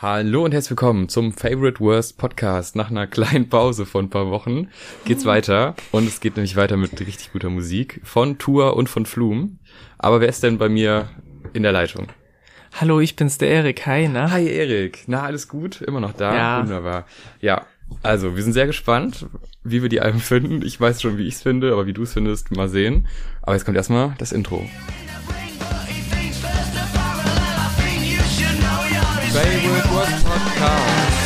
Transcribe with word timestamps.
Hallo 0.00 0.44
und 0.44 0.54
herzlich 0.54 0.70
willkommen 0.70 1.08
zum 1.08 1.32
Favorite 1.32 1.80
Worst 1.80 2.18
Podcast. 2.18 2.76
Nach 2.76 2.88
einer 2.88 3.08
kleinen 3.08 3.48
Pause 3.48 3.84
von 3.84 4.04
ein 4.04 4.10
paar 4.10 4.30
Wochen 4.30 4.68
geht's 5.04 5.24
weiter 5.24 5.74
und 5.90 6.06
es 6.06 6.20
geht 6.20 6.36
nämlich 6.36 6.54
weiter 6.54 6.76
mit 6.76 7.00
richtig 7.00 7.32
guter 7.32 7.50
Musik 7.50 8.00
von 8.04 8.38
Tour 8.38 8.76
und 8.76 8.88
von 8.88 9.06
Flum. 9.06 9.58
Aber 9.98 10.20
wer 10.20 10.28
ist 10.28 10.44
denn 10.44 10.56
bei 10.56 10.68
mir 10.68 11.08
in 11.52 11.64
der 11.64 11.72
Leitung? 11.72 12.06
Hallo, 12.80 13.00
ich 13.00 13.16
bin's 13.16 13.38
der 13.38 13.48
Erik. 13.48 13.86
Hi, 13.86 14.06
na? 14.06 14.30
Hi 14.30 14.46
Erik. 14.46 15.02
Na, 15.08 15.24
alles 15.24 15.48
gut? 15.48 15.82
Immer 15.82 15.98
noch 15.98 16.12
da? 16.12 16.32
Ja. 16.32 16.62
Wunderbar. 16.62 17.04
Ja, 17.40 17.66
also 18.04 18.36
wir 18.36 18.42
sind 18.44 18.52
sehr 18.52 18.68
gespannt, 18.68 19.26
wie 19.64 19.82
wir 19.82 19.88
die 19.88 20.00
Alben 20.00 20.20
finden. 20.20 20.64
Ich 20.64 20.80
weiß 20.80 21.02
schon, 21.02 21.18
wie 21.18 21.26
ich's 21.26 21.42
finde, 21.42 21.72
aber 21.72 21.86
wie 21.86 21.92
du 21.92 22.04
es 22.04 22.12
findest, 22.12 22.52
mal 22.52 22.68
sehen. 22.68 23.08
Aber 23.42 23.54
jetzt 23.54 23.64
kommt 23.64 23.76
erstmal 23.76 24.14
das 24.18 24.30
Intro. 24.30 24.64
Podcast. 30.38 31.18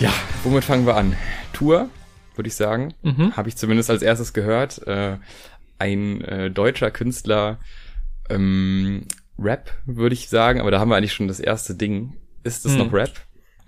Ja, 0.00 0.12
womit 0.44 0.64
fangen 0.64 0.86
wir 0.86 0.96
an? 0.96 1.16
Tour, 1.52 1.88
würde 2.36 2.48
ich 2.48 2.54
sagen. 2.54 2.94
Mhm. 3.02 3.36
Habe 3.36 3.48
ich 3.48 3.56
zumindest 3.56 3.90
als 3.90 4.02
erstes 4.02 4.32
gehört. 4.32 4.86
Äh, 4.86 5.16
ein 5.78 6.20
äh, 6.22 6.50
deutscher 6.50 6.90
Künstler, 6.90 7.58
ähm, 8.30 9.06
Rap, 9.38 9.70
würde 9.86 10.14
ich 10.14 10.28
sagen, 10.28 10.60
aber 10.60 10.70
da 10.72 10.80
haben 10.80 10.88
wir 10.88 10.96
eigentlich 10.96 11.12
schon 11.12 11.28
das 11.28 11.40
erste 11.40 11.74
Ding. 11.74 12.16
Ist 12.42 12.66
es 12.66 12.72
Hm. 12.72 12.78
noch 12.78 12.92
Rap? 12.92 13.10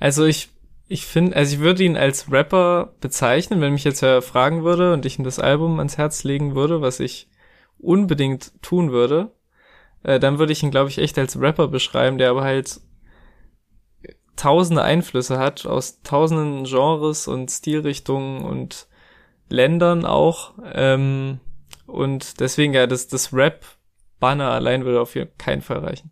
Also 0.01 0.25
ich, 0.25 0.49
ich 0.89 1.07
finde, 1.07 1.37
also 1.37 1.55
ich 1.55 1.61
würde 1.61 1.85
ihn 1.85 1.97
als 1.97 2.31
Rapper 2.33 2.93
bezeichnen, 3.01 3.61
wenn 3.61 3.73
mich 3.73 3.85
jetzt 3.85 4.03
wer 4.03 4.23
fragen 4.23 4.65
würde 4.65 4.93
und 4.93 5.07
ich 5.07 5.19
ihm 5.19 5.25
das 5.25 5.39
Album 5.39 5.79
ans 5.79 5.99
Herz 5.99 6.25
legen 6.25 6.55
würde, 6.57 6.81
was 6.81 6.99
ich 7.01 7.29
unbedingt 7.83 8.53
tun 8.63 8.93
würde, 8.93 9.33
äh, 10.03 10.19
dann 10.21 10.39
würde 10.39 10.53
ich 10.53 10.63
ihn, 10.63 10.71
glaube 10.71 10.91
ich, 10.91 10.99
echt 10.99 11.19
als 11.19 11.41
Rapper 11.41 11.69
beschreiben, 11.69 12.19
der 12.19 12.31
aber 12.31 12.43
halt 12.43 12.81
tausende 14.37 14.83
Einflüsse 14.83 15.39
hat 15.39 15.67
aus 15.67 16.03
tausenden 16.03 16.65
Genres 16.65 17.29
und 17.29 17.51
Stilrichtungen 17.51 18.43
und 18.43 18.89
Ländern 19.49 20.07
auch. 20.07 20.55
Ähm, 20.73 21.41
und 21.87 22.41
deswegen 22.41 22.73
ja, 22.73 22.87
das, 22.87 23.09
das 23.09 23.35
Rap-Banner 23.35 24.51
allein 24.51 24.85
würde 24.85 25.01
auf 25.01 25.17
keinen 25.37 25.61
Fall 25.61 25.79
reichen. 25.79 26.11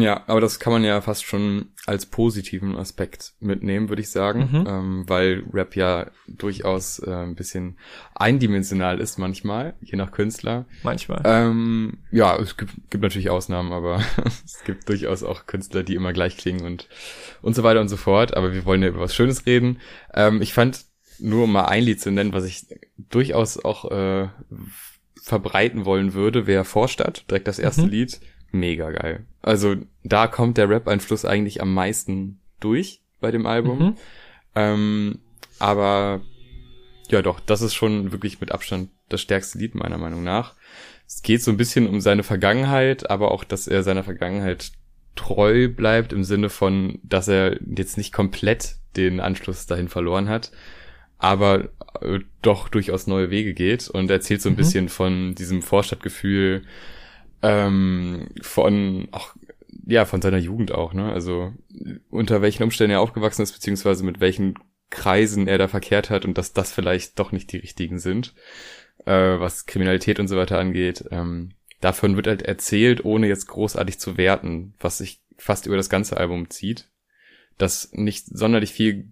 Ja, 0.00 0.24
aber 0.26 0.40
das 0.40 0.58
kann 0.58 0.72
man 0.72 0.84
ja 0.84 1.00
fast 1.00 1.24
schon 1.24 1.68
als 1.86 2.06
positiven 2.06 2.76
Aspekt 2.76 3.34
mitnehmen, 3.40 3.88
würde 3.88 4.02
ich 4.02 4.10
sagen, 4.10 4.48
Mhm. 4.52 4.64
ähm, 4.68 5.04
weil 5.08 5.44
Rap 5.52 5.76
ja 5.76 6.10
durchaus 6.26 6.98
äh, 6.98 7.10
ein 7.10 7.34
bisschen 7.34 7.78
eindimensional 8.14 9.00
ist 9.00 9.18
manchmal, 9.18 9.74
je 9.80 9.96
nach 9.96 10.10
Künstler. 10.10 10.66
Manchmal. 10.82 11.22
Ähm, 11.24 11.98
ja, 12.10 12.36
es 12.36 12.56
gibt, 12.56 12.72
gibt 12.90 13.02
natürlich 13.02 13.30
Ausnahmen, 13.30 13.72
aber 13.72 14.00
es 14.44 14.62
gibt 14.64 14.88
durchaus 14.88 15.22
auch 15.22 15.46
Künstler, 15.46 15.82
die 15.82 15.94
immer 15.94 16.12
gleich 16.12 16.36
klingen 16.36 16.64
und 16.66 16.88
und 17.42 17.54
so 17.54 17.62
weiter 17.62 17.80
und 17.80 17.88
so 17.88 17.96
fort. 17.96 18.36
Aber 18.36 18.52
wir 18.52 18.64
wollen 18.64 18.82
ja 18.82 18.88
über 18.88 19.00
was 19.00 19.14
Schönes 19.14 19.46
reden. 19.46 19.78
Ähm, 20.14 20.42
ich 20.42 20.52
fand 20.52 20.84
nur 21.18 21.44
um 21.44 21.52
mal 21.52 21.66
ein 21.66 21.84
Lied 21.84 22.00
zu 22.00 22.10
nennen, 22.10 22.32
was 22.32 22.44
ich 22.44 22.66
durchaus 22.98 23.62
auch 23.64 23.90
äh, 23.90 24.28
verbreiten 25.22 25.84
wollen 25.84 26.14
würde, 26.14 26.46
wäre 26.46 26.64
Vorstadt, 26.64 27.24
direkt 27.30 27.48
das 27.48 27.58
erste 27.58 27.82
Mhm. 27.82 27.88
Lied. 27.88 28.20
Mega 28.52 28.90
geil. 28.90 29.24
Also 29.42 29.76
da 30.04 30.26
kommt 30.26 30.56
der 30.58 30.68
Rap-Einfluss 30.68 31.24
eigentlich 31.24 31.60
am 31.60 31.74
meisten 31.74 32.40
durch 32.60 33.00
bei 33.20 33.30
dem 33.30 33.46
Album. 33.46 33.78
Mhm. 33.78 33.96
Ähm, 34.54 35.18
aber 35.58 36.22
ja 37.10 37.22
doch, 37.22 37.40
das 37.40 37.62
ist 37.62 37.74
schon 37.74 38.12
wirklich 38.12 38.40
mit 38.40 38.52
Abstand 38.52 38.90
das 39.08 39.20
stärkste 39.20 39.58
Lied 39.58 39.74
meiner 39.74 39.98
Meinung 39.98 40.24
nach. 40.24 40.54
Es 41.06 41.22
geht 41.22 41.42
so 41.42 41.50
ein 41.52 41.56
bisschen 41.56 41.86
um 41.88 42.00
seine 42.00 42.24
Vergangenheit, 42.24 43.08
aber 43.10 43.30
auch, 43.30 43.44
dass 43.44 43.68
er 43.68 43.82
seiner 43.84 44.02
Vergangenheit 44.02 44.72
treu 45.14 45.68
bleibt 45.68 46.12
im 46.12 46.24
Sinne 46.24 46.48
von, 46.50 46.98
dass 47.02 47.28
er 47.28 47.58
jetzt 47.64 47.96
nicht 47.96 48.12
komplett 48.12 48.76
den 48.96 49.20
Anschluss 49.20 49.66
dahin 49.66 49.88
verloren 49.88 50.28
hat, 50.28 50.50
aber 51.18 51.68
äh, 52.00 52.18
doch 52.42 52.68
durchaus 52.68 53.06
neue 53.06 53.30
Wege 53.30 53.54
geht 53.54 53.88
und 53.88 54.10
erzählt 54.10 54.42
so 54.42 54.48
ein 54.48 54.54
Mhm. 54.54 54.56
bisschen 54.56 54.88
von 54.88 55.34
diesem 55.34 55.62
Vorstadtgefühl, 55.62 56.64
ähm, 57.42 58.28
von 58.42 59.08
auch 59.12 59.34
ja 59.86 60.04
von 60.04 60.20
seiner 60.22 60.38
Jugend 60.38 60.72
auch, 60.72 60.94
ne? 60.94 61.12
Also 61.12 61.52
unter 62.10 62.42
welchen 62.42 62.62
Umständen 62.64 62.92
er 62.92 63.00
aufgewachsen 63.00 63.42
ist 63.42 63.52
beziehungsweise 63.52 64.04
mit 64.04 64.20
welchen 64.20 64.54
Kreisen 64.90 65.46
er 65.48 65.58
da 65.58 65.68
verkehrt 65.68 66.10
hat 66.10 66.24
und 66.24 66.38
dass 66.38 66.52
das 66.52 66.72
vielleicht 66.72 67.18
doch 67.18 67.32
nicht 67.32 67.52
die 67.52 67.58
richtigen 67.58 67.98
sind, 67.98 68.34
äh, 69.04 69.12
was 69.12 69.66
Kriminalität 69.66 70.18
und 70.20 70.28
so 70.28 70.36
weiter 70.36 70.58
angeht. 70.58 71.04
Ähm, 71.10 71.50
davon 71.80 72.16
wird 72.16 72.26
halt 72.26 72.42
erzählt, 72.42 73.04
ohne 73.04 73.26
jetzt 73.28 73.46
großartig 73.46 73.98
zu 73.98 74.16
werten, 74.16 74.74
was 74.80 74.98
sich 74.98 75.20
fast 75.36 75.66
über 75.66 75.76
das 75.76 75.90
ganze 75.90 76.16
Album 76.16 76.50
zieht, 76.50 76.88
dass 77.58 77.90
nicht 77.92 78.26
sonderlich 78.26 78.72
viel 78.72 79.08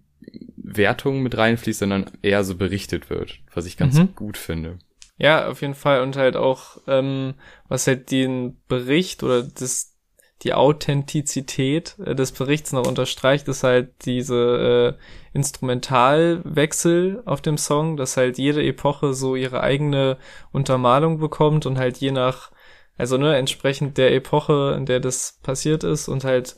Wertung 0.57 1.21
mit 1.21 1.37
reinfließt, 1.37 1.79
sondern 1.79 2.11
eher 2.21 2.43
so 2.43 2.55
berichtet 2.55 3.09
wird, 3.09 3.39
was 3.53 3.65
ich 3.65 3.77
ganz 3.77 3.97
Mhm. 3.97 4.15
gut 4.15 4.37
finde. 4.37 4.79
Ja, 5.17 5.47
auf 5.47 5.61
jeden 5.61 5.75
Fall. 5.75 6.01
Und 6.01 6.17
halt 6.17 6.35
auch, 6.35 6.77
ähm, 6.87 7.35
was 7.67 7.87
halt 7.87 8.11
den 8.11 8.57
Bericht 8.67 9.23
oder 9.23 9.43
das, 9.43 9.95
die 10.41 10.53
Authentizität 10.53 11.95
äh, 12.05 12.15
des 12.15 12.33
Berichts 12.33 12.73
noch 12.73 12.85
unterstreicht, 12.85 13.47
ist 13.47 13.63
halt 13.63 14.05
diese 14.05 14.97
äh, 14.97 15.37
Instrumentalwechsel 15.37 17.23
auf 17.25 17.41
dem 17.41 17.57
Song, 17.57 17.95
dass 17.95 18.17
halt 18.17 18.37
jede 18.37 18.63
Epoche 18.63 19.13
so 19.13 19.35
ihre 19.35 19.61
eigene 19.61 20.17
Untermalung 20.51 21.19
bekommt 21.19 21.65
und 21.65 21.77
halt 21.77 21.97
je 21.97 22.11
nach, 22.11 22.51
also 22.97 23.17
ne, 23.17 23.37
entsprechend 23.37 23.97
der 23.97 24.13
Epoche, 24.13 24.75
in 24.77 24.85
der 24.85 24.99
das 24.99 25.39
passiert 25.43 25.85
ist 25.85 26.09
und 26.09 26.25
halt 26.25 26.57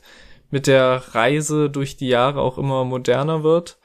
mit 0.50 0.66
der 0.66 1.14
Reise 1.14 1.70
durch 1.70 1.96
die 1.96 2.08
Jahre 2.08 2.40
auch 2.40 2.58
immer 2.58 2.84
moderner 2.84 3.44
wird 3.44 3.78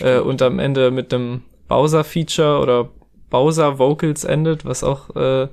äh, 0.00 0.18
und 0.18 0.42
am 0.42 0.58
Ende 0.58 0.90
mit 0.90 1.12
einem 1.14 1.44
Bowser-Feature 1.68 2.60
oder 2.60 2.90
Bowser-Vocals 3.30 4.24
endet, 4.24 4.64
was 4.64 4.84
auch 4.84 5.14
äh, 5.16 5.48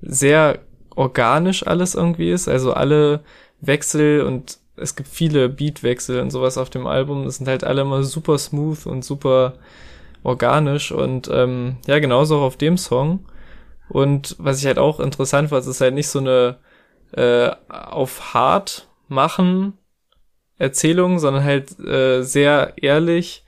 sehr 0.00 0.60
organisch 0.94 1.66
alles 1.66 1.94
irgendwie 1.94 2.30
ist. 2.30 2.48
Also 2.48 2.72
alle 2.72 3.20
Wechsel 3.60 4.22
und 4.22 4.58
es 4.76 4.96
gibt 4.96 5.08
viele 5.08 5.48
Beatwechsel 5.48 6.20
und 6.20 6.30
sowas 6.30 6.58
auf 6.58 6.70
dem 6.70 6.86
Album. 6.86 7.24
Das 7.24 7.36
sind 7.36 7.48
halt 7.48 7.64
alle 7.64 7.82
immer 7.82 8.02
super 8.02 8.38
smooth 8.38 8.86
und 8.86 9.04
super 9.04 9.54
organisch 10.22 10.90
und 10.90 11.28
ähm, 11.32 11.76
ja, 11.86 11.98
genauso 11.98 12.38
auch 12.38 12.42
auf 12.42 12.56
dem 12.56 12.76
Song. 12.76 13.26
Und 13.88 14.36
was 14.38 14.60
ich 14.60 14.66
halt 14.66 14.78
auch 14.78 15.00
interessant 15.00 15.50
war, 15.50 15.58
es 15.58 15.66
ist 15.66 15.80
halt 15.80 15.94
nicht 15.94 16.08
so 16.08 16.18
eine 16.18 16.56
äh, 17.12 17.50
auf 17.68 18.34
hart 18.34 18.88
machen 19.08 19.74
Erzählung, 20.56 21.18
sondern 21.18 21.44
halt 21.44 21.78
äh, 21.80 22.22
sehr 22.22 22.74
ehrlich 22.76 23.43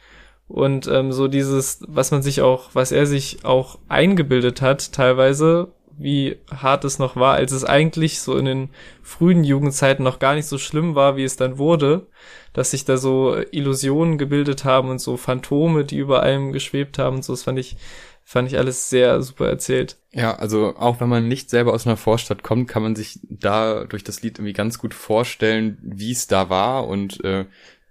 und 0.49 0.87
ähm, 0.87 1.13
so 1.13 1.29
dieses, 1.29 1.81
was 1.89 2.11
man 2.11 2.23
sich 2.23 2.41
auch, 2.41 2.71
was 2.75 2.93
er 2.93 3.07
sich 3.07 3.45
auch 3.45 3.79
eingebildet 3.89 4.63
hat, 4.63 4.93
teilweise, 4.93 5.73
wie 5.99 6.37
hart 6.55 6.85
es 6.85 6.99
noch 6.99 7.17
war, 7.17 7.35
als 7.35 7.53
es 7.53 7.65
eigentlich 7.65 8.21
so 8.21 8.37
in 8.37 8.45
den 8.45 8.71
frühen 9.03 9.45
Jugendzeiten 9.45 10.05
noch 10.05 10.19
gar 10.19 10.35
nicht 10.35 10.47
so 10.47 10.59
schlimm 10.59 10.95
war, 10.95 11.17
wie 11.17 11.25
es 11.25 11.37
dann 11.37 11.59
wurde, 11.59 12.07
dass 12.53 12.71
sich 12.71 12.85
da 12.85 12.97
so 12.97 13.37
Illusionen 13.51 14.19
gebildet 14.19 14.65
haben 14.65 14.91
und 14.91 15.01
so 15.01 15.17
Phantome, 15.17 15.85
die 15.85 15.99
über 15.99 16.23
allem 16.23 16.53
geschwebt 16.53 16.99
haben 16.99 17.17
und 17.17 17.25
so, 17.25 17.33
das 17.33 17.43
fand 17.43 17.59
ich, 17.59 17.77
fand 18.23 18.49
ich 18.49 18.59
alles 18.59 18.89
sehr 18.89 19.23
super 19.23 19.49
erzählt. 19.49 19.97
Ja, 20.13 20.37
also 20.37 20.77
auch 20.77 21.01
wenn 21.01 21.09
man 21.09 21.29
nicht 21.29 21.51
selber 21.51 21.73
aus 21.73 21.87
einer 21.87 21.97
Vorstadt 21.97 22.43
kommt, 22.43 22.69
kann 22.69 22.83
man 22.83 22.95
sich 22.95 23.19
da 23.29 23.85
durch 23.85 24.05
das 24.05 24.23
Lied 24.23 24.39
irgendwie 24.39 24.53
ganz 24.53 24.79
gut 24.79 24.95
vorstellen, 24.95 25.79
wie 25.83 26.13
es 26.13 26.27
da 26.27 26.51
war 26.51 26.87
und 26.87 27.25
äh, 27.25 27.47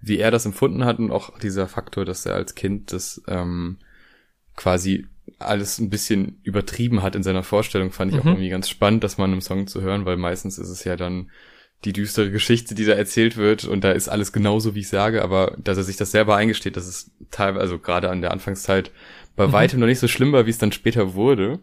wie 0.05 0.19
er 0.19 0.31
das 0.31 0.45
empfunden 0.45 0.85
hat 0.85 0.99
und 0.99 1.11
auch 1.11 1.37
dieser 1.39 1.67
Faktor, 1.67 2.05
dass 2.05 2.25
er 2.25 2.35
als 2.35 2.55
Kind 2.55 2.93
das 2.93 3.21
ähm, 3.27 3.77
quasi 4.55 5.07
alles 5.39 5.79
ein 5.79 5.89
bisschen 5.89 6.39
übertrieben 6.43 7.01
hat 7.01 7.15
in 7.15 7.23
seiner 7.23 7.43
Vorstellung, 7.43 7.91
fand 7.91 8.13
ich 8.13 8.19
auch 8.19 8.25
Mhm. 8.25 8.31
irgendwie 8.31 8.49
ganz 8.49 8.69
spannend, 8.69 9.03
das 9.03 9.17
mal 9.17 9.25
in 9.25 9.31
einem 9.31 9.41
Song 9.41 9.67
zu 9.67 9.81
hören, 9.81 10.05
weil 10.05 10.17
meistens 10.17 10.57
ist 10.59 10.69
es 10.69 10.83
ja 10.83 10.95
dann 10.95 11.31
die 11.83 11.93
düstere 11.93 12.31
Geschichte, 12.31 12.73
die 12.75 12.85
da 12.85 12.93
erzählt 12.93 13.35
wird 13.35 13.65
und 13.65 13.83
da 13.83 13.91
ist 13.91 14.07
alles 14.07 14.31
genauso, 14.31 14.75
wie 14.75 14.79
ich 14.79 14.87
sage, 14.87 15.23
aber 15.23 15.55
dass 15.61 15.77
er 15.77 15.83
sich 15.83 15.97
das 15.97 16.11
selber 16.11 16.35
eingesteht, 16.35 16.77
dass 16.77 16.87
es 16.87 17.11
teilweise, 17.31 17.61
also 17.61 17.79
gerade 17.79 18.09
an 18.09 18.21
der 18.21 18.31
Anfangszeit 18.31 18.91
bei 19.35 19.47
Mhm. 19.47 19.51
weitem 19.51 19.79
noch 19.79 19.87
nicht 19.87 19.99
so 19.99 20.07
schlimm 20.07 20.31
war, 20.31 20.45
wie 20.45 20.51
es 20.51 20.57
dann 20.57 20.71
später 20.71 21.15
wurde, 21.15 21.59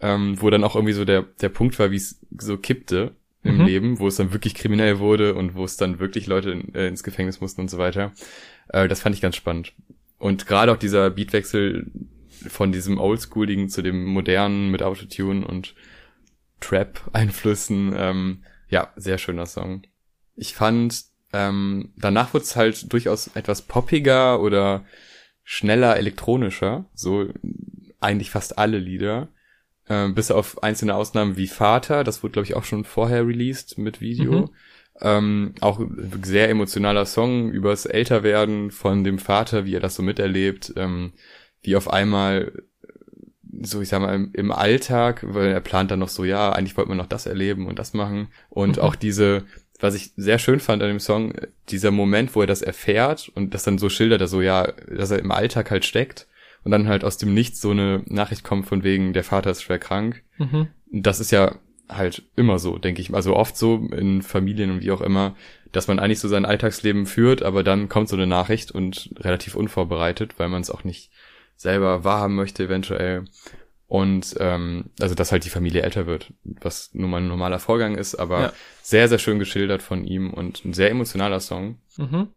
ähm, 0.00 0.40
wo 0.40 0.50
dann 0.50 0.64
auch 0.64 0.74
irgendwie 0.74 0.94
so 0.94 1.04
der, 1.04 1.22
der 1.40 1.48
Punkt 1.50 1.78
war, 1.78 1.90
wie 1.90 1.96
es 1.96 2.18
so 2.38 2.56
kippte 2.56 3.12
im 3.44 3.58
Mhm. 3.58 3.66
Leben, 3.66 3.98
wo 3.98 4.06
es 4.08 4.16
dann 4.16 4.32
wirklich 4.32 4.54
kriminell 4.54 4.98
wurde 4.98 5.34
und 5.34 5.54
wo 5.54 5.64
es 5.64 5.76
dann 5.76 5.98
wirklich 5.98 6.26
Leute 6.26 6.50
in, 6.50 6.74
äh, 6.74 6.86
ins 6.86 7.02
Gefängnis 7.02 7.40
mussten 7.40 7.62
und 7.62 7.68
so 7.68 7.78
weiter. 7.78 8.12
Äh, 8.68 8.88
das 8.88 9.00
fand 9.00 9.14
ich 9.14 9.20
ganz 9.20 9.36
spannend. 9.36 9.72
Und 10.18 10.46
gerade 10.46 10.70
auch 10.72 10.76
dieser 10.76 11.10
Beatwechsel 11.10 11.90
von 12.48 12.72
diesem 12.72 12.98
Oldschooligen 12.98 13.68
zu 13.68 13.82
dem 13.82 14.04
modernen 14.04 14.70
mit 14.70 14.82
Autotune 14.82 15.46
und 15.46 15.74
Trap-Einflüssen, 16.60 17.92
ähm, 17.96 18.44
ja, 18.68 18.92
sehr 18.96 19.18
schöner 19.18 19.46
Song. 19.46 19.82
Ich 20.36 20.54
fand, 20.54 21.04
ähm, 21.32 21.92
danach 21.96 22.32
wurde 22.34 22.44
es 22.44 22.56
halt 22.56 22.92
durchaus 22.92 23.28
etwas 23.34 23.62
poppiger 23.62 24.40
oder 24.40 24.84
schneller 25.44 25.96
elektronischer, 25.96 26.86
so 26.94 27.28
eigentlich 28.00 28.30
fast 28.30 28.58
alle 28.58 28.78
Lieder. 28.78 29.28
Äh, 29.88 30.08
bis 30.08 30.30
auf 30.30 30.62
einzelne 30.62 30.94
Ausnahmen 30.94 31.36
wie 31.36 31.48
Vater, 31.48 32.04
das 32.04 32.22
wurde, 32.22 32.32
glaube 32.32 32.46
ich, 32.46 32.54
auch 32.54 32.64
schon 32.64 32.84
vorher 32.84 33.26
released 33.26 33.78
mit 33.78 34.00
Video. 34.00 34.32
Mhm. 34.32 34.50
Ähm, 35.00 35.54
auch 35.60 35.80
sehr 36.22 36.48
emotionaler 36.48 37.06
Song 37.06 37.50
übers 37.50 37.86
Älterwerden 37.86 38.70
von 38.70 39.04
dem 39.04 39.18
Vater, 39.18 39.64
wie 39.64 39.74
er 39.74 39.80
das 39.80 39.94
so 39.94 40.02
miterlebt, 40.02 40.74
ähm, 40.76 41.12
wie 41.62 41.76
auf 41.76 41.90
einmal 41.90 42.52
so 43.62 43.80
ich 43.80 43.88
sag 43.88 44.00
mal 44.00 44.14
im, 44.14 44.30
im, 44.32 44.50
Alltag, 44.50 45.24
weil 45.26 45.48
er 45.48 45.60
plant 45.60 45.90
dann 45.90 45.98
noch 45.98 46.08
so, 46.08 46.24
ja, 46.24 46.52
eigentlich 46.52 46.76
wollte 46.76 46.88
man 46.88 46.98
noch 46.98 47.06
das 47.06 47.26
erleben 47.26 47.66
und 47.66 47.78
das 47.78 47.92
machen 47.92 48.28
und 48.48 48.76
mhm. 48.76 48.82
auch 48.82 48.94
diese 48.94 49.44
was 49.82 49.94
ich 49.94 50.12
sehr 50.16 50.38
schön 50.38 50.60
fand 50.60 50.80
an 50.82 50.88
dem 50.88 51.00
Song, 51.00 51.34
dieser 51.68 51.90
Moment, 51.90 52.34
wo 52.36 52.40
er 52.40 52.46
das 52.46 52.62
erfährt 52.62 53.30
und 53.34 53.52
das 53.52 53.64
dann 53.64 53.78
so 53.78 53.88
schildert, 53.88 54.20
er 54.20 54.28
so, 54.28 54.40
ja, 54.40 54.68
dass 54.88 55.10
er 55.10 55.18
im 55.18 55.32
Alltag 55.32 55.70
halt 55.70 55.84
steckt 55.84 56.28
und 56.64 56.70
dann 56.70 56.88
halt 56.88 57.04
aus 57.04 57.18
dem 57.18 57.34
Nichts 57.34 57.60
so 57.60 57.70
eine 57.70 58.02
Nachricht 58.06 58.44
kommt 58.44 58.66
von 58.66 58.82
wegen, 58.82 59.12
der 59.12 59.24
Vater 59.24 59.50
ist 59.50 59.62
schwer 59.62 59.78
krank. 59.78 60.22
Mhm. 60.38 60.68
Das 60.90 61.20
ist 61.20 61.30
ja 61.30 61.56
halt 61.88 62.22
immer 62.36 62.58
so, 62.58 62.78
denke 62.78 63.00
ich. 63.00 63.12
Also 63.12 63.36
oft 63.36 63.56
so 63.56 63.88
in 63.90 64.22
Familien 64.22 64.70
und 64.70 64.82
wie 64.82 64.92
auch 64.92 65.00
immer, 65.00 65.34
dass 65.72 65.88
man 65.88 65.98
eigentlich 65.98 66.20
so 66.20 66.28
sein 66.28 66.44
Alltagsleben 66.44 67.06
führt, 67.06 67.42
aber 67.42 67.62
dann 67.62 67.88
kommt 67.88 68.08
so 68.08 68.16
eine 68.16 68.26
Nachricht 68.26 68.70
und 68.70 69.10
relativ 69.18 69.54
unvorbereitet, 69.54 70.38
weil 70.38 70.48
man 70.48 70.60
es 70.60 70.70
auch 70.70 70.84
nicht 70.84 71.10
selber 71.56 72.04
wahrhaben 72.04 72.34
möchte 72.34 72.64
eventuell. 72.64 73.24
Und 73.88 74.36
ähm, 74.40 74.86
also 75.00 75.14
dass 75.14 75.32
halt 75.32 75.44
die 75.44 75.50
Familie 75.50 75.82
älter 75.82 76.06
wird, 76.06 76.32
was 76.44 76.94
nun 76.94 77.10
mal 77.10 77.18
ein 77.18 77.28
normaler 77.28 77.58
Vorgang 77.58 77.96
ist, 77.96 78.14
aber 78.14 78.40
ja. 78.40 78.52
sehr, 78.82 79.08
sehr 79.08 79.18
schön 79.18 79.38
geschildert 79.38 79.82
von 79.82 80.04
ihm 80.04 80.32
und 80.32 80.64
ein 80.64 80.72
sehr 80.72 80.90
emotionaler 80.90 81.40
Song. 81.40 81.76
Mhm. 81.98 82.28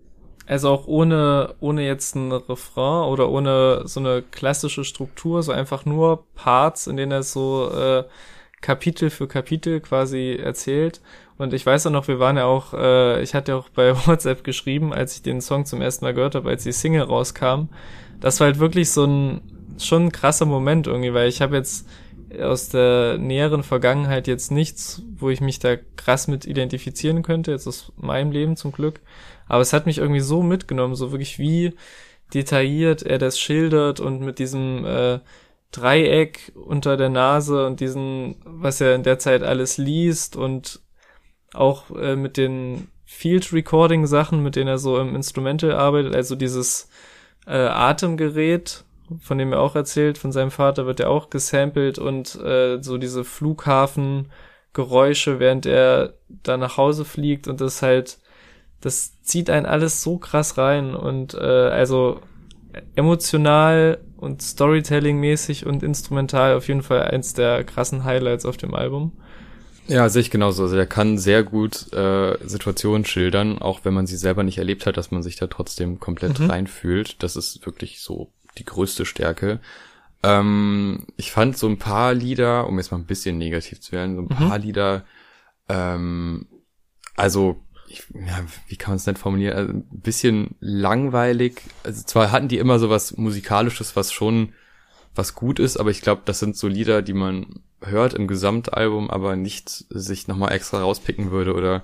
Also 0.48 0.70
auch 0.70 0.88
ohne, 0.88 1.56
ohne 1.60 1.86
jetzt 1.86 2.16
ein 2.16 2.32
Refrain 2.32 3.10
oder 3.10 3.30
ohne 3.30 3.84
so 3.86 4.00
eine 4.00 4.22
klassische 4.22 4.84
Struktur, 4.84 5.42
so 5.42 5.52
einfach 5.52 5.86
nur 5.86 6.26
Parts, 6.36 6.88
in 6.88 6.98
denen 6.98 7.12
er 7.12 7.24
so 7.24 7.72
äh, 7.72 8.04
Kapitel 8.62 9.10
für 9.10 9.28
Kapitel 9.28 9.80
quasi 9.80 10.40
erzählt. 10.42 11.02
Und 11.38 11.54
ich 11.54 11.66
weiß 11.66 11.88
auch 11.88 11.92
noch, 11.92 12.08
wir 12.08 12.20
waren 12.20 12.38
ja 12.38 12.46
auch, 12.46 12.74
äh, 12.74 13.22
ich 13.22 13.34
hatte 13.34 13.54
ja 13.54 13.58
auch 13.58 13.70
bei 13.70 13.96
WhatsApp 14.08 14.44
geschrieben, 14.44 14.94
als 14.94 15.16
ich 15.16 15.24
den 15.24 15.42
Song 15.42 15.66
zum 15.66 15.82
ersten 15.82 16.06
Mal 16.06 16.14
gehört 16.14 16.36
habe, 16.36 16.50
als 16.50 16.64
die 16.64 16.72
Single 16.72 17.04
rauskam. 17.04 17.70
Das 18.20 18.40
war 18.40 18.48
halt 18.48 18.60
wirklich 18.60 18.92
so 18.92 19.06
ein 19.06 19.42
schon 19.78 20.06
ein 20.06 20.12
krasser 20.12 20.46
Moment 20.46 20.88
irgendwie, 20.88 21.14
weil 21.14 21.28
ich 21.28 21.42
habe 21.42 21.58
jetzt 21.58 21.88
aus 22.42 22.70
der 22.70 23.18
näheren 23.18 23.64
Vergangenheit 23.64 24.28
jetzt 24.28 24.52
nichts, 24.52 25.02
wo 25.18 25.30
ich 25.30 25.42
mich 25.42 25.60
da 25.60 25.76
krass 25.96 26.28
mit 26.28 26.46
identifizieren 26.46 27.24
könnte, 27.24 27.52
jetzt 27.52 27.68
aus 27.68 27.92
meinem 27.98 28.32
Leben 28.32 28.56
zum 28.56 28.72
Glück. 28.72 29.00
Aber 29.48 29.62
es 29.62 29.74
hat 29.74 29.86
mich 29.86 30.00
irgendwie 30.00 30.22
so 30.22 30.42
mitgenommen, 30.42 30.96
so 30.96 31.12
wirklich 31.12 31.40
wie 31.40 31.74
detailliert 32.34 33.04
er 33.04 33.18
das 33.18 33.40
schildert 33.40 34.00
und 34.00 34.22
mit 34.22 34.40
diesem 34.40 34.86
äh, 34.86 35.20
Dreieck 35.72 36.52
unter 36.56 36.98
der 36.98 37.10
Nase 37.10 37.66
und 37.66 37.80
diesen, 37.80 38.36
was 38.46 38.82
er 38.82 38.96
in 38.96 39.04
der 39.04 39.20
Zeit 39.20 39.44
alles 39.44 39.78
liest 39.78 40.36
und 40.36 40.82
auch 41.54 41.92
äh, 41.92 42.16
mit 42.16 42.38
den 42.38 42.88
Field 43.06 43.54
Recording 43.54 44.08
Sachen, 44.08 44.42
mit 44.42 44.56
denen 44.56 44.68
er 44.68 44.78
so 44.78 45.00
im 45.00 45.16
Instrumental 45.16 45.74
arbeitet, 45.74 46.16
also 46.16 46.36
dieses 46.36 46.90
äh, 47.46 47.58
Atemgerät, 47.58 48.84
von 49.20 49.38
dem 49.38 49.54
er 49.54 49.60
auch 49.60 49.76
erzählt, 49.76 50.18
von 50.18 50.32
seinem 50.32 50.52
Vater 50.52 50.88
wird 50.88 51.00
er 51.00 51.10
auch 51.10 51.30
gesampelt 51.30 52.00
und 52.00 52.36
äh, 52.36 52.82
so 52.82 52.98
diese 52.98 53.24
Flughafengeräusche, 53.24 55.40
während 55.40 55.68
er 55.68 56.16
da 56.28 56.58
nach 56.58 56.78
Hause 56.78 57.06
fliegt 57.06 57.48
und 57.48 57.62
das 57.62 57.82
halt, 57.82 58.18
das 58.82 59.15
zieht 59.26 59.50
einen 59.50 59.66
alles 59.66 60.02
so 60.02 60.18
krass 60.18 60.58
rein 60.58 60.96
und 60.96 61.34
äh, 61.34 61.40
also 61.40 62.22
emotional 62.96 64.00
und 64.18 64.42
Storytelling-mäßig 64.42 65.66
und 65.66 65.84
instrumental 65.84 66.56
auf 66.56 66.68
jeden 66.68 66.84
Fall 66.84 67.04
eins 67.04 67.34
der 67.34 67.64
krassen 67.64 68.04
Highlights 68.04 68.46
auf 68.46 68.58
dem 68.58 68.74
Album. 68.74 69.12
Ja, 69.88 70.10
sehe 70.10 70.22
ich 70.22 70.32
genauso. 70.32 70.64
Also 70.64 70.76
der 70.76 70.88
kann 70.88 71.18
sehr 71.18 71.44
gut 71.44 71.92
äh, 71.94 72.38
Situationen 72.48 73.06
schildern, 73.06 73.60
auch 73.60 73.82
wenn 73.84 73.94
man 73.94 74.08
sie 74.08 74.18
selber 74.18 74.44
nicht 74.44 74.58
erlebt 74.58 74.86
hat, 74.86 74.98
dass 74.98 75.12
man 75.12 75.22
sich 75.22 75.36
da 75.36 75.48
trotzdem 75.48 76.00
komplett 76.00 76.40
mhm. 76.40 76.50
reinfühlt. 76.50 77.22
Das 77.22 77.36
ist 77.36 77.66
wirklich 77.66 78.02
so 78.02 78.32
die 78.58 78.66
größte 78.66 79.06
Stärke. 79.06 79.60
Ähm, 80.24 81.06
ich 81.18 81.32
fand 81.32 81.58
so 81.58 81.68
ein 81.68 81.78
paar 81.78 82.14
Lieder, 82.14 82.68
um 82.68 82.78
jetzt 82.78 82.92
mal 82.92 82.98
ein 82.98 83.06
bisschen 83.06 83.38
negativ 83.38 83.80
zu 83.80 83.92
werden, 83.92 84.16
so 84.16 84.22
ein 84.22 84.28
mhm. 84.30 84.50
paar 84.50 84.58
Lieder, 84.58 85.06
ähm, 85.70 86.48
also 87.16 87.58
ich, 87.96 88.04
ja, 88.28 88.44
wie 88.68 88.76
kann 88.76 88.92
man 88.92 88.98
es 88.98 89.06
denn 89.06 89.16
formulieren? 89.16 89.58
Also 89.58 89.74
ein 89.74 89.86
bisschen 89.90 90.56
langweilig. 90.60 91.62
Also 91.84 92.04
zwar 92.04 92.32
hatten 92.32 92.48
die 92.48 92.58
immer 92.58 92.80
so 92.80 92.90
was 92.90 93.18
musikalisches, 93.18 93.96
was 93.96 94.12
schon 94.12 94.54
was 95.14 95.34
gut 95.34 95.60
ist, 95.60 95.78
aber 95.78 95.92
ich 95.92 96.02
glaube, 96.02 96.24
das 96.26 96.40
sind 96.40 96.58
so 96.58 96.68
Lieder, 96.68 97.02
die 97.02 97.14
man 97.14 97.62
hört 97.82 98.14
im 98.14 98.28
Gesamtalbum, 98.28 99.10
aber 99.10 99.36
nicht 99.36 99.70
sich 99.70 100.28
nochmal 100.28 100.52
extra 100.52 100.82
rauspicken 100.82 101.32
würde 101.32 101.54
oder 101.54 101.84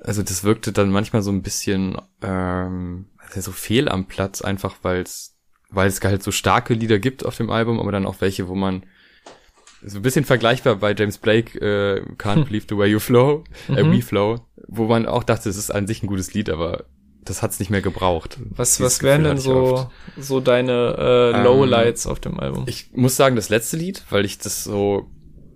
also 0.00 0.22
das 0.22 0.42
wirkte 0.42 0.72
dann 0.72 0.90
manchmal 0.90 1.22
so 1.22 1.30
ein 1.30 1.42
bisschen 1.42 1.96
ähm, 2.22 3.06
so 3.34 3.52
fehl 3.52 3.88
am 3.88 4.06
Platz, 4.06 4.42
einfach 4.42 4.76
weil 4.82 5.02
es 5.02 5.36
weil 5.70 5.88
es 5.88 6.02
halt 6.02 6.22
so 6.22 6.30
starke 6.30 6.74
Lieder 6.74 6.98
gibt 6.98 7.24
auf 7.24 7.36
dem 7.36 7.50
Album, 7.50 7.80
aber 7.80 7.92
dann 7.92 8.06
auch 8.06 8.20
welche, 8.20 8.46
wo 8.46 8.54
man 8.54 8.82
so 9.84 9.98
ein 9.98 10.02
bisschen 10.02 10.24
vergleichbar 10.24 10.76
bei 10.76 10.94
James 10.94 11.18
Blake 11.18 11.58
äh, 11.58 12.02
Can't 12.16 12.44
Believe 12.48 12.66
the 12.68 12.76
Way 12.76 12.90
You 12.90 12.98
Flow, 12.98 13.44
äh, 13.68 13.82
mhm. 13.82 13.92
We 13.92 14.02
Flow, 14.02 14.46
wo 14.74 14.86
man 14.86 15.06
auch 15.06 15.24
dachte, 15.24 15.48
es 15.48 15.56
ist 15.56 15.70
an 15.70 15.86
sich 15.86 16.02
ein 16.02 16.06
gutes 16.06 16.32
Lied, 16.34 16.50
aber 16.50 16.86
das 17.24 17.42
hat's 17.42 17.60
nicht 17.60 17.70
mehr 17.70 17.82
gebraucht. 17.82 18.38
Was, 18.50 18.80
was 18.80 19.02
wären 19.02 19.24
denn 19.24 19.38
so, 19.38 19.90
so 20.16 20.40
deine 20.40 20.96
äh, 20.98 21.36
ähm, 21.36 21.44
Lowlights 21.44 22.06
auf 22.06 22.18
dem 22.18 22.40
Album? 22.40 22.64
Ich 22.66 22.90
muss 22.92 23.16
sagen, 23.16 23.36
das 23.36 23.48
letzte 23.48 23.76
Lied, 23.76 24.02
weil 24.10 24.24
ich 24.24 24.38
das 24.38 24.64
so 24.64 25.10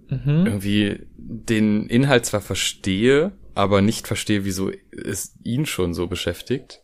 mhm. 0.09 0.47
irgendwie 0.47 1.07
den 1.17 1.89
Inhalt 1.89 2.27
zwar 2.27 2.41
verstehe, 2.41 3.33
aber 3.55 3.83
nicht 3.83 4.07
verstehe, 4.07 4.45
wieso 4.45 4.71
es 4.93 5.35
ihn 5.43 5.67
schon 5.67 5.95
so 5.95 6.07
beschäftigt. 6.07 6.83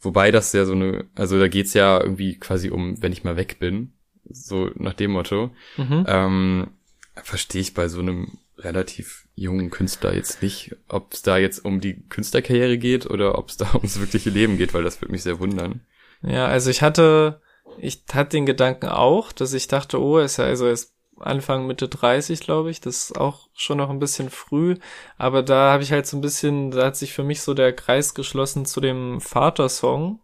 Wobei 0.00 0.30
das 0.30 0.52
ja 0.52 0.64
so 0.64 0.72
eine, 0.72 1.06
also 1.14 1.38
da 1.38 1.48
geht's 1.48 1.74
ja 1.74 2.00
irgendwie 2.00 2.38
quasi 2.38 2.70
um, 2.70 3.00
wenn 3.02 3.12
ich 3.12 3.24
mal 3.24 3.36
weg 3.36 3.58
bin, 3.58 3.92
so 4.28 4.70
nach 4.74 4.94
dem 4.94 5.12
Motto. 5.12 5.50
Mhm. 5.76 6.04
Ähm, 6.06 6.70
verstehe 7.16 7.62
ich 7.62 7.74
bei 7.74 7.88
so 7.88 8.00
einem 8.00 8.38
relativ 8.58 9.26
jungen 9.34 9.70
Künstler 9.70 10.14
jetzt 10.14 10.42
nicht, 10.42 10.76
ob 10.88 11.12
es 11.12 11.22
da 11.22 11.38
jetzt 11.38 11.64
um 11.64 11.80
die 11.80 12.02
Künstlerkarriere 12.08 12.78
geht 12.78 13.06
oder 13.06 13.38
ob 13.38 13.48
es 13.48 13.56
da 13.56 13.68
ums 13.74 14.00
wirkliche 14.00 14.30
Leben 14.30 14.58
geht, 14.58 14.74
weil 14.74 14.84
das 14.84 15.00
würde 15.00 15.12
mich 15.12 15.22
sehr 15.22 15.38
wundern. 15.38 15.80
Ja, 16.22 16.46
also 16.46 16.70
ich 16.70 16.82
hatte, 16.82 17.40
ich 17.78 18.02
hatte 18.12 18.30
den 18.30 18.46
Gedanken 18.46 18.88
auch, 18.88 19.32
dass 19.32 19.52
ich 19.52 19.68
dachte, 19.68 20.00
oh, 20.00 20.18
ist 20.18 20.38
ja, 20.38 20.44
also 20.44 20.68
ist 20.68 20.94
Anfang 21.20 21.66
Mitte 21.66 21.88
30, 21.88 22.40
glaube 22.40 22.70
ich. 22.70 22.80
Das 22.80 22.96
ist 22.96 23.18
auch 23.18 23.48
schon 23.54 23.78
noch 23.78 23.90
ein 23.90 23.98
bisschen 23.98 24.30
früh. 24.30 24.76
Aber 25.16 25.42
da 25.42 25.72
habe 25.72 25.82
ich 25.82 25.92
halt 25.92 26.06
so 26.06 26.16
ein 26.16 26.20
bisschen, 26.20 26.70
da 26.70 26.86
hat 26.86 26.96
sich 26.96 27.12
für 27.12 27.24
mich 27.24 27.42
so 27.42 27.54
der 27.54 27.72
Kreis 27.72 28.14
geschlossen 28.14 28.66
zu 28.66 28.80
dem 28.80 29.20
Vater-Song. 29.20 30.20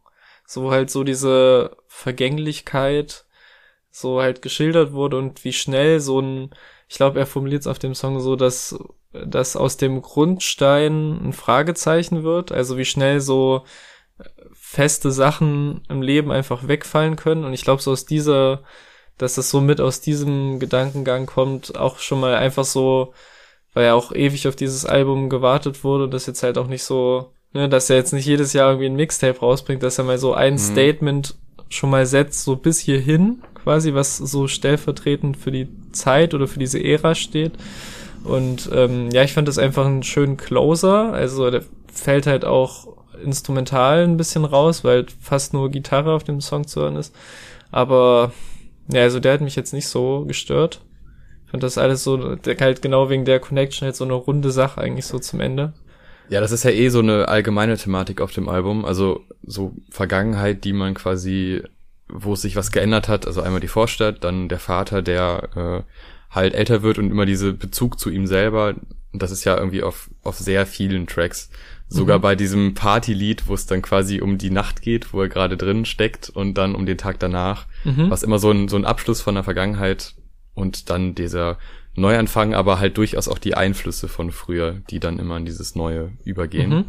So 0.47 0.71
halt 0.71 0.91
so 0.91 1.05
diese 1.05 1.77
Vergänglichkeit 1.89 3.25
so 3.91 4.21
halt 4.21 4.43
geschildert 4.43 4.93
wurde 4.93 5.19
und 5.19 5.45
wie 5.45 5.53
schnell 5.53 6.01
so 6.01 6.21
ein, 6.21 6.51
ich 6.95 6.99
glaube, 6.99 7.19
er 7.19 7.27
formuliert 7.27 7.63
es 7.63 7.67
auf 7.67 7.81
dem 7.81 7.97
Song 7.97 8.21
so, 8.21 8.37
dass, 8.37 8.79
dass 9.13 9.57
aus 9.57 9.77
dem 9.77 10.01
Grundstein 10.01 11.29
ein 11.29 11.33
Fragezeichen 11.33 12.23
wird. 12.23 12.53
Also 12.53 12.79
wie 12.79 12.85
schnell 12.85 13.21
so 13.21 13.65
feste 14.53 15.11
Sachen 15.11 15.83
im 15.89 16.03
Leben 16.03 16.31
einfach 16.31 16.69
wegfallen 16.69 17.17
können. 17.17 17.45
Und 17.45 17.53
ich 17.53 17.65
glaube, 17.65 17.83
so 17.83 17.91
aus 17.91 18.07
dieser 18.07 18.63
dass 19.19 19.35
das 19.35 19.51
so 19.51 19.61
mit 19.61 19.81
aus 19.81 20.01
diesem 20.01 20.59
Gedankengang 20.59 21.27
kommt, 21.27 21.77
auch 21.77 21.99
schon 21.99 22.21
mal 22.21 22.35
einfach 22.35 22.65
so, 22.65 23.15
weil 23.73 23.87
ja 23.87 23.95
auch 23.95 24.13
ewig 24.13 24.49
auf 24.49 24.57
dieses 24.57 24.85
Album 24.85 25.29
gewartet 25.29 25.85
wurde 25.85 26.05
und 26.05 26.15
das 26.15 26.27
jetzt 26.27 26.43
halt 26.43 26.59
auch 26.59 26.67
nicht 26.67 26.83
so, 26.83 27.33
ne, 27.53 27.69
dass 27.69 27.91
er 27.91 27.97
jetzt 27.97 28.13
nicht 28.13 28.27
jedes 28.27 28.53
Jahr 28.53 28.71
irgendwie 28.71 28.87
ein 28.87 28.97
Mixtape 28.97 29.39
rausbringt, 29.39 29.83
dass 29.83 29.99
er 29.99 30.05
mal 30.05 30.19
so 30.19 30.35
ein 30.35 30.55
mhm. 30.55 30.59
Statement 30.59 31.37
schon 31.69 31.91
mal 31.91 32.07
setzt, 32.07 32.45
so 32.45 32.57
bis 32.57 32.79
hierhin, 32.79 33.43
quasi, 33.55 33.95
was 33.95 34.17
so 34.17 34.49
stellvertretend 34.49 35.37
für 35.37 35.51
die 35.51 35.69
Zeit 35.95 36.35
oder 36.35 36.47
für 36.47 36.59
diese 36.59 36.83
Ära 36.83 37.15
steht. 37.15 37.53
Und 38.25 38.71
ähm, 38.73 39.11
ja, 39.11 39.23
ich 39.23 39.33
fand 39.33 39.49
das 39.49 39.59
einfach 39.59 39.87
einen 39.87 40.03
schönen 40.03 40.37
Closer. 40.37 41.13
Also 41.13 41.51
der 41.51 41.63
fällt 41.93 42.27
halt 42.27 42.45
auch 42.45 42.89
instrumental 43.23 44.05
ein 44.05 44.17
bisschen 44.17 44.45
raus, 44.45 44.85
weil 44.85 45.07
fast 45.21 45.53
nur 45.53 45.71
Gitarre 45.71 46.13
auf 46.13 46.25
dem 46.25 46.41
Song 46.41 46.67
zu 46.67 46.81
hören 46.81 46.97
ist. 46.97 47.15
Aber 47.71 48.33
ja, 48.93 49.03
also 49.03 49.21
der 49.21 49.35
hat 49.35 49.41
mich 49.41 49.57
jetzt 49.57 49.73
nicht 49.73 49.89
so 49.89 50.25
gestört. 50.27 50.81
Ich 51.45 51.51
fand 51.51 51.63
das 51.63 51.79
alles 51.79 52.03
so, 52.05 52.35
der 52.35 52.57
halt 52.59 52.83
genau 52.83 53.11
wegen 53.11 53.25
der 53.25 53.41
Connection 53.41 53.87
halt 53.87 53.97
so 53.97 54.05
eine 54.05 54.15
runde 54.15 54.51
Sache 54.51 54.81
eigentlich 54.81 55.07
so 55.07 55.19
zum 55.19 55.41
Ende. 55.41 55.73
Ja, 56.29 56.41
das 56.41 56.53
ist 56.53 56.65
ja 56.65 56.71
eh 56.71 56.89
so 56.89 57.01
eine 57.01 57.29
allgemeine 57.29 57.77
Thematik 57.77 58.21
auf 58.21 58.33
dem 58.33 58.49
Album. 58.49 58.85
Also 58.85 59.21
so 59.43 59.75
Vergangenheit, 59.91 60.65
die 60.65 60.73
man 60.73 60.95
quasi, 60.95 61.63
wo 62.15 62.33
es 62.33 62.43
sich 62.43 62.57
was 62.57 62.71
geändert 62.71 63.09
hat. 63.09 63.27
Also 63.27 63.43
einmal 63.43 63.61
die 63.61 63.69
Vorstadt, 63.69 64.23
dann 64.25 64.49
der 64.49 64.61
Vater, 64.61 65.03
der 65.03 65.85
äh, 65.87 66.35
halt 66.35 66.55
älter 66.55 66.83
wird 66.83 66.99
und 66.99 67.11
immer 67.11 67.27
diese 67.27 67.53
Bezug 67.53 67.99
zu 67.99 68.09
ihm 68.09 68.27
selber. 68.27 68.75
Das 69.13 69.31
ist 69.31 69.45
ja 69.45 69.57
irgendwie 69.57 69.83
auf, 69.83 70.09
auf 70.23 70.39
sehr 70.39 70.65
vielen 70.65 71.07
Tracks. 71.07 71.51
Sogar 71.89 72.19
mhm. 72.19 72.23
bei 72.23 72.37
diesem 72.37 72.75
Partylied, 72.75 73.47
wo 73.47 73.55
es 73.55 73.67
dann 73.67 73.83
quasi 73.83 74.21
um 74.21 74.39
die 74.39 74.51
Nacht 74.51 74.81
geht, 74.81 75.13
wo 75.13 75.23
er 75.23 75.29
gerade 75.29 75.57
drin 75.57 75.85
steckt 75.85 76.31
und 76.31 76.55
dann 76.55 76.75
um 76.75 76.87
den 76.87 76.99
Tag 76.99 77.19
danach, 77.19 77.67
mhm. 77.85 78.11
was 78.11 78.23
immer 78.23 78.39
so 78.39 78.51
ein, 78.51 78.69
so 78.69 78.77
ein 78.77 78.85
Abschluss 78.87 79.21
von 79.21 79.35
der 79.35 79.45
Vergangenheit 79.45 80.15
und 80.55 80.91
dann 80.91 81.15
dieser 81.15 81.59
Neuanfang, 81.97 82.55
aber 82.55 82.79
halt 82.79 82.97
durchaus 82.97 83.29
auch 83.29 83.39
die 83.39 83.55
Einflüsse 83.55 84.09
von 84.09 84.33
früher, 84.33 84.81
die 84.91 84.99
dann 84.99 85.19
immer 85.19 85.37
in 85.37 85.45
dieses 85.45 85.75
Neue 85.75 86.13
übergehen. 86.25 86.71
Mhm. 86.71 86.85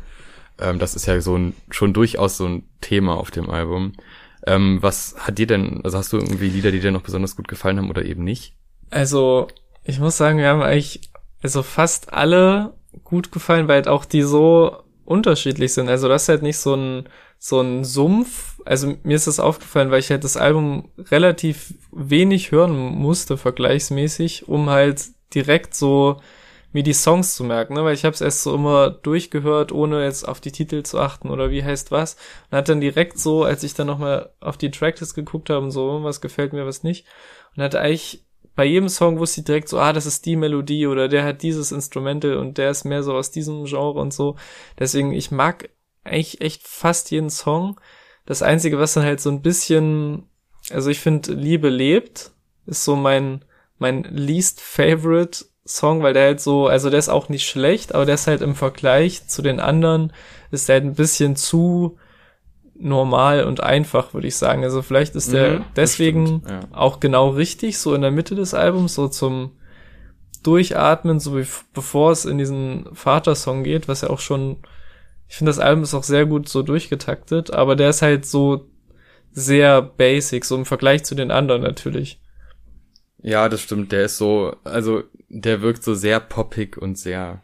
Ähm, 0.60 0.80
das 0.80 0.96
ist 0.96 1.06
ja 1.06 1.20
so 1.22 1.38
ein, 1.38 1.54
schon 1.70 1.94
durchaus 1.94 2.38
so 2.38 2.46
ein 2.46 2.64
Thema 2.82 3.16
auf 3.16 3.32
dem 3.32 3.50
Album. 3.50 3.94
Ähm, 4.46 4.82
was 4.82 5.16
hat 5.18 5.38
dir 5.38 5.48
denn, 5.48 5.82
also 5.84 5.98
hast 5.98 6.14
du 6.14 6.18
irgendwie 6.18 6.50
Lieder, 6.50 6.72
die 6.72 6.80
dir 6.80 6.92
noch 6.92 7.02
besonders 7.02 7.36
gut 7.36 7.48
gefallen 7.48 7.78
haben 7.78 7.90
oder 7.90 8.06
eben 8.06 8.24
nicht? 8.24 8.56
Also, 8.90 9.48
ich 9.84 10.00
muss 10.00 10.18
sagen, 10.18 10.38
wir 10.38 10.50
haben 10.50 10.62
eigentlich, 10.62 11.10
also 11.42 11.64
fast 11.64 12.14
alle 12.14 12.74
gut 13.04 13.32
gefallen, 13.32 13.68
weil 13.68 13.76
halt 13.76 13.88
auch 13.88 14.06
die 14.06 14.22
so 14.22 14.78
unterschiedlich 15.06 15.74
sind. 15.74 15.90
Also 15.90 16.08
das 16.08 16.24
ist 16.24 16.30
halt 16.30 16.42
nicht 16.42 16.58
so 16.58 16.76
ein, 16.76 17.10
so 17.38 17.62
ein 17.62 17.84
Sumpf. 17.84 18.60
Also 18.66 18.96
mir 19.04 19.16
ist 19.16 19.28
das 19.28 19.40
aufgefallen, 19.40 19.92
weil 19.92 20.00
ich 20.00 20.10
halt 20.10 20.24
das 20.24 20.38
Album 20.38 20.90
relativ 20.98 21.76
wenig 21.92 22.52
hören 22.52 22.76
musste, 22.76 23.38
vergleichsmäßig, 23.38 24.48
um 24.48 24.70
halt 24.70 25.04
direkt 25.34 25.76
so 25.76 26.22
mir 26.76 26.84
die 26.84 26.94
Songs 26.94 27.38
zu 27.38 27.46
merken, 27.46 27.74
ne? 27.74 27.86
weil 27.86 27.94
ich 27.94 28.04
habe 28.04 28.14
es 28.14 28.20
erst 28.20 28.44
so 28.44 28.54
immer 28.54 28.90
durchgehört, 28.90 29.72
ohne 29.72 30.04
jetzt 30.04 30.28
auf 30.28 30.42
die 30.42 30.52
Titel 30.52 30.84
zu 30.84 31.00
achten 31.00 31.30
oder 31.30 31.50
wie 31.50 31.64
heißt 31.64 31.90
was. 31.90 32.18
Und 32.52 32.58
hat 32.58 32.68
dann 32.68 32.82
direkt 32.82 33.18
so, 33.18 33.46
als 33.46 33.64
ich 33.64 33.76
dann 33.76 33.88
nochmal 33.88 34.34
auf 34.42 34.58
die 34.58 34.72
Tracklist 34.72 35.16
geguckt 35.16 35.50
habe 35.50 35.64
und 35.64 35.72
so, 35.72 36.04
was 36.04 36.20
gefällt 36.20 36.52
mir, 36.52 36.66
was 36.66 36.84
nicht. 36.84 37.08
Und 37.56 37.64
hatte 37.64 37.80
eigentlich 37.80 38.26
bei 38.58 38.66
jedem 38.66 38.90
Song 38.90 39.20
wusste 39.20 39.40
ich 39.40 39.46
direkt 39.46 39.70
so, 39.70 39.80
ah, 39.80 39.94
das 39.94 40.06
ist 40.06 40.26
die 40.26 40.36
Melodie 40.36 40.88
oder 40.88 41.08
der 41.08 41.24
hat 41.24 41.44
dieses 41.44 41.72
Instrumental 41.72 42.36
und 42.36 42.58
der 42.58 42.72
ist 42.72 42.84
mehr 42.84 43.04
so 43.04 43.14
aus 43.14 43.32
diesem 43.32 43.64
Genre 43.64 44.02
und 44.02 44.14
so. 44.14 44.36
Deswegen, 44.78 45.14
ich 45.14 45.32
mag 45.32 45.70
eigentlich 46.04 46.42
echt 46.42 46.68
fast 46.68 47.10
jeden 47.10 47.30
Song. 47.30 47.80
Das 48.26 48.42
Einzige, 48.42 48.80
was 48.80 48.96
dann 48.96 49.06
halt 49.06 49.22
so 49.22 49.30
ein 49.30 49.42
bisschen, 49.42 50.30
also 50.72 50.90
ich 50.90 51.00
finde, 51.00 51.32
Liebe 51.32 51.70
lebt, 51.70 52.32
ist 52.66 52.84
so 52.84 52.98
mein, 52.98 53.46
mein 53.78 54.04
least 54.04 54.60
favorite 54.60 55.46
Song, 55.66 56.04
weil 56.04 56.14
der 56.14 56.26
halt 56.26 56.42
so, 56.42 56.68
also 56.68 56.90
der 56.90 57.00
ist 57.00 57.10
auch 57.10 57.28
nicht 57.28 57.48
schlecht, 57.48 57.96
aber 57.96 58.06
der 58.06 58.16
ist 58.16 58.28
halt 58.28 58.42
im 58.42 58.56
Vergleich 58.56 59.28
zu 59.28 59.42
den 59.42 59.60
anderen, 59.60 60.14
ist 60.52 60.70
der 60.70 60.76
halt 60.76 60.86
ein 60.86 60.94
bisschen 60.94 61.36
zu 61.36 61.98
normal 62.78 63.46
und 63.46 63.64
einfach, 63.64 64.14
würde 64.14 64.28
ich 64.28 64.36
sagen. 64.36 64.64
Also 64.64 64.82
vielleicht 64.82 65.16
ist 65.16 65.34
der 65.34 65.60
mhm, 65.60 65.66
deswegen 65.76 66.44
ja. 66.48 66.60
auch 66.72 67.00
genau 67.00 67.30
richtig, 67.30 67.80
so 67.80 67.96
in 67.96 68.02
der 68.02 68.12
Mitte 68.12 68.36
des 68.36 68.54
Albums, 68.54 68.94
so 68.94 69.08
zum 69.08 69.52
Durchatmen, 70.44 71.20
so 71.20 71.42
bevor 71.74 72.12
es 72.12 72.26
in 72.26 72.38
diesen 72.38 72.88
Vatersong 72.94 73.64
geht, 73.64 73.88
was 73.88 74.02
ja 74.02 74.12
auch 74.12 74.20
schon, 74.20 74.58
ich 75.28 75.36
finde 75.36 75.50
das 75.50 75.60
Album 75.60 75.84
ist 75.84 75.96
auch 75.96 76.04
sehr 76.04 76.28
gut 76.28 76.48
so 76.48 76.62
durchgetaktet, 76.62 77.52
aber 77.52 77.76
der 77.76 77.90
ist 77.90 78.04
halt 78.04 78.28
so 78.28 78.68
sehr 79.32 79.82
basic, 79.82 80.46
so 80.46 80.56
im 80.56 80.66
Vergleich 80.66 81.04
zu 81.04 81.16
den 81.16 81.32
anderen 81.32 81.64
natürlich. 81.64 82.20
Ja, 83.26 83.50
das 83.50 83.62
stimmt. 83.62 83.92
Der 83.92 84.06
ist 84.06 84.20
so, 84.20 84.56
also 84.64 85.02
der 85.30 85.64
wirkt 85.64 85.84
so 85.84 85.96
sehr 85.96 86.20
poppig 86.20 86.78
und 86.78 86.96
sehr 86.96 87.42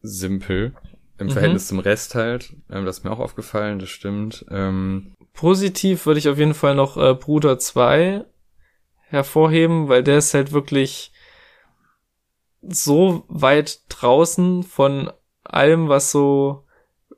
simpel 0.00 0.74
im 1.16 1.28
mhm. 1.28 1.30
Verhältnis 1.30 1.68
zum 1.68 1.78
Rest 1.78 2.16
halt. 2.16 2.56
Ähm, 2.68 2.84
das 2.84 2.98
ist 2.98 3.04
mir 3.04 3.12
auch 3.12 3.20
aufgefallen, 3.20 3.78
das 3.78 3.88
stimmt. 3.88 4.44
Ähm, 4.50 5.14
Positiv 5.32 6.06
würde 6.06 6.18
ich 6.18 6.28
auf 6.28 6.38
jeden 6.38 6.54
Fall 6.54 6.74
noch 6.74 6.96
äh, 6.96 7.14
Bruder 7.14 7.60
2 7.60 8.24
hervorheben, 9.10 9.88
weil 9.88 10.02
der 10.02 10.18
ist 10.18 10.34
halt 10.34 10.50
wirklich 10.50 11.12
so 12.60 13.24
weit 13.28 13.82
draußen 13.90 14.64
von 14.64 15.12
allem, 15.44 15.88
was 15.88 16.10
so 16.10 16.64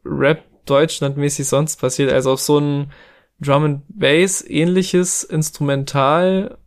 Rap 0.04 0.44
Deutschlandmäßig 0.66 1.48
sonst 1.48 1.76
passiert. 1.76 2.12
Also 2.12 2.32
auf 2.32 2.40
so 2.40 2.58
ein 2.58 2.92
Drum 3.40 3.64
and 3.64 3.82
Bass 3.88 4.44
ähnliches 4.46 5.24
Instrumental 5.24 6.58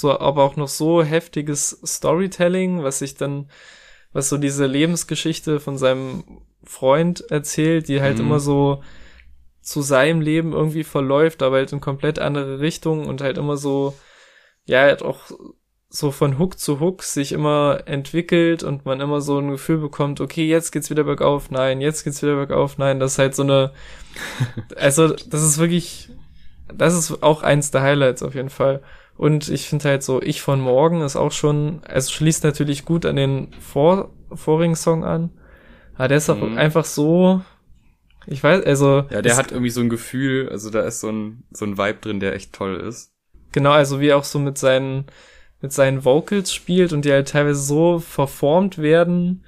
so, 0.00 0.18
aber 0.18 0.42
auch 0.42 0.56
noch 0.56 0.66
so 0.66 1.04
heftiges 1.04 1.78
Storytelling, 1.86 2.82
was 2.82 2.98
sich 2.98 3.14
dann, 3.14 3.48
was 4.12 4.28
so 4.28 4.38
diese 4.38 4.66
Lebensgeschichte 4.66 5.60
von 5.60 5.78
seinem 5.78 6.24
Freund 6.64 7.30
erzählt, 7.30 7.86
die 7.86 8.00
halt 8.00 8.18
mhm. 8.18 8.26
immer 8.26 8.40
so 8.40 8.82
zu 9.60 9.82
seinem 9.82 10.20
Leben 10.20 10.52
irgendwie 10.52 10.82
verläuft, 10.82 11.44
aber 11.44 11.56
halt 11.56 11.72
in 11.72 11.80
komplett 11.80 12.18
andere 12.18 12.58
Richtungen 12.58 13.06
und 13.06 13.20
halt 13.20 13.38
immer 13.38 13.56
so, 13.56 13.94
ja, 14.64 14.80
halt 14.80 15.02
auch 15.02 15.30
so 15.88 16.10
von 16.10 16.40
Hook 16.40 16.58
zu 16.58 16.80
Hook 16.80 17.04
sich 17.04 17.30
immer 17.30 17.82
entwickelt 17.86 18.64
und 18.64 18.84
man 18.84 19.00
immer 19.00 19.20
so 19.20 19.38
ein 19.38 19.50
Gefühl 19.50 19.78
bekommt, 19.78 20.20
okay, 20.20 20.48
jetzt 20.48 20.72
geht's 20.72 20.90
wieder 20.90 21.04
bergauf, 21.04 21.52
nein, 21.52 21.80
jetzt 21.80 22.02
geht's 22.02 22.20
wieder 22.20 22.34
bergauf, 22.34 22.78
nein, 22.78 22.98
das 22.98 23.12
ist 23.12 23.18
halt 23.20 23.36
so 23.36 23.44
eine, 23.44 23.72
also 24.76 25.08
das 25.08 25.44
ist 25.44 25.58
wirklich, 25.58 26.10
das 26.74 26.94
ist 26.94 27.22
auch 27.22 27.44
eins 27.44 27.70
der 27.70 27.82
Highlights 27.82 28.24
auf 28.24 28.34
jeden 28.34 28.50
Fall. 28.50 28.82
Und 29.16 29.48
ich 29.48 29.68
finde 29.68 29.88
halt 29.88 30.02
so, 30.02 30.20
Ich 30.20 30.42
von 30.42 30.60
morgen 30.60 31.00
ist 31.00 31.16
auch 31.16 31.32
schon, 31.32 31.80
es 31.88 32.10
schließt 32.10 32.42
natürlich 32.44 32.84
gut 32.84 33.06
an 33.06 33.16
den 33.16 33.48
vor, 33.60 34.10
vorigen 34.32 34.74
Song 34.74 35.04
an. 35.04 35.30
Aber 35.94 36.08
der 36.08 36.18
ist 36.18 36.28
auch 36.28 36.36
mhm. 36.36 36.58
einfach 36.58 36.84
so, 36.84 37.42
ich 38.26 38.42
weiß, 38.42 38.64
also. 38.64 39.04
Ja, 39.10 39.22
der 39.22 39.36
hat 39.36 39.52
irgendwie 39.52 39.70
so 39.70 39.80
ein 39.80 39.88
Gefühl, 39.88 40.48
also 40.48 40.70
da 40.70 40.80
ist 40.80 41.00
so 41.00 41.10
ein, 41.10 41.44
so 41.50 41.64
ein 41.64 41.78
Vibe 41.78 41.98
drin, 42.00 42.20
der 42.20 42.34
echt 42.34 42.52
toll 42.52 42.76
ist. 42.76 43.12
Genau, 43.52 43.70
also 43.70 44.00
wie 44.00 44.08
er 44.08 44.16
auch 44.16 44.24
so 44.24 44.38
mit 44.38 44.58
seinen, 44.58 45.06
mit 45.60 45.72
seinen 45.72 46.04
Vocals 46.04 46.52
spielt 46.52 46.92
und 46.92 47.04
die 47.04 47.12
halt 47.12 47.28
teilweise 47.28 47.60
so 47.60 48.00
verformt 48.00 48.78
werden, 48.78 49.44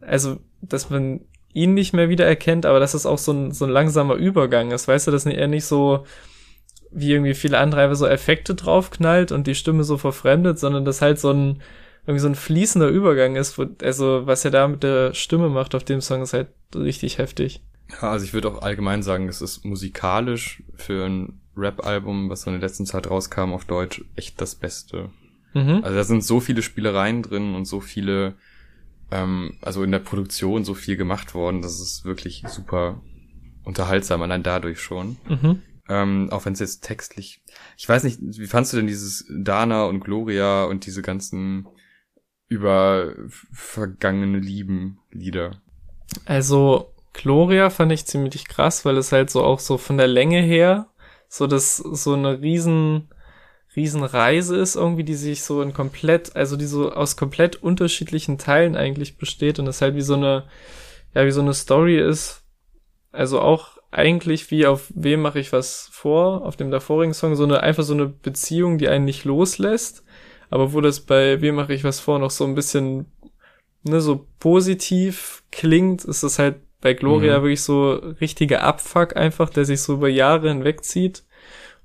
also, 0.00 0.38
dass 0.60 0.90
man 0.90 1.20
ihn 1.52 1.74
nicht 1.74 1.92
mehr 1.92 2.08
wiedererkennt, 2.08 2.66
aber 2.66 2.80
dass 2.80 2.94
es 2.94 3.06
auch 3.06 3.18
so 3.18 3.32
ein, 3.32 3.52
so 3.52 3.64
ein 3.64 3.70
langsamer 3.70 4.14
Übergang 4.14 4.70
ist, 4.70 4.88
weißt 4.88 5.06
du, 5.06 5.10
dass 5.10 5.26
er 5.26 5.48
nicht 5.48 5.64
so, 5.64 6.04
wie 6.90 7.12
irgendwie 7.12 7.34
viele 7.34 7.58
andere 7.58 7.82
einfach 7.82 7.96
so 7.96 8.06
Effekte 8.06 8.54
draufknallt 8.54 9.32
und 9.32 9.46
die 9.46 9.54
Stimme 9.54 9.84
so 9.84 9.96
verfremdet, 9.96 10.58
sondern 10.58 10.84
das 10.84 11.02
halt 11.02 11.18
so 11.18 11.30
ein 11.30 11.62
irgendwie 12.06 12.20
so 12.20 12.28
ein 12.28 12.34
fließender 12.34 12.88
Übergang 12.88 13.36
ist, 13.36 13.58
wo, 13.58 13.66
also 13.82 14.26
was 14.26 14.44
er 14.44 14.50
da 14.50 14.66
mit 14.66 14.82
der 14.82 15.14
Stimme 15.14 15.48
macht 15.48 15.74
auf 15.74 15.84
dem 15.84 16.00
Song 16.00 16.22
ist 16.22 16.32
halt 16.32 16.48
richtig 16.74 17.18
heftig. 17.18 17.62
Ja, 17.90 18.10
also 18.10 18.24
ich 18.24 18.32
würde 18.32 18.48
auch 18.48 18.62
allgemein 18.62 19.02
sagen, 19.02 19.28
es 19.28 19.42
ist 19.42 19.64
musikalisch 19.64 20.62
für 20.76 21.04
ein 21.06 21.40
Rap-Album, 21.56 22.30
was 22.30 22.42
so 22.42 22.50
in 22.50 22.58
der 22.58 22.68
letzten 22.68 22.86
Zeit 22.86 23.10
rauskam 23.10 23.52
auf 23.52 23.64
Deutsch, 23.64 24.04
echt 24.16 24.40
das 24.40 24.54
Beste. 24.54 25.10
Mhm. 25.54 25.80
Also 25.82 25.96
da 25.96 26.04
sind 26.04 26.24
so 26.24 26.40
viele 26.40 26.62
Spielereien 26.62 27.22
drin 27.22 27.54
und 27.54 27.66
so 27.66 27.80
viele, 27.80 28.34
ähm, 29.10 29.58
also 29.60 29.82
in 29.82 29.90
der 29.90 29.98
Produktion 29.98 30.64
so 30.64 30.74
viel 30.74 30.96
gemacht 30.96 31.34
worden, 31.34 31.62
das 31.62 31.80
ist 31.80 32.04
wirklich 32.04 32.44
super 32.46 33.02
unterhaltsam, 33.64 34.22
allein 34.22 34.42
dadurch 34.42 34.80
schon. 34.80 35.16
Mhm. 35.28 35.62
Ähm, 35.90 36.28
auch 36.30 36.44
wenn 36.44 36.52
es 36.52 36.60
jetzt 36.60 36.84
textlich. 36.84 37.42
Ich 37.76 37.88
weiß 37.88 38.04
nicht, 38.04 38.20
wie 38.20 38.46
fandst 38.46 38.72
du 38.72 38.76
denn 38.76 38.86
dieses 38.86 39.26
Dana 39.28 39.86
und 39.86 39.98
Gloria 40.00 40.64
und 40.64 40.86
diese 40.86 41.02
ganzen 41.02 41.66
über 42.46 43.12
vergangene 43.50 44.38
Lieben 44.38 45.00
Lieder? 45.10 45.60
Also 46.26 46.94
Gloria 47.12 47.70
fand 47.70 47.90
ich 47.90 48.06
ziemlich 48.06 48.46
krass, 48.46 48.84
weil 48.84 48.96
es 48.98 49.10
halt 49.10 49.30
so 49.30 49.42
auch 49.42 49.58
so 49.58 49.78
von 49.78 49.98
der 49.98 50.06
Länge 50.06 50.40
her 50.40 50.86
so 51.28 51.48
das 51.48 51.76
so 51.76 52.14
eine 52.14 52.40
riesen 52.40 53.08
Riesenreise 53.74 54.56
ist 54.56 54.76
irgendwie, 54.76 55.04
die 55.04 55.14
sich 55.14 55.42
so 55.42 55.62
in 55.62 55.72
komplett, 55.72 56.34
also 56.34 56.56
die 56.56 56.66
so 56.66 56.92
aus 56.92 57.16
komplett 57.16 57.56
unterschiedlichen 57.56 58.38
Teilen 58.38 58.76
eigentlich 58.76 59.16
besteht 59.16 59.58
und 59.58 59.66
das 59.66 59.80
halt 59.80 59.94
wie 59.94 60.00
so 60.02 60.14
eine, 60.14 60.44
ja, 61.14 61.24
wie 61.24 61.30
so 61.30 61.40
eine 61.40 61.54
Story 61.54 61.98
ist. 61.98 62.42
Also 63.12 63.40
auch 63.40 63.79
eigentlich 63.90 64.50
wie 64.50 64.66
auf 64.66 64.92
wem 64.94 65.20
mache 65.20 65.40
ich 65.40 65.52
was 65.52 65.88
vor, 65.92 66.44
auf 66.44 66.56
dem 66.56 66.70
davorigen 66.70 67.14
Song, 67.14 67.34
so 67.34 67.44
eine, 67.44 67.62
einfach 67.62 67.82
so 67.82 67.94
eine 67.94 68.06
Beziehung, 68.06 68.78
die 68.78 68.88
einen 68.88 69.04
nicht 69.04 69.24
loslässt, 69.24 70.04
aber 70.48 70.72
wo 70.72 70.80
das 70.80 71.00
bei 71.00 71.40
wem 71.40 71.56
mache 71.56 71.74
ich 71.74 71.84
was 71.84 72.00
vor 72.00 72.18
noch 72.18 72.30
so 72.30 72.44
ein 72.44 72.54
bisschen, 72.54 73.06
ne, 73.82 74.00
so 74.00 74.26
positiv 74.38 75.42
klingt, 75.50 76.04
ist 76.04 76.22
das 76.22 76.38
halt 76.38 76.56
bei 76.80 76.94
Gloria 76.94 77.38
mhm. 77.38 77.42
wirklich 77.42 77.62
so 77.62 77.92
richtiger 78.20 78.62
Abfuck 78.62 79.16
einfach, 79.16 79.50
der 79.50 79.64
sich 79.64 79.82
so 79.82 79.94
über 79.94 80.08
Jahre 80.08 80.48
hinwegzieht. 80.48 81.24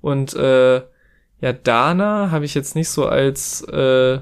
Und 0.02 0.34
äh, 0.36 0.76
ja, 1.42 1.54
Dana 1.54 2.32
habe 2.32 2.46
ich 2.46 2.54
jetzt 2.54 2.76
nicht 2.76 2.90
so 2.90 3.06
als 3.06 3.62
äh, 3.64 4.20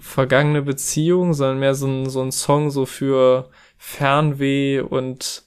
vergangene 0.00 0.62
Beziehung, 0.62 1.34
sondern 1.34 1.60
mehr 1.60 1.74
so 1.74 1.86
ein, 1.86 2.10
so 2.10 2.22
ein 2.22 2.32
Song 2.32 2.70
so 2.70 2.84
für 2.84 3.48
Fernweh 3.78 4.80
und 4.80 5.45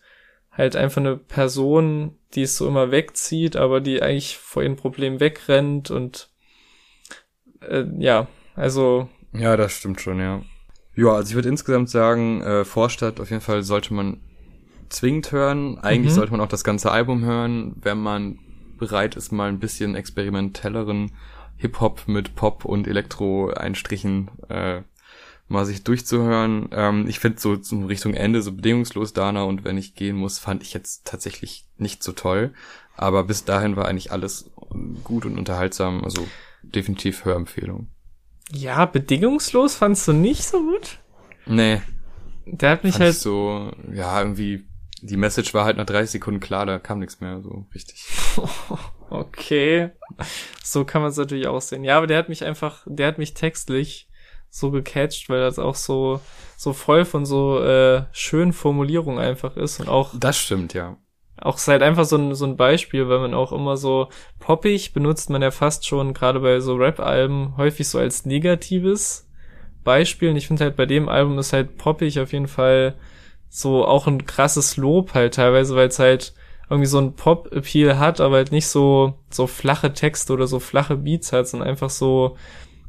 halt 0.59 0.75
einfach 0.75 0.97
eine 0.97 1.17
Person, 1.17 2.15
die 2.35 2.43
es 2.43 2.57
so 2.57 2.67
immer 2.67 2.91
wegzieht, 2.91 3.55
aber 3.55 3.81
die 3.81 4.01
eigentlich 4.01 4.37
vor 4.37 4.61
ihren 4.61 4.75
Problemen 4.75 5.19
wegrennt 5.19 5.89
und 5.89 6.29
äh, 7.61 7.85
ja, 7.97 8.27
also. 8.55 9.09
Ja, 9.33 9.57
das 9.57 9.73
stimmt 9.73 10.01
schon, 10.01 10.19
ja. 10.19 10.41
Ja, 10.95 11.13
also 11.13 11.29
ich 11.29 11.35
würde 11.35 11.49
insgesamt 11.49 11.89
sagen, 11.89 12.41
äh, 12.41 12.65
Vorstadt 12.65 13.19
auf 13.19 13.29
jeden 13.29 13.41
Fall 13.41 13.63
sollte 13.63 13.93
man 13.93 14.19
zwingend 14.89 15.31
hören. 15.31 15.77
Eigentlich 15.77 16.13
mhm. 16.13 16.17
sollte 16.17 16.31
man 16.31 16.41
auch 16.41 16.47
das 16.47 16.63
ganze 16.63 16.91
Album 16.91 17.23
hören, 17.23 17.75
wenn 17.81 17.99
man 17.99 18.39
bereit 18.77 19.15
ist, 19.15 19.31
mal 19.31 19.49
ein 19.49 19.59
bisschen 19.59 19.95
experimentelleren 19.95 21.11
Hip-Hop 21.57 22.07
mit 22.07 22.35
Pop 22.35 22.65
und 22.65 22.87
Elektro-Einstrichen 22.87 24.31
äh, 24.49 24.81
mal 25.49 25.65
sich 25.65 25.83
durchzuhören. 25.83 26.69
Ähm, 26.71 27.07
ich 27.07 27.19
finde 27.19 27.39
so 27.39 27.57
zum 27.57 27.85
Richtung 27.85 28.13
Ende 28.13 28.41
so 28.41 28.51
bedingungslos 28.51 29.13
Dana 29.13 29.43
und 29.43 29.63
wenn 29.63 29.77
ich 29.77 29.95
gehen 29.95 30.15
muss, 30.15 30.39
fand 30.39 30.63
ich 30.63 30.73
jetzt 30.73 31.05
tatsächlich 31.05 31.67
nicht 31.77 32.03
so 32.03 32.11
toll. 32.11 32.53
Aber 32.95 33.23
bis 33.23 33.45
dahin 33.45 33.75
war 33.75 33.87
eigentlich 33.87 34.11
alles 34.11 34.51
gut 35.03 35.25
und 35.25 35.37
unterhaltsam. 35.37 36.03
Also 36.03 36.27
definitiv 36.61 37.25
Hörempfehlung. 37.25 37.87
Ja, 38.51 38.85
bedingungslos 38.85 39.75
fandst 39.75 40.07
du 40.07 40.13
nicht 40.13 40.43
so 40.43 40.59
gut? 40.59 40.99
Nee. 41.45 41.81
Der 42.45 42.71
hat 42.71 42.83
mich 42.83 42.93
Fand 42.93 43.05
halt 43.05 43.15
so, 43.15 43.71
ja, 43.93 44.19
irgendwie, 44.19 44.65
die 45.01 45.17
Message 45.17 45.53
war 45.53 45.65
halt 45.65 45.77
nach 45.77 45.85
30 45.85 46.11
Sekunden 46.11 46.39
klar, 46.39 46.65
da 46.65 46.79
kam 46.79 46.99
nichts 46.99 47.21
mehr 47.21 47.41
so 47.41 47.65
richtig. 47.73 48.05
Okay. 49.11 49.89
So 50.63 50.85
kann 50.85 51.01
man 51.01 51.09
es 51.09 51.17
natürlich 51.17 51.47
auch 51.47 51.61
sehen. 51.61 51.83
Ja, 51.83 51.97
aber 51.97 52.05
der 52.05 52.19
hat 52.19 52.29
mich 52.29 52.43
einfach, 52.43 52.85
der 52.85 53.07
hat 53.07 53.17
mich 53.17 53.33
textlich 53.33 54.08
so 54.49 54.71
gecatcht, 54.71 55.29
weil 55.29 55.39
das 55.41 55.59
auch 55.59 55.75
so, 55.75 56.21
so 56.57 56.73
voll 56.73 57.05
von 57.05 57.25
so 57.25 57.59
äh, 57.61 58.03
schönen 58.11 58.53
Formulierungen 58.53 59.19
einfach 59.19 59.55
ist 59.57 59.79
und 59.79 59.89
auch, 59.89 60.13
Das 60.13 60.37
stimmt, 60.37 60.73
ja. 60.73 60.97
auch 61.41 61.57
ist 61.57 61.67
halt 61.67 61.83
einfach 61.83 62.05
so 62.05 62.17
ein, 62.17 62.35
so 62.35 62.45
ein 62.45 62.57
Beispiel, 62.57 63.07
weil 63.09 63.19
man 63.19 63.33
auch 63.33 63.51
immer 63.51 63.77
so 63.77 64.09
poppig 64.39 64.93
benutzt 64.93 65.29
man 65.29 65.41
ja 65.41 65.51
fast 65.51 65.85
schon, 65.87 66.13
gerade 66.13 66.39
bei 66.39 66.59
so 66.59 66.75
Rap-Alben, 66.75 67.55
häufig 67.57 67.87
so 67.87 67.99
als 67.99 68.25
negatives 68.25 69.27
Beispiel. 69.83 70.29
Und 70.31 70.35
ich 70.35 70.47
finde 70.47 70.65
halt 70.65 70.75
bei 70.75 70.85
dem 70.85 71.07
Album 71.09 71.37
ist 71.39 71.53
halt 71.53 71.77
poppig 71.77 72.19
auf 72.19 72.33
jeden 72.33 72.47
Fall 72.47 72.95
so 73.47 73.85
auch 73.85 74.07
ein 74.07 74.25
krasses 74.25 74.77
Lob 74.77 75.13
halt 75.13 75.35
teilweise, 75.35 75.75
weil 75.75 75.87
es 75.87 75.99
halt 75.99 76.33
irgendwie 76.69 76.85
so 76.87 76.99
ein 76.99 77.13
Pop-Appeal 77.15 77.97
hat, 77.97 78.21
aber 78.21 78.35
halt 78.35 78.51
nicht 78.51 78.67
so, 78.67 79.15
so 79.31 79.47
flache 79.47 79.93
Texte 79.93 80.33
oder 80.33 80.45
so 80.45 80.59
flache 80.59 80.97
Beats 80.97 81.31
hat, 81.33 81.47
sondern 81.47 81.69
einfach 81.69 81.89
so, 81.89 82.37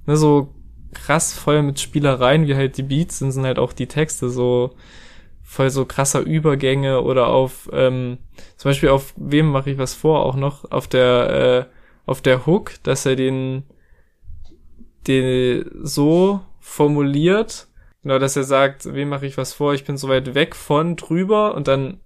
ne, 0.07 0.17
so 0.17 0.52
krass 0.94 1.32
voll 1.32 1.62
mit 1.62 1.80
Spielereien, 1.80 2.47
wie 2.47 2.54
halt 2.54 2.76
die 2.76 2.82
Beats 2.82 3.18
sind, 3.18 3.32
sind 3.32 3.44
halt 3.44 3.59
auch 3.59 3.73
die 3.73 3.87
Texte 3.87 4.30
so 4.30 4.75
voll 5.42 5.70
so 5.70 5.85
krasser 5.85 6.20
Übergänge 6.20 7.02
oder 7.02 7.26
auf, 7.28 7.68
ähm, 7.73 8.18
zum 8.56 8.68
Beispiel 8.68 8.90
auf 8.90 9.14
wem 9.16 9.50
mache 9.50 9.70
ich 9.70 9.78
was 9.78 9.94
vor 9.94 10.25
auch 10.25 10.37
noch, 10.37 10.70
auf 10.70 10.87
der, 10.87 11.68
äh, 11.68 11.75
auf 12.06 12.20
der 12.20 12.47
Hook, 12.47 12.75
dass 12.85 13.04
er 13.04 13.16
den, 13.16 13.64
den 15.09 15.68
so 15.82 16.40
formuliert, 16.61 17.66
genau, 18.02 18.18
dass 18.20 18.37
er 18.37 18.44
sagt, 18.44 18.94
wem 18.94 19.09
mache 19.09 19.26
ich 19.26 19.37
was 19.38 19.52
vor, 19.52 19.75
ich 19.75 19.85
bin 19.85 19.97
so 19.97 20.09
weit 20.09 20.35
weg 20.35 20.54
von 20.54 20.94
drüber 20.97 21.54
und 21.54 21.66
dann 21.66 22.00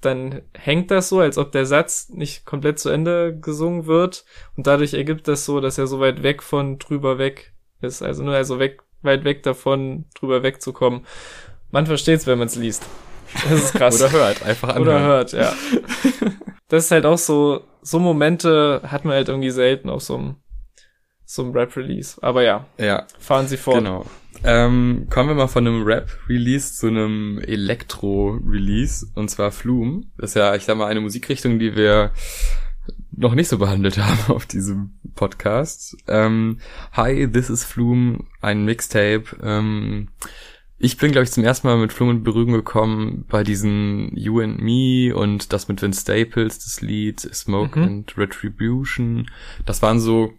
dann 0.00 0.42
hängt 0.54 0.90
das 0.90 1.08
so, 1.10 1.20
als 1.20 1.36
ob 1.36 1.52
der 1.52 1.66
Satz 1.66 2.08
nicht 2.08 2.46
komplett 2.46 2.78
zu 2.78 2.88
Ende 2.88 3.38
gesungen 3.38 3.86
wird. 3.86 4.24
Und 4.56 4.66
dadurch 4.66 4.94
ergibt 4.94 5.28
das 5.28 5.44
so, 5.44 5.60
dass 5.60 5.76
er 5.78 5.86
so 5.86 6.00
weit 6.00 6.22
weg 6.22 6.42
von 6.42 6.78
drüber 6.78 7.18
weg 7.18 7.52
ist, 7.80 8.02
also 8.02 8.22
nur 8.22 8.34
also 8.34 8.58
weg 8.58 8.82
weit 9.02 9.24
weg 9.24 9.42
davon 9.42 10.04
drüber 10.14 10.42
wegzukommen. 10.42 11.06
Man 11.70 11.86
versteht's, 11.86 12.26
wenn 12.26 12.38
man 12.38 12.48
es 12.48 12.56
liest. 12.56 12.84
Das 13.48 13.52
ist 13.52 13.72
krass. 13.74 14.00
Oder 14.00 14.12
hört, 14.12 14.42
einfach 14.42 14.70
anhören. 14.70 14.82
Oder 14.82 15.00
hört, 15.00 15.32
ja. 15.32 15.54
das 16.68 16.84
ist 16.86 16.90
halt 16.90 17.06
auch 17.06 17.18
so, 17.18 17.62
so 17.80 17.98
Momente 17.98 18.82
hat 18.84 19.04
man 19.04 19.14
halt 19.14 19.28
irgendwie 19.28 19.50
selten 19.50 19.88
auf 19.88 20.02
so 20.02 20.16
einem, 20.16 20.36
so 21.24 21.42
einem 21.42 21.52
Rap-Release. 21.52 22.22
Aber 22.22 22.42
ja, 22.42 22.66
Ja, 22.78 23.06
fahren 23.18 23.46
Sie 23.46 23.56
fort. 23.56 23.76
genau. 23.78 24.04
Ähm, 24.42 25.06
kommen 25.10 25.28
wir 25.28 25.34
mal 25.34 25.48
von 25.48 25.66
einem 25.66 25.82
Rap-Release 25.84 26.74
zu 26.74 26.88
einem 26.88 27.38
Elektro-Release, 27.40 29.06
und 29.14 29.28
zwar 29.28 29.52
Flume. 29.52 30.02
Das 30.18 30.30
ist 30.30 30.34
ja, 30.34 30.54
ich 30.54 30.64
sag 30.64 30.76
mal, 30.76 30.86
eine 30.86 31.00
Musikrichtung, 31.00 31.58
die 31.58 31.76
wir 31.76 32.12
noch 33.20 33.34
nicht 33.34 33.48
so 33.48 33.58
behandelt 33.58 33.98
haben 33.98 34.18
auf 34.34 34.46
diesem 34.46 34.98
Podcast. 35.14 35.96
Ähm, 36.08 36.58
Hi, 36.92 37.28
this 37.30 37.50
is 37.50 37.64
Flume, 37.64 38.24
ein 38.40 38.64
Mixtape. 38.64 39.24
Ähm, 39.42 40.08
ich 40.78 40.96
bin, 40.96 41.12
glaube 41.12 41.24
ich, 41.24 41.30
zum 41.30 41.44
ersten 41.44 41.66
Mal 41.66 41.76
mit 41.76 41.92
Flume 41.92 42.12
in 42.12 42.22
Berührung 42.22 42.52
gekommen 42.54 43.26
bei 43.28 43.44
diesen 43.44 44.16
You 44.16 44.40
and 44.40 44.60
Me 44.62 45.14
und 45.14 45.52
das 45.52 45.68
mit 45.68 45.82
Vince 45.82 46.00
Staples, 46.00 46.58
das 46.60 46.80
Lied 46.80 47.20
Smoke 47.20 47.78
Mhm. 47.78 47.84
and 47.84 48.16
Retribution. 48.18 49.30
Das 49.66 49.82
waren 49.82 50.00
so, 50.00 50.32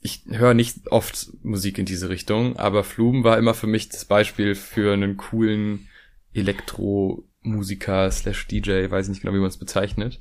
ich 0.00 0.24
höre 0.28 0.54
nicht 0.54 0.88
oft 0.90 1.28
Musik 1.44 1.78
in 1.78 1.86
diese 1.86 2.08
Richtung, 2.08 2.56
aber 2.56 2.82
Flume 2.82 3.22
war 3.22 3.38
immer 3.38 3.54
für 3.54 3.68
mich 3.68 3.88
das 3.88 4.04
Beispiel 4.04 4.56
für 4.56 4.92
einen 4.92 5.16
coolen 5.16 5.86
Elektromusiker 6.32 8.10
slash 8.10 8.48
DJ, 8.48 8.90
weiß 8.90 9.08
nicht 9.08 9.22
genau, 9.22 9.32
wie 9.34 9.38
man 9.38 9.48
es 9.48 9.58
bezeichnet. 9.58 10.20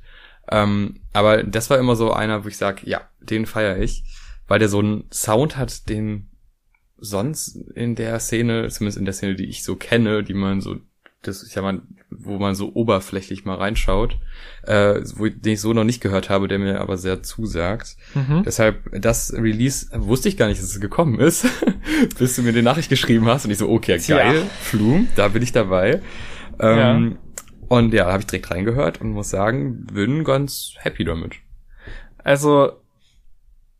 Ähm, 0.49 0.99
aber 1.13 1.43
das 1.43 1.69
war 1.69 1.77
immer 1.77 1.95
so 1.95 2.11
einer, 2.11 2.43
wo 2.43 2.47
ich 2.47 2.57
sage, 2.57 2.81
ja, 2.83 3.01
den 3.21 3.45
feiere 3.45 3.79
ich, 3.79 4.03
weil 4.47 4.59
der 4.59 4.69
so 4.69 4.79
einen 4.79 5.05
Sound 5.11 5.57
hat, 5.57 5.89
den 5.89 6.29
sonst 6.97 7.57
in 7.75 7.95
der 7.95 8.19
Szene, 8.19 8.67
zumindest 8.69 8.97
in 8.97 9.05
der 9.05 9.13
Szene, 9.13 9.35
die 9.35 9.45
ich 9.45 9.63
so 9.63 9.75
kenne, 9.75 10.23
die 10.23 10.33
man 10.33 10.61
so, 10.61 10.77
das, 11.21 11.43
ich 11.43 11.53
sag 11.53 11.63
mal, 11.63 11.81
wo 12.09 12.37
man 12.37 12.55
so 12.55 12.73
oberflächlich 12.73 13.45
mal 13.45 13.55
reinschaut, 13.55 14.17
äh, 14.63 15.01
wo 15.15 15.25
ich, 15.25 15.39
den 15.39 15.53
ich 15.53 15.61
so 15.61 15.73
noch 15.73 15.83
nicht 15.83 16.01
gehört 16.01 16.29
habe, 16.29 16.47
der 16.47 16.59
mir 16.59 16.81
aber 16.81 16.97
sehr 16.97 17.23
zusagt. 17.23 17.97
Mhm. 18.13 18.43
Deshalb, 18.45 18.89
das 19.01 19.33
Release 19.33 19.87
wusste 19.93 20.29
ich 20.29 20.37
gar 20.37 20.47
nicht, 20.47 20.61
dass 20.61 20.69
es 20.69 20.79
gekommen 20.79 21.19
ist, 21.19 21.45
bis 22.19 22.35
du 22.35 22.41
mir 22.41 22.53
die 22.53 22.61
Nachricht 22.61 22.89
geschrieben 22.89 23.25
hast 23.27 23.45
und 23.45 23.51
ich 23.51 23.57
so, 23.57 23.69
okay, 23.69 23.97
Tja. 23.97 24.17
geil, 24.17 24.43
Flum, 24.61 25.07
da 25.15 25.27
bin 25.29 25.43
ich 25.43 25.51
dabei. 25.51 26.01
Ähm, 26.59 27.17
Und 27.67 27.93
ja, 27.93 28.05
habe 28.05 28.19
ich 28.19 28.27
direkt 28.27 28.51
reingehört 28.51 29.01
und 29.01 29.11
muss 29.11 29.29
sagen, 29.29 29.85
bin 29.85 30.23
ganz 30.23 30.75
happy 30.79 31.03
damit. 31.03 31.35
Also, 32.23 32.73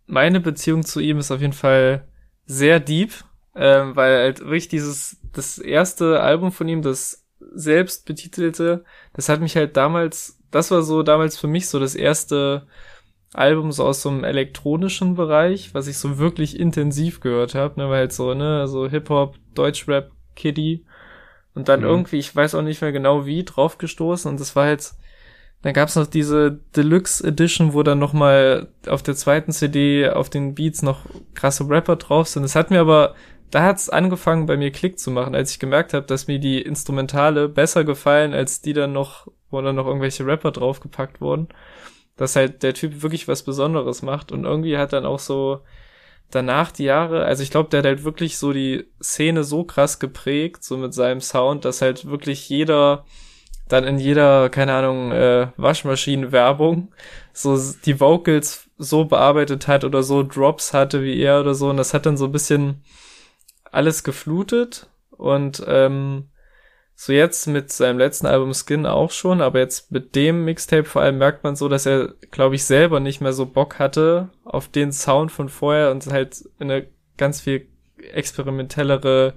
meine 0.06 0.40
Beziehung 0.40 0.84
zu 0.84 1.00
ihm 1.00 1.18
ist 1.18 1.32
auf 1.32 1.42
jeden 1.42 1.54
Fall 1.54 2.08
sehr 2.46 2.80
deep, 2.80 3.14
ähm, 3.56 3.96
weil 3.96 4.18
halt 4.18 4.40
wirklich 4.42 4.68
dieses, 4.68 5.18
das 5.32 5.58
erste 5.58 6.22
Album 6.22 6.52
von 6.52 6.68
ihm, 6.68 6.82
das 6.82 7.26
selbst 7.54 8.06
betitelte, 8.06 8.84
das 9.14 9.30
hat 9.30 9.42
mich 9.42 9.56
halt 9.56 9.78
damals, 9.78 10.40
das 10.52 10.72
war 10.72 10.82
so 10.82 11.04
damals 11.04 11.38
für 11.38 11.48
mich 11.48 11.68
so 11.68 11.80
das 11.80 11.96
erste 11.96 12.68
Album 13.34 13.72
so 13.72 13.84
aus 13.86 14.02
so 14.02 14.10
einem 14.10 14.24
elektronischen 14.24 15.16
Bereich, 15.16 15.74
was 15.74 15.88
ich 15.88 15.98
so 15.98 16.18
wirklich 16.20 16.60
intensiv 16.60 17.20
gehört 17.20 17.56
habe, 17.56 17.80
ne, 17.80 17.90
weil 17.90 18.00
halt 18.00 18.14
so, 18.14 18.34
ne, 18.34 18.68
so 18.68 18.88
Hip-Hop, 18.88 19.36
Deutschrap, 19.56 20.12
Kiddie 20.36 20.86
und 21.56 21.70
dann 21.70 21.82
Mhm. 21.82 21.86
irgendwie, 21.88 22.20
ich 22.20 22.36
weiß 22.36 22.56
auch 22.56 22.62
nicht 22.62 22.82
mehr 22.82 22.92
genau 22.92 23.26
wie, 23.26 23.44
draufgestoßen 23.44 24.30
und 24.32 24.40
das 24.40 24.56
war 24.56 24.66
halt, 24.66 24.94
dann 25.62 25.74
gab's 25.74 25.96
noch 25.96 26.08
diese 26.08 26.60
Deluxe 26.76 27.26
Edition, 27.26 27.74
wo 27.74 27.84
dann 27.84 28.00
noch 28.00 28.14
mal 28.14 28.68
auf 28.88 29.02
der 29.04 29.16
zweiten 29.16 29.52
CD 29.52 30.10
auf 30.10 30.30
den 30.30 30.56
Beats 30.56 30.82
noch 30.82 31.06
krasse 31.36 31.70
Rapper 31.70 31.96
drauf 31.96 32.28
sind. 32.28 32.44
Das 32.44 32.56
hat 32.56 32.70
mir 32.70 32.82
aber, 32.82 33.16
da 33.52 33.64
hat's 33.64 33.90
angefangen 33.90 34.46
bei 34.46 34.58
mir 34.58 34.72
Klick 34.72 35.00
zu 35.00 35.12
machen, 35.12 35.36
als 35.36 35.52
ich 35.52 35.60
gemerkt 35.60 35.94
habe, 35.94 36.06
dass 36.06 36.28
mir 36.28 36.40
die 36.40 36.62
Instrumentale 36.62 37.48
besser 37.50 37.84
gefallen 37.86 38.34
als 38.34 38.62
die 38.62 38.74
dann 38.74 38.92
noch, 38.94 39.28
wo 39.52 39.62
dann 39.62 39.76
noch 39.76 39.88
irgendwelche 39.88 40.26
Rapper 40.26 40.52
draufgepackt 40.52 41.22
wurden. 41.22 41.48
Dass 42.18 42.36
halt 42.36 42.62
der 42.64 42.74
Typ 42.74 43.02
wirklich 43.02 43.28
was 43.28 43.44
Besonderes 43.44 44.02
macht 44.02 44.32
und 44.32 44.44
irgendwie 44.46 44.78
hat 44.78 44.94
dann 44.94 45.06
auch 45.06 45.20
so 45.20 45.62
danach 46.36 46.72
die 46.72 46.86
Jahre, 46.86 47.26
also 47.26 47.44
ich 47.44 47.52
glaube, 47.52 47.70
der 47.70 47.80
hat 47.80 47.86
halt 47.86 48.04
wirklich 48.04 48.38
so 48.38 48.54
die 48.54 48.88
Szene 49.02 49.44
so 49.44 49.64
krass 49.64 50.00
geprägt, 50.00 50.64
so 50.64 50.78
mit 50.78 50.94
seinem 50.94 51.22
Sound, 51.22 51.66
dass 51.66 51.82
halt 51.82 52.06
wirklich 52.06 52.50
jeder 52.50 53.06
dann 53.68 53.86
in 53.86 53.98
jeder, 53.98 54.50
keine 54.50 54.74
Ahnung, 54.74 55.12
äh, 55.12 55.48
Waschmaschinenwerbung 55.58 56.94
so 57.34 57.58
die 57.86 58.00
Vocals 58.00 58.70
so 58.78 59.06
bearbeitet 59.06 59.68
hat 59.68 59.84
oder 59.84 60.04
so 60.04 60.24
Drops 60.24 60.74
hatte 60.74 61.04
wie 61.04 61.20
er 61.20 61.40
oder 61.40 61.56
so. 61.56 61.70
Und 61.70 61.78
das 61.78 61.94
hat 61.94 62.06
dann 62.06 62.18
so 62.18 62.26
ein 62.26 62.32
bisschen 62.32 62.84
alles 63.72 64.04
geflutet. 64.04 64.90
Und 65.12 65.64
ähm, 65.68 66.30
so 66.96 67.12
jetzt 67.12 67.48
mit 67.48 67.72
seinem 67.72 67.98
letzten 67.98 68.28
Album 68.28 68.54
Skin 68.54 68.86
auch 68.86 69.12
schon, 69.12 69.42
aber 69.42 69.60
jetzt 69.60 69.92
mit 69.92 70.16
dem 70.16 70.46
Mixtape 70.46 70.86
vor 70.86 71.02
allem 71.02 71.18
merkt 71.18 71.44
man 71.44 71.56
so, 71.56 71.68
dass 71.68 71.86
er, 71.86 72.14
glaube 72.32 72.56
ich, 72.56 72.64
selber 72.64 73.00
nicht 73.00 73.20
mehr 73.20 73.34
so 73.34 73.46
Bock 73.46 73.80
hatte 73.80 74.30
auf 74.44 74.68
den 74.68 74.92
Sound 74.92 75.32
von 75.32 75.50
vorher 75.50 75.92
und 75.92 76.06
halt 76.08 76.44
in 76.60 76.70
eine 76.70 76.88
ganz 77.18 77.42
viel 77.42 77.68
experimentellere, 77.98 79.34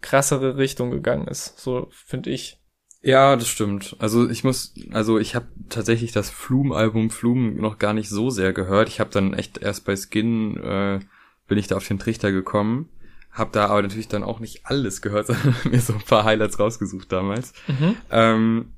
krassere 0.00 0.56
Richtung 0.56 0.90
gegangen 0.90 1.28
ist. 1.28 1.58
So 1.58 1.88
finde 1.90 2.30
ich. 2.30 2.58
Ja, 3.02 3.36
das 3.36 3.48
stimmt. 3.48 3.96
Also 3.98 4.28
ich 4.28 4.44
muss, 4.44 4.74
also 4.90 5.18
ich 5.18 5.34
habe 5.34 5.46
tatsächlich 5.68 6.12
das 6.12 6.28
Flume-Album 6.28 7.10
Flume 7.10 7.52
noch 7.52 7.78
gar 7.78 7.94
nicht 7.94 8.10
so 8.10 8.30
sehr 8.30 8.52
gehört. 8.52 8.88
Ich 8.88 9.00
habe 9.00 9.10
dann 9.10 9.32
echt 9.32 9.58
erst 9.58 9.84
bei 9.84 9.96
Skin 9.96 10.56
äh, 10.58 11.00
bin 11.48 11.58
ich 11.58 11.66
da 11.66 11.76
auf 11.76 11.86
den 11.86 11.98
Trichter 11.98 12.30
gekommen. 12.30 12.90
Hab 13.32 13.52
da 13.52 13.66
aber 13.66 13.82
natürlich 13.82 14.08
dann 14.08 14.24
auch 14.24 14.40
nicht 14.40 14.66
alles 14.66 15.02
gehört, 15.02 15.26
sondern 15.28 15.54
mir 15.70 15.80
so 15.80 15.94
ein 15.94 16.02
paar 16.02 16.24
Highlights 16.24 16.58
rausgesucht 16.58 17.10
damals. 17.12 17.52
Mhm. 17.68 17.96
Ähm, 18.10 18.72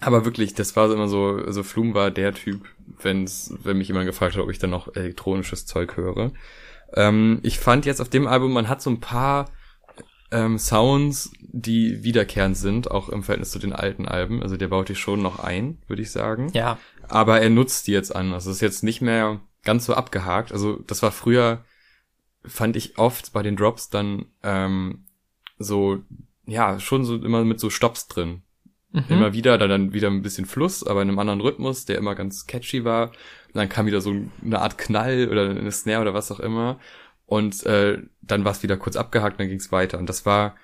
aber 0.00 0.24
wirklich, 0.24 0.54
das 0.54 0.74
war 0.74 0.90
immer 0.90 1.06
so, 1.06 1.40
also 1.46 1.62
Flum 1.62 1.94
war 1.94 2.10
der 2.10 2.34
Typ, 2.34 2.64
wenn's, 3.00 3.54
wenn 3.62 3.78
mich 3.78 3.88
jemand 3.88 4.06
gefragt 4.06 4.34
hat, 4.34 4.42
ob 4.42 4.50
ich 4.50 4.58
dann 4.58 4.70
noch 4.70 4.96
elektronisches 4.96 5.64
Zeug 5.64 5.96
höre. 5.96 6.32
Ähm, 6.94 7.38
ich 7.42 7.58
fand 7.58 7.86
jetzt 7.86 8.00
auf 8.00 8.08
dem 8.08 8.26
Album, 8.26 8.52
man 8.52 8.68
hat 8.68 8.82
so 8.82 8.90
ein 8.90 9.00
paar 9.00 9.50
ähm, 10.32 10.58
Sounds, 10.58 11.30
die 11.40 12.02
wiederkehrend 12.02 12.56
sind, 12.56 12.90
auch 12.90 13.10
im 13.10 13.22
Verhältnis 13.22 13.50
zu 13.50 13.58
den 13.58 13.72
alten 13.72 14.06
Alben. 14.08 14.42
Also 14.42 14.56
der 14.56 14.68
baut 14.68 14.88
die 14.88 14.94
schon 14.94 15.22
noch 15.22 15.38
ein, 15.38 15.78
würde 15.86 16.02
ich 16.02 16.10
sagen. 16.10 16.48
Ja. 16.52 16.78
Aber 17.08 17.40
er 17.40 17.50
nutzt 17.50 17.86
die 17.86 17.92
jetzt 17.92 18.14
an. 18.14 18.32
Also 18.32 18.50
es 18.50 18.56
ist 18.56 18.62
jetzt 18.62 18.82
nicht 18.82 19.02
mehr 19.02 19.40
ganz 19.62 19.84
so 19.84 19.94
abgehakt. 19.94 20.52
Also 20.52 20.80
das 20.86 21.02
war 21.02 21.12
früher, 21.12 21.64
fand 22.44 22.76
ich 22.76 22.98
oft 22.98 23.32
bei 23.32 23.42
den 23.42 23.56
Drops 23.56 23.90
dann 23.90 24.26
ähm, 24.42 25.04
so, 25.58 26.00
ja, 26.46 26.80
schon 26.80 27.04
so 27.04 27.16
immer 27.16 27.44
mit 27.44 27.60
so 27.60 27.70
Stops 27.70 28.08
drin. 28.08 28.42
Mhm. 28.90 29.04
Immer 29.08 29.32
wieder, 29.32 29.56
da 29.56 29.68
dann 29.68 29.92
wieder 29.94 30.08
ein 30.08 30.22
bisschen 30.22 30.44
Fluss, 30.44 30.84
aber 30.84 31.00
in 31.02 31.08
einem 31.08 31.18
anderen 31.18 31.40
Rhythmus, 31.40 31.86
der 31.86 31.96
immer 31.96 32.14
ganz 32.14 32.46
catchy 32.46 32.84
war. 32.84 33.08
Und 33.08 33.54
dann 33.54 33.68
kam 33.68 33.86
wieder 33.86 34.00
so 34.00 34.14
eine 34.44 34.60
Art 34.60 34.76
Knall 34.76 35.28
oder 35.30 35.48
eine 35.48 35.72
Snare 35.72 36.02
oder 36.02 36.14
was 36.14 36.30
auch 36.30 36.40
immer. 36.40 36.78
und 37.26 37.64
äh, 37.64 37.98
dann 38.20 38.44
war 38.44 38.52
es 38.52 38.62
wieder 38.62 38.76
kurz 38.76 38.96
abgehakt, 38.96 39.40
dann 39.40 39.48
ging 39.48 39.58
es 39.58 39.72
weiter. 39.72 39.98
Und 39.98 40.08
das 40.08 40.26
war 40.26 40.56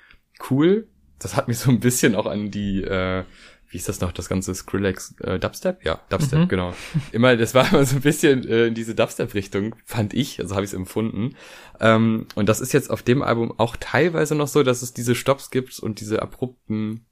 cool. 0.51 0.87
Das 1.19 1.35
hat 1.35 1.49
mich 1.49 1.59
so 1.59 1.71
ein 1.71 1.81
bisschen 1.81 2.15
auch 2.15 2.27
an 2.27 2.51
die, 2.51 2.83
äh, 2.83 3.25
wie 3.71 3.77
ist 3.77 3.89
das 3.89 4.01
noch, 4.01 4.13
das 4.13 4.29
ganze 4.29 4.55
Skrillex 4.55 5.15
äh, 5.21 5.39
Dubstep? 5.39 5.85
Ja, 5.85 6.01
Dubstep, 6.09 6.39
Mhm. 6.41 6.49
genau. 6.49 6.75
Immer, 7.13 7.37
das 7.37 7.55
war 7.55 7.69
immer 7.71 7.85
so 7.85 7.97
ein 7.97 8.03
bisschen 8.03 8.47
äh, 8.49 8.67
in 8.67 8.75
diese 8.75 8.95
Dubstep-Richtung, 8.95 9.75
fand 9.85 10.15
ich, 10.15 10.41
also 10.41 10.55
habe 10.55 10.65
ich 10.65 10.71
es 10.71 10.75
empfunden. 10.75 11.37
Ähm, 11.81 12.27
und 12.35 12.49
das 12.49 12.61
ist 12.61 12.73
jetzt 12.73 12.91
auf 12.91 13.03
dem 13.03 13.23
Album 13.23 13.53
auch 13.59 13.77
teilweise 13.79 14.35
noch 14.35 14.49
so, 14.49 14.63
dass 14.63 14.83
es 14.83 14.95
diese 14.95 15.15
Stops 15.15 15.51
gibt 15.51 15.79
und 15.79 16.01
diese 16.01 16.23
abrupten, 16.23 17.07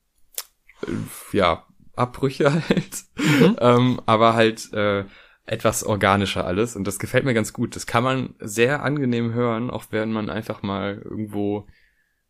äh, 0.87 1.37
ja, 1.37 1.66
Abbrüche 1.95 2.53
halt. 2.69 3.05
Mhm. 3.19 3.57
ähm, 3.61 4.01
aber 4.07 4.35
halt 4.35 4.73
äh, 4.73 5.05
etwas 5.47 5.85
organischer 5.85 6.45
alles 6.45 6.75
und 6.75 6.87
das 6.87 6.99
gefällt 6.99 7.25
mir 7.25 7.35
ganz 7.35 7.53
gut. 7.53 7.77
Das 7.77 7.87
kann 7.87 8.03
man 8.03 8.35
sehr 8.40 8.83
angenehm 8.83 9.33
hören, 9.33 9.71
auch 9.71 9.85
wenn 9.90 10.11
man 10.12 10.29
einfach 10.29 10.62
mal 10.62 11.01
irgendwo, 11.05 11.66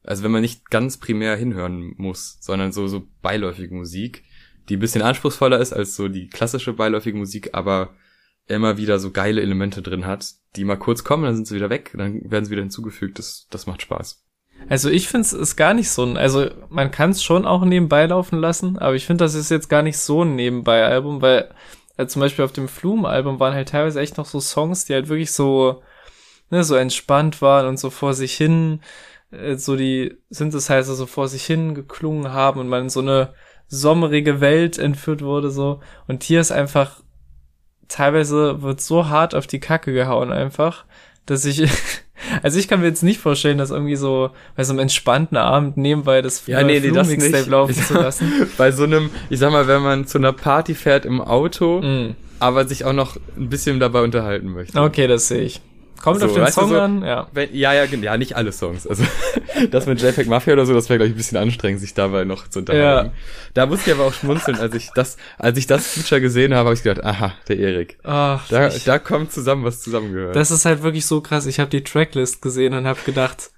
also 0.06 0.22
wenn 0.22 0.30
man 0.30 0.42
nicht 0.42 0.70
ganz 0.70 0.96
primär 0.96 1.36
hinhören 1.36 1.94
muss, 1.96 2.38
sondern 2.40 2.72
so 2.72 2.86
so 2.86 3.06
beiläufige 3.22 3.74
Musik, 3.74 4.24
die 4.68 4.76
ein 4.76 4.80
bisschen 4.80 5.02
anspruchsvoller 5.02 5.58
ist 5.58 5.72
als 5.72 5.96
so 5.96 6.08
die 6.08 6.28
klassische 6.28 6.72
beiläufige 6.72 7.18
Musik, 7.18 7.50
aber 7.52 7.90
immer 8.46 8.78
wieder 8.78 8.98
so 8.98 9.10
geile 9.10 9.42
Elemente 9.42 9.82
drin 9.82 10.06
hat, 10.06 10.34
die 10.54 10.64
mal 10.64 10.78
kurz 10.78 11.04
kommen, 11.04 11.24
dann 11.24 11.34
sind 11.34 11.46
sie 11.46 11.56
wieder 11.56 11.70
weg, 11.70 11.92
dann 11.96 12.30
werden 12.30 12.44
sie 12.44 12.50
wieder 12.52 12.62
hinzugefügt. 12.62 13.18
Das 13.18 13.46
das 13.50 13.66
macht 13.66 13.82
Spaß. 13.82 14.22
Also 14.68 14.88
ich 14.88 15.08
finde 15.08 15.26
es 15.26 15.32
ist 15.32 15.56
gar 15.56 15.74
nicht 15.74 15.90
so 15.90 16.04
ein, 16.04 16.16
also 16.16 16.48
man 16.70 16.90
kann 16.90 17.10
es 17.10 17.22
schon 17.22 17.46
auch 17.46 17.64
nebenbei 17.64 18.06
laufen 18.06 18.38
lassen, 18.38 18.78
aber 18.78 18.94
ich 18.94 19.06
finde, 19.06 19.24
das 19.24 19.34
ist 19.34 19.50
jetzt 19.50 19.68
gar 19.68 19.82
nicht 19.82 19.98
so 19.98 20.22
ein 20.24 20.34
Nebenbei-Album, 20.34 21.22
weil 21.22 21.50
äh, 21.96 22.06
zum 22.06 22.20
Beispiel 22.20 22.44
auf 22.44 22.52
dem 22.52 22.68
Flume-Album 22.68 23.38
waren 23.38 23.54
halt 23.54 23.68
teilweise 23.68 24.00
echt 24.00 24.18
noch 24.18 24.26
so 24.26 24.40
Songs, 24.40 24.84
die 24.84 24.94
halt 24.94 25.08
wirklich 25.08 25.32
so, 25.32 25.82
ne, 26.50 26.64
so 26.64 26.74
entspannt 26.74 27.42
waren 27.42 27.66
und 27.66 27.78
so 27.78 27.90
vor 27.90 28.14
sich 28.14 28.34
hin, 28.34 28.80
so 29.56 29.76
die 29.76 30.16
Synthesizer 30.30 30.94
so 30.94 31.06
vor 31.06 31.28
sich 31.28 31.44
hin 31.44 31.74
geklungen 31.74 32.32
haben 32.32 32.60
und 32.60 32.68
man 32.68 32.82
in 32.84 32.88
so 32.88 33.00
eine 33.00 33.34
sommerige 33.68 34.40
Welt 34.40 34.78
entführt 34.78 35.22
wurde 35.22 35.50
so. 35.50 35.80
Und 36.06 36.22
hier 36.22 36.40
ist 36.40 36.52
einfach, 36.52 37.00
teilweise 37.88 38.62
wird 38.62 38.80
so 38.80 39.08
hart 39.08 39.34
auf 39.34 39.46
die 39.46 39.60
Kacke 39.60 39.92
gehauen 39.92 40.32
einfach, 40.32 40.84
dass 41.24 41.44
ich, 41.44 41.68
also 42.42 42.58
ich 42.58 42.68
kann 42.68 42.80
mir 42.80 42.86
jetzt 42.86 43.02
nicht 43.02 43.20
vorstellen, 43.20 43.58
dass 43.58 43.70
irgendwie 43.70 43.96
so 43.96 44.30
bei 44.56 44.64
so 44.64 44.72
einem 44.72 44.80
entspannten 44.80 45.36
Abend 45.36 45.76
nebenbei 45.76 46.22
das 46.22 46.46
Ja, 46.46 46.62
nee, 46.62 46.80
nee, 46.80 46.90
das 46.90 47.08
nicht. 47.08 47.20
Mixtape 47.20 47.50
laufen 47.50 47.74
zu 47.88 47.94
lassen. 47.94 48.30
Bei 48.56 48.70
so 48.70 48.84
einem, 48.84 49.10
ich 49.30 49.38
sag 49.38 49.50
mal, 49.52 49.66
wenn 49.66 49.82
man 49.82 50.06
zu 50.06 50.18
einer 50.18 50.32
Party 50.32 50.74
fährt 50.74 51.04
im 51.04 51.20
Auto, 51.20 51.80
Mm. 51.82 52.14
aber 52.38 52.66
sich 52.66 52.84
auch 52.84 52.92
noch 52.92 53.16
ein 53.36 53.48
bisschen 53.48 53.80
dabei 53.80 54.02
unterhalten 54.02 54.48
möchte. 54.52 54.80
Okay, 54.80 55.06
das 55.06 55.28
sehe 55.28 55.42
ich. 55.42 55.60
Kommt 56.02 56.20
So, 56.20 56.26
auf 56.26 56.34
den 56.34 56.46
Song 56.48 56.68
so- 56.68 56.80
an, 56.80 57.02
ja. 57.04 57.26
Wenn, 57.32 57.54
ja, 57.54 57.72
ja, 57.72 57.84
ja, 57.84 58.16
nicht 58.16 58.36
alle 58.36 58.52
Songs. 58.52 58.86
Also 58.86 59.04
das 59.70 59.86
mit 59.86 60.00
JPEG 60.00 60.26
Mafia 60.28 60.52
oder 60.52 60.66
so, 60.66 60.74
das 60.74 60.88
wäre 60.88 60.98
glaube 60.98 61.08
ich 61.08 61.14
ein 61.14 61.16
bisschen 61.16 61.38
anstrengend, 61.38 61.80
sich 61.80 61.94
dabei 61.94 62.24
noch 62.24 62.48
zu 62.48 62.60
unterhalten. 62.60 63.08
Ja. 63.08 63.12
Da 63.54 63.66
musste 63.66 63.90
ich 63.90 63.96
aber 63.96 64.06
auch 64.06 64.12
schmunzeln, 64.12 64.58
als 64.58 64.74
ich 64.74 64.90
das, 64.94 65.16
als 65.38 65.58
ich 65.58 65.66
das 65.66 65.86
Feature 65.86 66.20
gesehen 66.20 66.54
habe, 66.54 66.66
habe 66.66 66.74
ich 66.74 66.82
gedacht, 66.82 67.04
aha, 67.04 67.32
der 67.48 67.58
Erik. 67.58 67.98
Ach, 68.04 68.46
Da, 68.48 68.68
ich, 68.68 68.84
da 68.84 68.98
kommt 68.98 69.32
zusammen, 69.32 69.64
was 69.64 69.80
zusammengehört. 69.80 70.36
das 70.36 70.50
ist 70.50 70.64
halt 70.64 70.82
wirklich 70.82 71.06
so 71.06 71.20
krass. 71.20 71.46
Ich 71.46 71.58
habe 71.60 71.70
die 71.70 71.82
Tracklist 71.82 72.42
gesehen 72.42 72.74
und 72.74 72.86
habe 72.86 73.00
gedacht, 73.06 73.50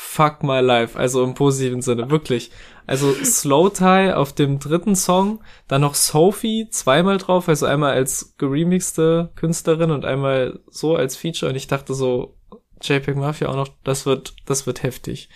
fuck 0.00 0.42
my 0.42 0.60
life. 0.60 0.98
Also 0.98 1.22
im 1.22 1.34
positiven 1.34 1.82
Sinne, 1.82 2.10
wirklich. 2.10 2.50
Also 2.86 3.12
Slow 3.12 3.70
Tie 3.70 4.12
auf 4.12 4.32
dem 4.32 4.58
dritten 4.58 4.96
Song, 4.96 5.40
dann 5.68 5.82
noch 5.82 5.94
Sophie 5.94 6.68
zweimal 6.70 7.18
drauf, 7.18 7.48
also 7.48 7.66
einmal 7.66 7.92
als 7.92 8.34
geremixte 8.38 9.30
Künstlerin 9.36 9.90
und 9.90 10.04
einmal 10.04 10.58
so 10.68 10.96
als 10.96 11.16
Feature. 11.16 11.50
Und 11.50 11.56
ich 11.56 11.68
dachte 11.68 11.94
so, 11.94 12.34
JPEG 12.82 13.16
Mafia 13.16 13.48
auch 13.48 13.56
noch, 13.56 13.68
das 13.84 14.06
wird, 14.06 14.34
das 14.46 14.66
wird 14.66 14.82
heftig. 14.82 15.28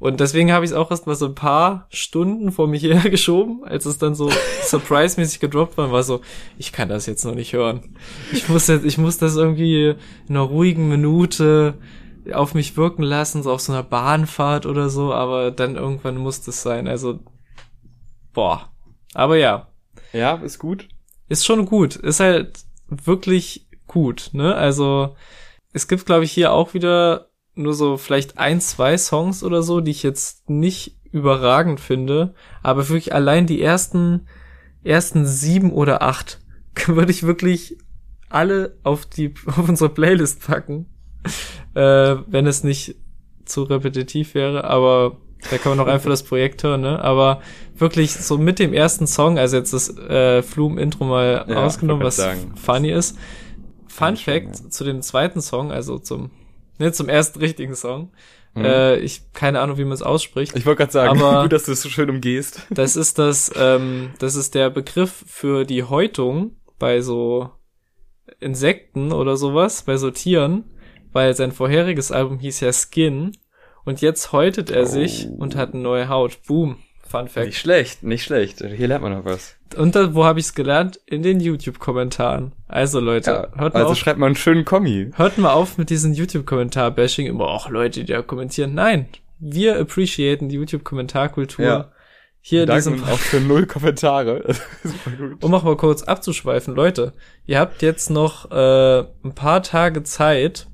Und 0.00 0.18
deswegen 0.18 0.50
habe 0.50 0.64
ich 0.64 0.72
es 0.72 0.76
auch 0.76 0.90
erst 0.90 1.06
mal 1.06 1.14
so 1.14 1.26
ein 1.26 1.34
paar 1.34 1.86
Stunden 1.90 2.52
vor 2.52 2.66
mich 2.66 2.82
hergeschoben, 2.82 3.64
als 3.64 3.86
es 3.86 3.98
dann 3.98 4.14
so 4.14 4.30
surprise-mäßig 4.64 5.40
gedroppt 5.40 5.78
war, 5.78 5.86
und 5.86 5.92
war 5.92 6.02
so, 6.02 6.20
ich 6.58 6.72
kann 6.72 6.88
das 6.88 7.06
jetzt 7.06 7.24
noch 7.24 7.34
nicht 7.34 7.52
hören. 7.52 7.96
Ich 8.32 8.48
muss 8.48 8.66
jetzt, 8.66 8.84
ich 8.84 8.98
muss 8.98 9.18
das 9.18 9.36
irgendwie 9.36 9.94
in 10.28 10.36
einer 10.36 10.40
ruhigen 10.40 10.88
Minute 10.88 11.74
auf 12.32 12.54
mich 12.54 12.76
wirken 12.76 13.02
lassen, 13.02 13.42
so 13.42 13.52
auf 13.52 13.60
so 13.60 13.72
einer 13.72 13.82
Bahnfahrt 13.82 14.66
oder 14.66 14.90
so, 14.90 15.12
aber 15.12 15.50
dann 15.50 15.76
irgendwann 15.76 16.16
muss 16.16 16.42
das 16.42 16.62
sein. 16.62 16.88
Also, 16.88 17.20
boah. 18.32 18.70
Aber 19.14 19.36
ja, 19.36 19.68
ja, 20.12 20.34
ist 20.36 20.58
gut. 20.58 20.88
ist 21.28 21.44
schon 21.44 21.66
gut. 21.66 21.96
Ist 21.96 22.20
halt 22.20 22.60
wirklich 22.88 23.68
gut, 23.86 24.30
ne? 24.32 24.54
Also, 24.54 25.16
es 25.72 25.88
gibt, 25.88 26.06
glaube 26.06 26.24
ich, 26.24 26.32
hier 26.32 26.52
auch 26.52 26.74
wieder 26.74 27.30
nur 27.54 27.74
so 27.74 27.96
vielleicht 27.96 28.38
ein, 28.38 28.60
zwei 28.60 28.96
Songs 28.96 29.42
oder 29.42 29.62
so, 29.62 29.80
die 29.80 29.90
ich 29.90 30.02
jetzt 30.02 30.48
nicht 30.48 30.98
überragend 31.12 31.80
finde, 31.80 32.34
aber 32.62 32.88
wirklich 32.88 33.12
allein 33.12 33.46
die 33.46 33.60
ersten, 33.60 34.28
ersten 34.84 35.26
sieben 35.26 35.72
oder 35.72 36.02
acht 36.02 36.40
würde 36.86 37.10
ich 37.10 37.24
wirklich 37.24 37.78
alle 38.28 38.78
auf 38.84 39.06
die, 39.06 39.34
auf 39.46 39.68
unsere 39.68 39.90
Playlist 39.90 40.46
packen, 40.46 40.86
äh, 41.74 42.16
wenn 42.26 42.46
es 42.46 42.64
nicht 42.64 42.96
zu 43.44 43.64
repetitiv 43.64 44.34
wäre, 44.34 44.64
aber 44.64 45.16
da 45.50 45.58
kann 45.58 45.76
man 45.76 45.80
auch 45.86 45.90
einfach 45.90 46.10
das 46.10 46.22
Projekt 46.22 46.62
hören, 46.62 46.82
ne? 46.82 47.02
Aber 47.02 47.40
wirklich 47.76 48.12
so 48.12 48.36
mit 48.38 48.58
dem 48.58 48.72
ersten 48.74 49.06
Song, 49.06 49.38
also 49.38 49.56
jetzt 49.56 49.72
das 49.72 49.96
äh, 49.96 50.42
Flum-Intro 50.42 51.04
mal 51.04 51.46
Ja, 51.48 51.64
ausgenommen, 51.64 52.04
was 52.04 52.16
sagen. 52.16 52.52
funny 52.56 52.90
ist. 52.90 53.16
Fun 53.88 54.16
Fact 54.16 54.72
zu 54.72 54.84
dem 54.84 55.02
zweiten 55.02 55.40
Song, 55.40 55.72
also 55.72 55.98
zum, 55.98 56.30
ne, 56.78 56.92
zum 56.92 57.08
ersten 57.08 57.38
richtigen 57.40 57.74
Song. 57.74 58.12
Mhm. 58.54 58.64
Äh, 58.64 58.96
ich 58.98 59.32
keine 59.32 59.60
Ahnung, 59.60 59.78
wie 59.78 59.84
man 59.84 59.92
es 59.92 60.02
ausspricht. 60.02 60.56
Ich 60.56 60.66
wollte 60.66 60.78
gerade 60.78 60.92
sagen, 60.92 61.20
Aber- 61.22 61.42
gut, 61.44 61.52
dass 61.52 61.64
du 61.64 61.72
es 61.72 61.82
so 61.82 61.88
schön 61.88 62.10
umgehst. 62.10 62.66
Das 62.70 62.96
ist 62.96 63.18
das, 63.18 63.50
ähm, 63.56 64.10
das 64.18 64.34
ist 64.36 64.54
der 64.54 64.70
Begriff 64.70 65.24
für 65.26 65.64
die 65.64 65.84
Häutung 65.84 66.56
bei 66.78 67.00
so 67.00 67.50
Insekten 68.40 69.12
oder 69.12 69.36
sowas, 69.36 69.82
bei 69.82 69.96
so 69.96 70.10
Tieren, 70.10 70.64
weil 71.12 71.34
sein 71.34 71.52
vorheriges 71.52 72.12
Album 72.12 72.38
hieß 72.38 72.60
ja 72.60 72.70
Skin 72.72 73.32
und 73.84 74.00
jetzt 74.00 74.32
häutet 74.32 74.70
er 74.70 74.86
sich 74.86 75.26
Oh. 75.30 75.34
und 75.36 75.56
hat 75.56 75.74
eine 75.74 75.82
neue 75.82 76.08
Haut. 76.08 76.38
Boom. 76.46 76.76
Fun 77.06 77.26
Fact. 77.26 77.46
Nicht 77.46 77.58
schlecht, 77.58 78.04
nicht 78.04 78.22
schlecht. 78.22 78.58
Hier 78.60 78.86
lernt 78.86 79.02
man 79.02 79.12
noch 79.12 79.24
was. 79.24 79.56
Und 79.76 79.96
da, 79.96 80.14
wo 80.14 80.24
habe 80.24 80.38
ich 80.38 80.46
es 80.46 80.54
gelernt? 80.54 81.00
In 81.06 81.24
den 81.24 81.40
YouTube-Kommentaren. 81.40 82.52
Also 82.68 83.00
Leute, 83.00 83.30
Ja, 83.32 83.48
hört 83.60 83.74
mal 83.74 83.80
also 83.80 83.92
auf. 83.92 83.98
schreibt 83.98 84.20
mal 84.20 84.26
einen 84.26 84.36
schönen 84.36 84.64
Kommi. 84.64 85.10
Hört 85.16 85.36
mal 85.38 85.50
auf 85.52 85.76
mit 85.76 85.90
diesen 85.90 86.14
YouTube-Kommentar-Bashing 86.14 87.26
immer, 87.26 87.48
auch 87.48 87.68
Leute, 87.68 88.00
die 88.04 88.12
da 88.12 88.22
kommentieren. 88.22 88.74
Nein, 88.74 89.08
wir 89.40 89.80
appreciaten 89.80 90.48
die 90.48 90.54
YouTube-Kommentarkultur. 90.56 91.64
Ja. 91.64 91.92
Hier 92.42 92.62
in 92.62 92.70
diesem 92.70 93.02
auch 93.04 93.18
für 93.18 93.40
null 93.40 93.66
Kommentare. 93.66 94.54
Um 95.42 95.52
auch 95.52 95.62
mal 95.64 95.76
kurz 95.76 96.02
abzuschweifen, 96.04 96.74
Leute, 96.76 97.12
ihr 97.44 97.58
habt 97.58 97.82
jetzt 97.82 98.08
noch 98.08 98.50
äh, 98.52 99.00
ein 99.24 99.34
paar 99.34 99.62
Tage 99.62 100.04
Zeit, 100.04 100.68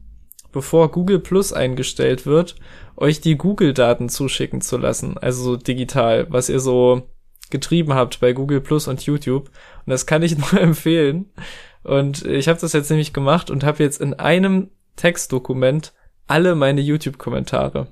bevor 0.57 0.90
Google 0.90 1.19
Plus 1.19 1.53
eingestellt 1.53 2.25
wird, 2.25 2.57
euch 2.97 3.21
die 3.21 3.37
Google-Daten 3.37 4.09
zuschicken 4.09 4.62
zu 4.62 4.79
lassen, 4.79 5.19
also 5.19 5.42
so 5.42 5.57
digital, 5.59 6.29
was 6.31 6.49
ihr 6.49 6.61
so 6.61 7.11
getrieben 7.51 7.92
habt 7.92 8.21
bei 8.21 8.33
Google 8.33 8.62
Plus 8.62 8.88
und 8.88 9.03
YouTube. 9.03 9.51
Und 9.85 9.90
das 9.90 10.07
kann 10.07 10.23
ich 10.23 10.38
nur 10.53 10.59
empfehlen. 10.59 11.27
Und 11.85 12.25
ich 12.25 12.49
habe 12.49 12.59
das 12.59 12.73
jetzt 12.73 12.88
nämlich 12.88 13.12
gemacht 13.12 13.51
und 13.51 13.64
habe 13.64 13.83
jetzt 13.83 14.01
in 14.01 14.14
einem 14.14 14.71
Textdokument 14.97 15.92
alle 16.27 16.55
meine 16.55 16.81
YouTube-Kommentare. 16.81 17.88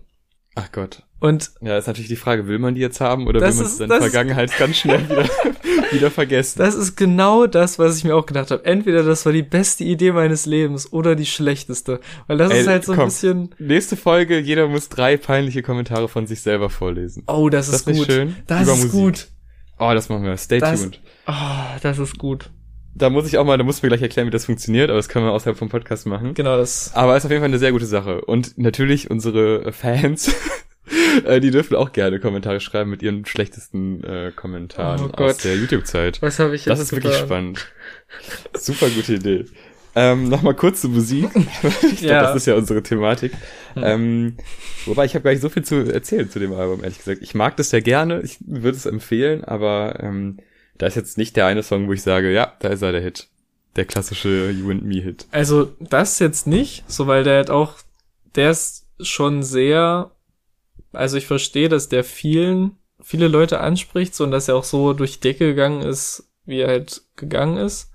Ach 0.54 0.70
Gott. 0.72 1.02
Und 1.20 1.52
Ja, 1.62 1.78
ist 1.78 1.86
natürlich 1.86 2.08
die 2.08 2.16
Frage, 2.16 2.46
will 2.46 2.58
man 2.58 2.74
die 2.74 2.80
jetzt 2.82 3.00
haben 3.00 3.26
oder 3.26 3.40
Das 3.40 3.56
will 3.56 3.62
man 3.64 3.72
es 3.72 3.80
in 3.80 3.88
das 3.88 3.98
der 4.00 4.10
Vergangenheit 4.10 4.56
ganz 4.58 4.76
schnell 4.76 5.08
wieder, 5.08 5.24
wieder 5.90 6.10
vergessen? 6.10 6.58
Das 6.58 6.74
ist 6.74 6.96
genau 6.96 7.46
das, 7.46 7.78
was 7.78 7.96
ich 7.96 8.04
mir 8.04 8.14
auch 8.14 8.26
gedacht 8.26 8.50
habe. 8.50 8.64
Entweder 8.64 9.02
das 9.02 9.24
war 9.24 9.32
die 9.32 9.42
beste 9.42 9.84
Idee 9.84 10.12
meines 10.12 10.44
Lebens 10.46 10.92
oder 10.92 11.16
die 11.16 11.24
schlechteste. 11.26 12.00
Weil 12.26 12.36
das 12.38 12.52
Ey, 12.52 12.60
ist 12.60 12.66
halt 12.68 12.84
so 12.84 12.92
ein 12.92 12.98
komm. 12.98 13.06
bisschen. 13.06 13.54
Nächste 13.58 13.96
Folge, 13.96 14.38
jeder 14.38 14.68
muss 14.68 14.90
drei 14.90 15.16
peinliche 15.16 15.62
Kommentare 15.62 16.08
von 16.08 16.26
sich 16.26 16.42
selber 16.42 16.68
vorlesen. 16.70 17.24
Oh, 17.26 17.48
das 17.48 17.70
Das 17.70 17.80
ist 17.80 17.88
ist 17.88 17.96
gut. 17.98 18.06
schön. 18.06 18.36
Das 18.46 18.62
Über 18.64 18.72
ist 18.72 18.78
Musik. 18.84 18.92
gut. 18.92 19.28
Oh, 19.78 19.90
das 19.94 20.08
machen 20.10 20.24
wir. 20.24 20.36
Stay 20.36 20.58
Das- 20.60 20.80
tuned. 20.82 21.00
Oh, 21.26 21.32
das 21.82 21.98
ist 21.98 22.18
gut. 22.18 22.50
Da 22.96 23.10
muss 23.10 23.26
ich 23.26 23.38
auch 23.38 23.44
mal, 23.44 23.58
da 23.58 23.64
muss 23.64 23.82
mir 23.82 23.88
gleich 23.88 24.02
erklären, 24.02 24.28
wie 24.28 24.30
das 24.32 24.46
funktioniert, 24.46 24.88
aber 24.88 24.98
das 24.98 25.08
können 25.08 25.24
wir 25.24 25.32
außerhalb 25.32 25.58
vom 25.58 25.68
Podcast 25.68 26.06
machen. 26.06 26.34
Genau, 26.34 26.56
das. 26.56 26.92
Aber 26.94 27.16
ist 27.16 27.24
auf 27.24 27.30
jeden 27.30 27.40
Fall 27.40 27.48
eine 27.48 27.58
sehr 27.58 27.72
gute 27.72 27.86
Sache. 27.86 28.20
Und 28.24 28.56
natürlich 28.56 29.10
unsere 29.10 29.72
Fans, 29.72 30.32
äh, 31.24 31.40
die 31.40 31.50
dürfen 31.50 31.74
auch 31.76 31.92
gerne 31.92 32.20
Kommentare 32.20 32.60
schreiben 32.60 32.90
mit 32.90 33.02
ihren 33.02 33.26
schlechtesten 33.26 34.04
äh, 34.04 34.32
Kommentaren 34.34 35.10
Oh 35.10 35.22
aus 35.24 35.38
der 35.38 35.56
YouTube-Zeit. 35.56 36.22
Was 36.22 36.38
habe 36.38 36.54
ich 36.54 36.66
jetzt 36.66 36.72
Das 36.72 36.80
ist 36.80 36.92
wirklich 36.92 37.12
getan? 37.12 37.26
spannend. 37.26 37.66
Super 38.56 38.88
gute 38.90 39.14
Idee. 39.14 39.44
Ähm, 39.96 40.28
Nochmal 40.28 40.54
kurz 40.54 40.80
zur 40.80 40.90
Musik. 40.90 41.28
ich 41.92 42.02
Ja. 42.02 42.22
das 42.22 42.36
ist 42.36 42.46
ja 42.46 42.54
unsere 42.54 42.82
Thematik. 42.82 43.32
Hm. 43.74 43.82
Ähm, 43.84 44.36
wobei 44.86 45.04
ich 45.04 45.14
habe 45.14 45.24
gar 45.24 45.30
nicht 45.32 45.40
so 45.42 45.48
viel 45.48 45.64
zu 45.64 45.92
erzählen 45.92 46.28
zu 46.30 46.38
dem 46.38 46.52
Album, 46.52 46.82
ehrlich 46.82 46.98
gesagt. 46.98 47.22
Ich 47.22 47.34
mag 47.34 47.56
das 47.56 47.70
sehr 47.70 47.82
gerne, 47.82 48.20
ich 48.22 48.38
würde 48.40 48.76
es 48.76 48.86
empfehlen, 48.86 49.44
aber 49.44 49.98
ähm, 50.00 50.38
da 50.78 50.86
ist 50.86 50.96
jetzt 50.96 51.18
nicht 51.18 51.36
der 51.36 51.46
eine 51.46 51.62
Song, 51.62 51.88
wo 51.88 51.92
ich 51.92 52.02
sage, 52.02 52.32
ja, 52.32 52.54
da 52.60 52.68
ist 52.68 52.82
er 52.82 52.92
der 52.92 53.00
Hit. 53.00 53.28
Der 53.76 53.84
klassische 53.84 54.50
You 54.50 54.70
and 54.70 54.84
Me 54.84 55.00
Hit. 55.00 55.26
Also, 55.32 55.72
das 55.80 56.18
jetzt 56.18 56.46
nicht, 56.46 56.84
so 56.88 57.06
weil 57.06 57.24
der 57.24 57.36
halt 57.36 57.50
auch 57.50 57.78
der 58.34 58.50
ist 58.50 58.86
schon 59.00 59.42
sehr, 59.42 60.10
also 60.92 61.16
ich 61.16 61.26
verstehe, 61.26 61.68
dass 61.68 61.88
der 61.88 62.04
vielen, 62.04 62.76
viele 63.00 63.28
Leute 63.28 63.60
anspricht, 63.60 64.14
so 64.14 64.24
und 64.24 64.30
dass 64.30 64.48
er 64.48 64.56
auch 64.56 64.64
so 64.64 64.92
durch 64.92 65.14
die 65.14 65.20
Decke 65.20 65.46
gegangen 65.46 65.82
ist, 65.82 66.30
wie 66.44 66.60
er 66.60 66.68
halt 66.68 67.02
gegangen 67.16 67.56
ist. 67.56 67.90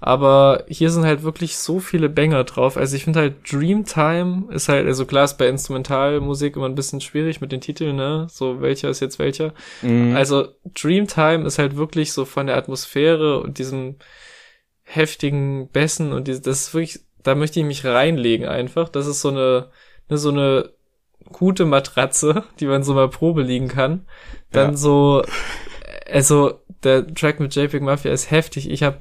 Aber 0.00 0.64
hier 0.68 0.90
sind 0.90 1.04
halt 1.04 1.24
wirklich 1.24 1.56
so 1.56 1.80
viele 1.80 2.08
Banger 2.08 2.44
drauf. 2.44 2.76
Also 2.76 2.94
ich 2.94 3.04
finde 3.04 3.18
halt 3.18 3.50
Dreamtime 3.50 4.44
ist 4.52 4.68
halt, 4.68 4.86
also 4.86 5.04
klar 5.06 5.24
ist 5.24 5.38
bei 5.38 5.48
Instrumentalmusik 5.48 6.54
immer 6.54 6.66
ein 6.66 6.76
bisschen 6.76 7.00
schwierig 7.00 7.40
mit 7.40 7.50
den 7.50 7.60
Titeln, 7.60 7.96
ne? 7.96 8.28
So 8.30 8.60
welcher 8.60 8.90
ist 8.90 9.00
jetzt 9.00 9.18
welcher. 9.18 9.54
Mhm. 9.82 10.14
Also 10.14 10.48
Dreamtime 10.80 11.44
ist 11.44 11.58
halt 11.58 11.76
wirklich 11.76 12.12
so 12.12 12.24
von 12.24 12.46
der 12.46 12.56
Atmosphäre 12.56 13.40
und 13.40 13.58
diesem 13.58 13.96
heftigen 14.84 15.68
Bässen 15.68 16.12
und 16.12 16.28
dieses, 16.28 16.42
das 16.42 16.60
ist 16.60 16.74
wirklich, 16.74 17.00
da 17.24 17.34
möchte 17.34 17.58
ich 17.58 17.66
mich 17.66 17.84
reinlegen 17.84 18.46
einfach. 18.46 18.88
Das 18.88 19.08
ist 19.08 19.20
so 19.20 19.30
eine, 19.30 19.70
ne, 20.08 20.16
so 20.16 20.30
eine 20.30 20.70
gute 21.32 21.64
Matratze, 21.64 22.44
die 22.60 22.66
man 22.66 22.84
so 22.84 22.94
mal 22.94 23.08
Probe 23.08 23.42
liegen 23.42 23.68
kann. 23.68 24.06
Dann 24.52 24.70
ja. 24.70 24.76
so, 24.76 25.24
also 26.10 26.60
der 26.84 27.12
Track 27.12 27.40
mit 27.40 27.54
JPEG 27.54 27.82
Mafia 27.82 28.12
ist 28.12 28.30
heftig. 28.30 28.70
Ich 28.70 28.84
habe 28.84 28.98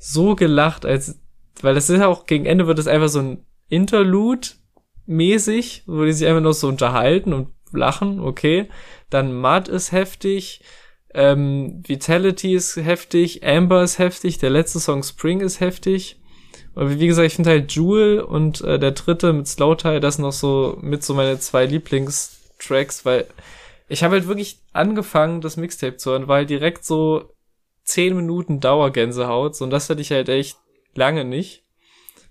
so 0.00 0.34
gelacht, 0.34 0.86
als, 0.86 1.20
weil 1.60 1.74
das 1.74 1.90
ist 1.90 2.00
auch, 2.00 2.26
gegen 2.26 2.46
Ende 2.46 2.66
wird 2.66 2.78
es 2.78 2.88
einfach 2.88 3.08
so 3.08 3.20
ein 3.20 3.44
Interlude 3.68 4.48
mäßig, 5.06 5.84
wo 5.86 6.04
die 6.04 6.12
sich 6.12 6.26
einfach 6.26 6.40
noch 6.40 6.54
so 6.54 6.68
unterhalten 6.68 7.32
und 7.32 7.48
lachen, 7.70 8.18
okay. 8.18 8.68
Dann 9.10 9.38
Mud 9.38 9.68
ist 9.68 9.92
heftig, 9.92 10.64
ähm, 11.12 11.82
Vitality 11.86 12.54
ist 12.54 12.76
heftig, 12.76 13.46
Amber 13.46 13.82
ist 13.82 13.98
heftig, 13.98 14.38
der 14.38 14.50
letzte 14.50 14.80
Song 14.80 15.02
Spring 15.02 15.40
ist 15.40 15.60
heftig. 15.60 16.18
Und 16.74 16.98
wie 16.98 17.06
gesagt, 17.06 17.26
ich 17.26 17.34
finde 17.34 17.50
halt 17.50 17.72
Jewel 17.72 18.20
und 18.20 18.62
äh, 18.62 18.78
der 18.78 18.92
dritte 18.92 19.32
mit 19.32 19.48
Slow 19.48 19.76
Tie, 19.76 20.00
das 20.00 20.18
noch 20.18 20.32
so 20.32 20.78
mit 20.80 21.04
so 21.04 21.14
meine 21.14 21.38
zwei 21.38 21.66
Lieblingstracks, 21.66 23.04
weil 23.04 23.26
ich 23.88 24.02
habe 24.02 24.14
halt 24.14 24.28
wirklich 24.28 24.60
angefangen, 24.72 25.40
das 25.40 25.56
Mixtape 25.56 25.96
zu 25.96 26.12
hören, 26.12 26.28
weil 26.28 26.46
direkt 26.46 26.84
so 26.84 27.34
zehn 27.90 28.16
Minuten 28.16 28.60
Dauergänsehaut 28.60 29.60
und 29.60 29.70
das 29.70 29.90
hatte 29.90 30.00
ich 30.00 30.10
halt 30.10 30.28
echt 30.28 30.58
lange 30.94 31.24
nicht. 31.24 31.64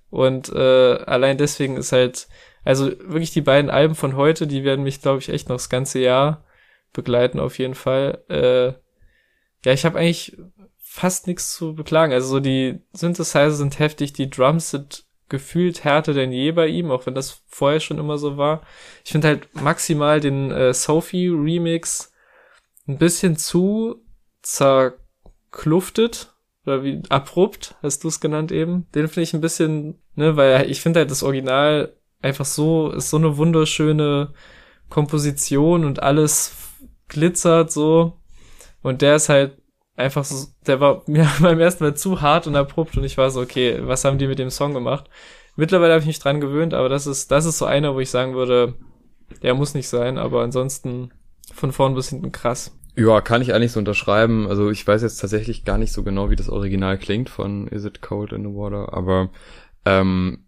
Und 0.09 0.49
äh, 0.49 0.95
allein 1.05 1.37
deswegen 1.37 1.77
ist 1.77 1.91
halt, 1.91 2.27
also 2.63 2.87
wirklich 2.99 3.31
die 3.31 3.41
beiden 3.41 3.69
Alben 3.69 3.95
von 3.95 4.15
heute, 4.15 4.47
die 4.47 4.63
werden 4.63 4.83
mich, 4.83 5.01
glaube 5.01 5.19
ich, 5.19 5.29
echt 5.29 5.49
noch 5.49 5.57
das 5.57 5.69
ganze 5.69 5.99
Jahr 5.99 6.45
begleiten, 6.93 7.39
auf 7.39 7.59
jeden 7.59 7.75
Fall. 7.75 8.23
Äh, 8.29 8.73
ja, 9.65 9.73
ich 9.73 9.85
habe 9.85 9.99
eigentlich 9.99 10.37
fast 10.79 11.27
nichts 11.27 11.53
zu 11.55 11.75
beklagen. 11.75 12.13
Also 12.13 12.27
so 12.27 12.39
die 12.39 12.81
Synthesizer 12.93 13.51
sind 13.51 13.77
heftig, 13.77 14.13
die 14.13 14.29
Drums 14.29 14.71
sind 14.71 15.05
gefühlt 15.29 15.83
härter 15.83 16.13
denn 16.13 16.31
je 16.31 16.51
bei 16.51 16.67
ihm, 16.67 16.89
auch 16.89 17.05
wenn 17.05 17.13
das 17.13 17.43
vorher 17.47 17.79
schon 17.79 17.99
immer 17.99 18.17
so 18.17 18.37
war. 18.37 18.63
Ich 19.05 19.11
finde 19.11 19.27
halt 19.27 19.61
maximal 19.61 20.19
den 20.19 20.49
äh, 20.49 20.73
Sophie 20.73 21.27
Remix 21.27 22.11
ein 22.87 22.97
bisschen 22.97 23.37
zu 23.37 24.03
zer 24.41 24.95
kluftet 25.51 26.33
oder 26.65 26.83
wie 26.83 27.01
abrupt, 27.09 27.75
hast 27.81 28.03
du 28.03 28.07
es 28.07 28.19
genannt 28.19 28.51
eben. 28.51 28.87
Den 28.93 29.07
finde 29.07 29.21
ich 29.21 29.33
ein 29.33 29.41
bisschen, 29.41 29.99
ne, 30.15 30.35
weil 30.35 30.69
ich 30.69 30.81
finde 30.81 30.99
halt 30.99 31.11
das 31.11 31.23
Original 31.23 31.93
einfach 32.21 32.45
so, 32.45 32.91
ist 32.91 33.09
so 33.09 33.17
eine 33.17 33.37
wunderschöne 33.37 34.33
Komposition 34.89 35.85
und 35.85 36.01
alles 36.01 36.53
glitzert 37.07 37.71
so. 37.71 38.13
Und 38.81 39.01
der 39.01 39.15
ist 39.15 39.29
halt 39.29 39.57
einfach 39.95 40.23
so, 40.23 40.47
der 40.65 40.79
war 40.79 41.03
mir 41.07 41.29
beim 41.39 41.59
ersten 41.59 41.83
Mal 41.83 41.95
zu 41.95 42.21
hart 42.21 42.47
und 42.47 42.55
abrupt 42.55 42.97
und 42.97 43.03
ich 43.03 43.17
war 43.17 43.29
so, 43.31 43.41
okay, 43.41 43.79
was 43.81 44.05
haben 44.05 44.17
die 44.17 44.27
mit 44.27 44.39
dem 44.39 44.49
Song 44.49 44.73
gemacht? 44.73 45.09
Mittlerweile 45.55 45.93
habe 45.93 46.01
ich 46.01 46.07
mich 46.07 46.19
dran 46.19 46.39
gewöhnt, 46.39 46.73
aber 46.73 46.87
das 46.87 47.05
ist, 47.05 47.31
das 47.31 47.45
ist 47.45 47.57
so 47.57 47.65
einer, 47.65 47.93
wo 47.93 47.99
ich 47.99 48.09
sagen 48.09 48.33
würde, 48.33 48.75
der 49.43 49.53
muss 49.53 49.73
nicht 49.73 49.89
sein, 49.89 50.17
aber 50.17 50.41
ansonsten 50.41 51.11
von 51.53 51.71
vorn 51.71 51.95
bis 51.95 52.09
hinten 52.09 52.31
krass. 52.31 52.78
Ja, 52.95 53.21
kann 53.21 53.41
ich 53.41 53.53
eigentlich 53.53 53.71
so 53.71 53.79
unterschreiben. 53.79 54.47
Also 54.47 54.69
ich 54.69 54.85
weiß 54.85 55.01
jetzt 55.01 55.17
tatsächlich 55.17 55.65
gar 55.65 55.77
nicht 55.77 55.93
so 55.93 56.03
genau, 56.03 56.29
wie 56.29 56.35
das 56.35 56.49
Original 56.49 56.97
klingt 56.97 57.29
von 57.29 57.67
Is 57.67 57.85
It 57.85 58.01
Cold 58.01 58.33
in 58.33 58.43
the 58.43 58.49
Water, 58.49 58.93
aber 58.93 59.29
ähm, 59.85 60.45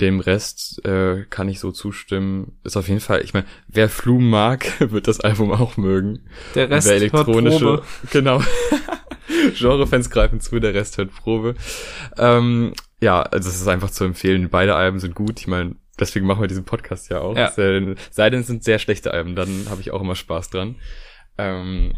dem 0.00 0.20
Rest 0.20 0.84
äh, 0.84 1.24
kann 1.30 1.48
ich 1.48 1.58
so 1.58 1.72
zustimmen. 1.72 2.58
Ist 2.64 2.76
auf 2.76 2.88
jeden 2.88 3.00
Fall, 3.00 3.22
ich 3.22 3.32
meine, 3.32 3.46
wer 3.68 3.88
Flume 3.88 4.26
mag, 4.26 4.66
wird 4.90 5.08
das 5.08 5.20
Album 5.20 5.52
auch 5.52 5.76
mögen. 5.76 6.26
Der 6.54 6.68
Rest 6.68 6.88
wer 6.88 6.96
elektronische, 6.96 7.64
hört 7.64 7.82
Probe. 7.82 7.86
genau. 8.10 8.42
Genrefans 9.58 10.10
greifen 10.10 10.40
zu, 10.40 10.60
der 10.60 10.74
Rest 10.74 10.98
hört 10.98 11.12
Probe. 11.12 11.54
Ähm, 12.18 12.74
ja, 13.00 13.22
also 13.22 13.48
es 13.48 13.60
ist 13.60 13.68
einfach 13.68 13.90
zu 13.90 14.04
empfehlen. 14.04 14.48
Beide 14.50 14.74
Alben 14.74 14.98
sind 14.98 15.14
gut. 15.14 15.40
Ich 15.40 15.46
meine, 15.46 15.76
deswegen 15.98 16.26
machen 16.26 16.40
wir 16.40 16.48
diesen 16.48 16.64
Podcast 16.64 17.10
ja 17.10 17.20
auch. 17.20 17.36
Ja. 17.36 17.50
Sei 17.50 18.30
denn, 18.30 18.40
es 18.40 18.46
sind 18.46 18.64
sehr 18.64 18.78
schlechte 18.78 19.12
Alben, 19.12 19.34
dann 19.34 19.66
habe 19.70 19.80
ich 19.80 19.90
auch 19.90 20.00
immer 20.00 20.14
Spaß 20.14 20.50
dran. 20.50 20.76
Ähm, 21.38 21.92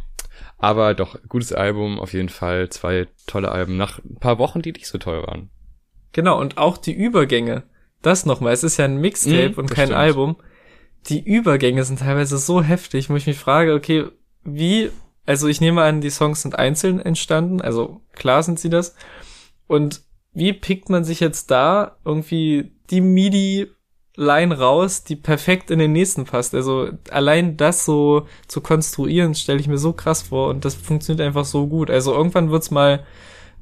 aber 0.59 0.95
doch, 0.95 1.17
gutes 1.29 1.53
Album, 1.53 1.99
auf 2.01 2.13
jeden 2.13 2.29
Fall. 2.29 2.69
Zwei 2.69 3.07
tolle 3.27 3.51
Alben 3.51 3.77
nach 3.77 3.99
ein 3.99 4.17
paar 4.17 4.39
Wochen, 4.39 4.63
die 4.63 4.73
nicht 4.73 4.89
so 4.89 4.99
toll 4.99 5.23
waren. 5.27 5.51
Genau, 6.13 6.41
und 6.41 6.59
auch 6.59 6.77
die 6.77 6.95
Übergänge. 6.95 7.65
Das 8.03 8.27
nochmal, 8.27 8.53
es 8.53 8.65
ist 8.65 8.77
ja 8.77 8.85
ein 8.85 9.01
Mixtape 9.01 9.51
mm, 9.51 9.59
und 9.59 9.71
kein 9.71 9.89
stimmt. 9.89 9.99
Album. 9.99 10.37
Die 11.09 11.23
Übergänge 11.25 11.85
sind 11.85 12.01
teilweise 12.01 12.39
so 12.39 12.63
heftig, 12.63 13.11
wo 13.11 13.17
ich 13.17 13.27
mich 13.27 13.39
frage, 13.39 13.75
okay, 13.75 14.07
wie, 14.45 14.91
also 15.27 15.49
ich 15.49 15.61
nehme 15.61 15.83
an, 15.83 16.01
die 16.01 16.11
Songs 16.11 16.43
sind 16.43 16.59
einzeln 16.59 17.01
entstanden, 17.01 17.61
also 17.61 18.03
klar 18.13 18.43
sind 18.43 18.59
sie 18.59 18.71
das. 18.71 18.95
Und 19.67 20.03
wie 20.33 20.53
pickt 20.53 20.91
man 20.91 21.05
sich 21.05 21.21
jetzt 21.21 21.51
da 21.51 21.99
irgendwie 22.05 22.73
die 22.91 23.01
MIDI 23.01 23.71
Line 24.19 24.59
raus, 24.59 25.05
die 25.05 25.15
perfekt 25.15 25.71
in 25.71 25.79
den 25.79 25.93
nächsten 25.93 26.25
passt. 26.25 26.53
Also 26.53 26.89
allein 27.11 27.57
das 27.57 27.85
so 27.85 28.27
zu 28.49 28.61
konstruieren, 28.61 29.37
stelle 29.37 29.61
ich 29.61 29.69
mir 29.69 29.79
so 29.79 29.93
krass 29.93 30.23
vor 30.23 30.49
und 30.49 30.65
das 30.65 30.75
funktioniert 30.75 31.25
einfach 31.25 31.45
so 31.45 31.69
gut. 31.69 31.89
Also 31.89 32.13
irgendwann 32.13 32.51
wird's 32.51 32.73
mal 32.73 33.05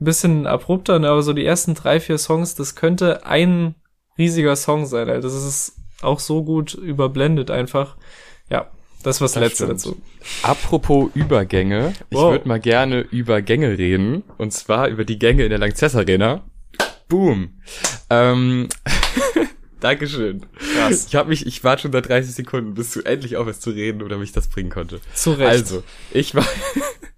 ein 0.01 0.05
bisschen 0.05 0.47
abrupter, 0.47 0.99
ne? 0.99 1.11
aber 1.11 1.23
so 1.23 1.35
die 1.35 1.45
ersten 1.45 1.75
drei, 1.75 2.01
vier 2.01 2.17
Songs, 2.17 2.55
das 2.55 2.75
könnte 2.75 3.27
ein 3.27 3.75
riesiger 4.17 4.57
Song 4.57 4.87
sein. 4.87 5.11
Also 5.11 5.29
das 5.29 5.45
ist 5.45 5.77
auch 6.01 6.21
so 6.21 6.43
gut 6.43 6.73
überblendet 6.73 7.51
einfach. 7.51 7.97
Ja, 8.49 8.71
das 9.03 9.21
was 9.21 9.33
das 9.33 9.43
letzte 9.43 9.65
stimmt. 9.65 9.81
dazu. 9.81 9.97
Apropos 10.43 11.11
Übergänge, 11.15 11.93
wow. 12.11 12.23
ich 12.25 12.31
würde 12.31 12.49
mal 12.49 12.61
gerne 12.61 13.01
über 13.01 13.43
Gänge 13.43 13.77
reden 13.77 14.25
und 14.39 14.55
zwar 14.55 14.89
über 14.89 15.05
die 15.05 15.19
Gänge 15.19 15.45
in 15.45 15.51
der 15.51 15.59
Langzess 15.59 15.95
Arena. 15.95 16.45
Boom. 17.09 17.61
Ähm, 18.09 18.69
Dankeschön. 19.81 20.47
Krass. 20.75 21.07
Ich 21.09 21.15
habe 21.15 21.29
mich, 21.29 21.47
ich 21.47 21.63
warte 21.63 21.83
schon 21.83 21.93
seit 21.93 22.09
30 22.09 22.35
Sekunden, 22.35 22.75
bis 22.75 22.93
du 22.93 23.01
endlich 23.01 23.37
aufhörst 23.37 23.63
zu 23.63 23.71
reden 23.71 24.03
oder 24.03 24.19
mich 24.19 24.33
das 24.33 24.49
bringen 24.49 24.71
konnte. 24.71 25.01
Zu 25.15 25.33
Recht. 25.33 25.51
Also, 25.51 25.83
ich 26.13 26.35
war, 26.35 26.47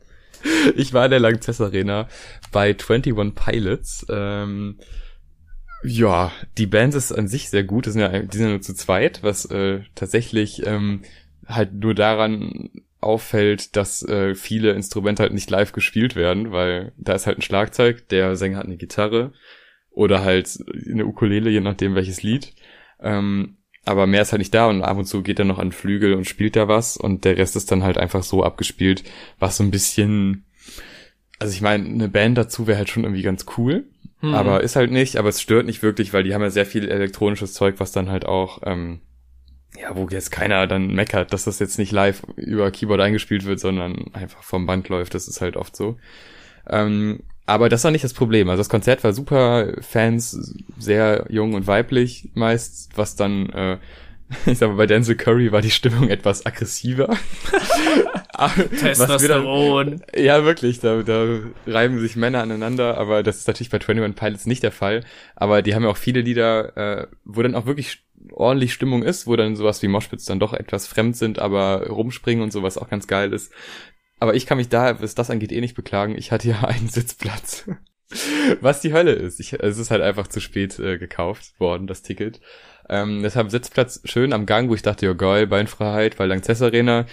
ich 0.77 0.92
war 0.92 1.05
in 1.05 1.11
der 1.11 1.21
Langzess 1.21 1.61
Arena 1.61 2.09
bei 2.51 2.71
21 2.71 3.14
Pilots. 3.35 4.07
Ähm, 4.09 4.79
ja, 5.85 6.33
die 6.57 6.66
Band 6.66 6.94
ist 6.94 7.12
an 7.12 7.29
sich 7.29 7.51
sehr 7.51 7.64
gut. 7.64 7.87
Die 7.87 7.90
sind 7.90 8.01
ja, 8.01 8.09
die 8.09 8.37
sind 8.37 8.47
ja 8.47 8.53
nur 8.53 8.62
zu 8.62 8.75
zweit, 8.75 9.23
was 9.23 9.44
äh, 9.47 9.81
tatsächlich 9.94 10.66
ähm, 10.66 11.03
halt 11.47 11.75
nur 11.75 11.94
daran 11.94 12.71
auffällt, 13.01 13.77
dass 13.77 14.03
äh, 14.03 14.35
viele 14.35 14.73
Instrumente 14.73 15.23
halt 15.23 15.33
nicht 15.33 15.51
live 15.51 15.71
gespielt 15.71 16.16
werden, 16.16 16.51
weil 16.51 16.92
da 16.97 17.12
ist 17.12 17.27
halt 17.27 17.38
ein 17.38 17.42
Schlagzeug, 17.42 18.09
der 18.09 18.35
Sänger 18.35 18.59
hat 18.59 18.66
eine 18.66 18.77
Gitarre 18.77 19.33
oder 19.99 20.23
halt 20.23 20.59
eine 20.89 21.07
Ukulele, 21.07 21.51
je 21.51 21.61
nachdem 21.61 21.97
welches 21.97 22.23
Lied. 22.23 22.55
Ähm, 23.01 23.57
aber 23.85 24.07
mehr 24.07 24.23
ist 24.23 24.31
halt 24.31 24.39
nicht 24.39 24.55
da 24.55 24.69
und 24.69 24.83
ab 24.83 24.97
und 24.97 25.07
zu 25.07 25.23
geht 25.23 25.41
er 25.41 25.45
noch 25.45 25.59
an 25.59 25.73
Flügel 25.73 26.15
und 26.15 26.29
spielt 26.29 26.55
da 26.55 26.69
was 26.69 26.97
und 26.97 27.25
der 27.25 27.37
Rest 27.37 27.57
ist 27.57 27.73
dann 27.73 27.83
halt 27.83 27.99
einfach 27.99 28.23
so 28.23 28.45
abgespielt, 28.45 29.03
was 29.41 29.57
so 29.57 29.65
ein 29.65 29.73
bisschen, 29.73 30.45
also 31.41 31.53
ich 31.53 31.63
meine, 31.63 31.85
eine 31.85 32.09
Band 32.09 32.39
dazu 32.39 32.69
wäre 32.69 32.79
halt 32.79 32.91
schon 32.91 33.03
irgendwie 33.03 33.23
ganz 33.23 33.47
cool, 33.57 33.87
hm. 34.21 34.35
aber 34.35 34.63
ist 34.63 34.77
halt 34.77 34.93
nicht, 34.93 35.17
aber 35.17 35.31
es 35.31 35.41
stört 35.41 35.67
nicht 35.67 35.83
wirklich, 35.83 36.13
weil 36.13 36.23
die 36.23 36.33
haben 36.33 36.43
ja 36.43 36.51
sehr 36.51 36.67
viel 36.67 36.89
elektronisches 36.89 37.53
Zeug, 37.53 37.77
was 37.79 37.91
dann 37.91 38.09
halt 38.09 38.25
auch, 38.25 38.61
ähm, 38.65 39.01
ja, 39.81 39.97
wo 39.97 40.07
jetzt 40.09 40.31
keiner 40.31 40.69
dann 40.69 40.95
meckert, 40.95 41.33
dass 41.33 41.45
das 41.45 41.59
jetzt 41.59 41.79
nicht 41.79 41.91
live 41.91 42.23
über 42.37 42.71
Keyboard 42.71 43.01
eingespielt 43.01 43.47
wird, 43.47 43.59
sondern 43.59 44.15
einfach 44.15 44.45
vom 44.45 44.65
Band 44.65 44.89
läuft, 44.91 45.15
das 45.15 45.27
ist 45.27 45.41
halt 45.41 45.57
oft 45.57 45.75
so. 45.75 45.97
Ähm, 46.69 47.25
aber 47.49 47.71
das 47.71 47.83
war 47.83 47.91
nicht 47.91 48.05
das 48.05 48.13
Problem. 48.13 48.51
Also 48.51 48.61
das 48.61 48.69
Konzert 48.69 49.03
war 49.05 49.15
super, 49.15 49.73
Fans 49.81 50.55
sehr 50.79 51.25
jung 51.31 51.55
und 51.55 51.67
weiblich 51.67 52.29
meist, 52.35 52.91
was 52.95 53.17
dann, 53.17 53.49
äh, 53.51 53.79
ich 54.47 54.59
sag 54.59 54.69
mal, 54.69 54.77
bei 54.77 54.87
Denzel 54.87 55.17
Curry 55.17 55.51
war 55.51 55.63
die 55.63 55.71
Stimmung 55.71 56.11
etwas 56.11 56.45
aggressiver. 56.45 57.17
Testosteron. 58.79 60.03
Dann, 60.13 60.23
ja, 60.23 60.45
wirklich, 60.45 60.81
da, 60.81 61.03
da 61.03 61.39
reiben 61.67 61.99
sich 61.99 62.17
Männer 62.17 62.43
aneinander, 62.43 62.99
aber 62.99 63.23
das 63.23 63.39
ist 63.39 63.49
natürlich 63.49 63.71
bei 63.71 63.79
21 63.81 64.15
Pilots 64.15 64.47
nicht 64.47 64.63
der 64.63 64.71
Fall. 64.71 65.03
Aber 65.35 65.63
die 65.63 65.75
haben 65.75 65.85
ja 65.85 65.89
auch 65.89 65.97
viele 65.97 66.21
Lieder, 66.21 66.77
äh, 66.77 67.07
wo 67.25 67.43
dann 67.43 67.55
auch 67.55 67.65
wirklich 67.65 68.03
ordentlich 68.33 68.73
Stimmung 68.73 69.03
ist, 69.03 69.27
wo 69.27 69.37
dann 69.37 69.57
sowas 69.57 69.83
wie 69.83 69.89
Moshpits 69.89 70.25
dann 70.25 70.41
doch 70.41 70.53
etwas 70.53 70.87
fremd 70.87 71.17
sind, 71.17 71.39
aber 71.39 71.87
rumspringen 71.89 72.43
und 72.43 72.53
sowas 72.53 72.79
auch 72.79 72.89
ganz 72.89 73.07
geil 73.07 73.33
ist. 73.33 73.53
Aber 74.20 74.35
ich 74.35 74.46
kann 74.46 74.59
mich 74.59 74.68
da, 74.68 75.00
was 75.00 75.14
das 75.14 75.31
angeht, 75.31 75.52
eh 75.52 75.61
nicht 75.61 75.76
beklagen. 75.76 76.16
Ich 76.16 76.33
hatte 76.33 76.48
ja 76.48 76.61
einen 76.62 76.88
Sitzplatz. 76.88 77.68
Was 78.61 78.81
die 78.81 78.94
Hölle 78.94 79.12
ist. 79.12 79.38
Ich, 79.38 79.52
es 79.52 79.78
ist 79.78 79.90
halt 79.90 80.00
einfach 80.00 80.28
zu 80.28 80.40
spät 80.40 80.78
äh, 80.78 80.96
gekauft 80.96 81.61
worden, 81.61 81.87
das 81.87 82.02
Ticket. 82.02 82.40
Ähm, 82.88 83.22
deshalb 83.22 83.50
Sitzplatz 83.50 84.00
schön 84.04 84.33
am 84.33 84.46
Gang, 84.46 84.70
wo 84.70 84.74
ich 84.74 84.81
dachte, 84.81 85.04
ja 85.04 85.12
geil, 85.12 85.46
Beinfreiheit, 85.46 86.18
weil 86.18 86.28
Lanxess 86.28 86.62
Arena 86.62 87.04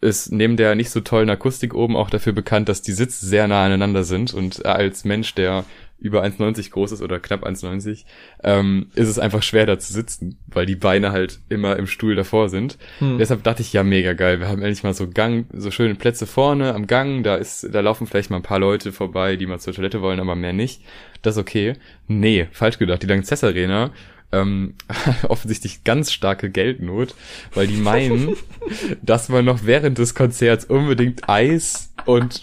ist 0.00 0.30
neben 0.30 0.56
der 0.56 0.74
nicht 0.74 0.90
so 0.90 1.00
tollen 1.00 1.30
Akustik 1.30 1.74
oben 1.74 1.96
auch 1.96 2.10
dafür 2.10 2.32
bekannt, 2.32 2.68
dass 2.68 2.82
die 2.82 2.92
Sitze 2.92 3.26
sehr 3.26 3.48
nah 3.48 3.64
aneinander 3.64 4.04
sind 4.04 4.34
und 4.34 4.64
als 4.64 5.04
Mensch, 5.04 5.34
der 5.34 5.64
über 5.98 6.22
1,90 6.22 6.70
groß 6.70 6.92
ist 6.92 7.02
oder 7.02 7.18
knapp 7.18 7.44
1,90, 7.44 8.04
ähm, 8.44 8.90
ist 8.94 9.08
es 9.08 9.18
einfach 9.18 9.42
schwer 9.42 9.66
da 9.66 9.78
zu 9.78 9.92
sitzen, 9.92 10.38
weil 10.46 10.66
die 10.66 10.76
Beine 10.76 11.12
halt 11.12 11.40
immer 11.48 11.76
im 11.76 11.86
Stuhl 11.86 12.14
davor 12.14 12.48
sind. 12.48 12.76
Hm. 12.98 13.18
Deshalb 13.18 13.42
dachte 13.42 13.62
ich, 13.62 13.72
ja, 13.72 13.82
mega 13.82 14.12
geil. 14.12 14.40
Wir 14.40 14.48
haben 14.48 14.62
endlich 14.62 14.82
mal 14.82 14.94
so 14.94 15.08
Gang, 15.08 15.46
so 15.52 15.70
schöne 15.70 15.94
Plätze 15.94 16.26
vorne 16.26 16.74
am 16.74 16.86
Gang. 16.86 17.22
Da 17.22 17.36
ist, 17.36 17.66
da 17.72 17.80
laufen 17.80 18.06
vielleicht 18.06 18.30
mal 18.30 18.36
ein 18.36 18.42
paar 18.42 18.58
Leute 18.58 18.92
vorbei, 18.92 19.36
die 19.36 19.46
mal 19.46 19.58
zur 19.58 19.72
Toilette 19.72 20.02
wollen, 20.02 20.20
aber 20.20 20.36
mehr 20.36 20.52
nicht. 20.52 20.82
Das 21.22 21.36
ist 21.36 21.40
okay. 21.40 21.74
Nee, 22.08 22.48
falsch 22.52 22.78
gedacht. 22.78 23.02
Die 23.02 23.06
Lanxess 23.06 23.42
Arena 23.42 23.90
ähm, 24.32 24.74
offensichtlich 25.28 25.84
ganz 25.84 26.12
starke 26.12 26.50
Geldnot, 26.50 27.14
weil 27.54 27.66
die 27.66 27.76
meinen, 27.76 28.36
dass 29.02 29.28
man 29.28 29.44
noch 29.44 29.64
während 29.64 29.98
des 29.98 30.14
Konzerts 30.14 30.64
unbedingt 30.64 31.28
Eis 31.28 31.92
und 32.04 32.40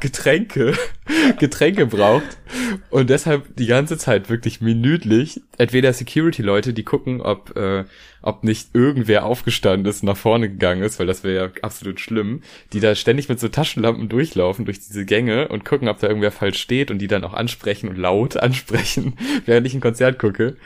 Getränke, 0.00 0.74
Getränke 1.38 1.86
braucht 1.86 2.38
und 2.90 3.10
deshalb 3.10 3.56
die 3.56 3.66
ganze 3.66 3.98
Zeit 3.98 4.28
wirklich 4.30 4.60
minütlich 4.60 5.40
entweder 5.58 5.92
Security-Leute, 5.92 6.72
die 6.72 6.84
gucken, 6.84 7.20
ob 7.20 7.56
äh, 7.56 7.84
ob 8.24 8.42
nicht 8.42 8.70
irgendwer 8.72 9.26
aufgestanden 9.26 9.88
ist, 9.88 10.02
nach 10.02 10.16
vorne 10.16 10.48
gegangen 10.48 10.82
ist, 10.82 10.98
weil 10.98 11.06
das 11.06 11.24
wäre 11.24 11.44
ja 11.44 11.50
absolut 11.60 12.00
schlimm, 12.00 12.40
die 12.72 12.80
da 12.80 12.94
ständig 12.94 13.28
mit 13.28 13.38
so 13.38 13.48
Taschenlampen 13.48 14.08
durchlaufen 14.08 14.64
durch 14.64 14.78
diese 14.78 15.04
Gänge 15.04 15.48
und 15.48 15.66
gucken, 15.66 15.88
ob 15.88 15.98
da 15.98 16.06
irgendwer 16.06 16.32
falsch 16.32 16.58
steht 16.58 16.90
und 16.90 17.00
die 17.00 17.06
dann 17.06 17.22
auch 17.22 17.34
ansprechen 17.34 17.88
und 17.90 17.96
laut 17.96 18.36
ansprechen, 18.42 19.18
während 19.44 19.66
ich 19.66 19.74
ein 19.74 19.82
Konzert 19.82 20.18
gucke. 20.18 20.56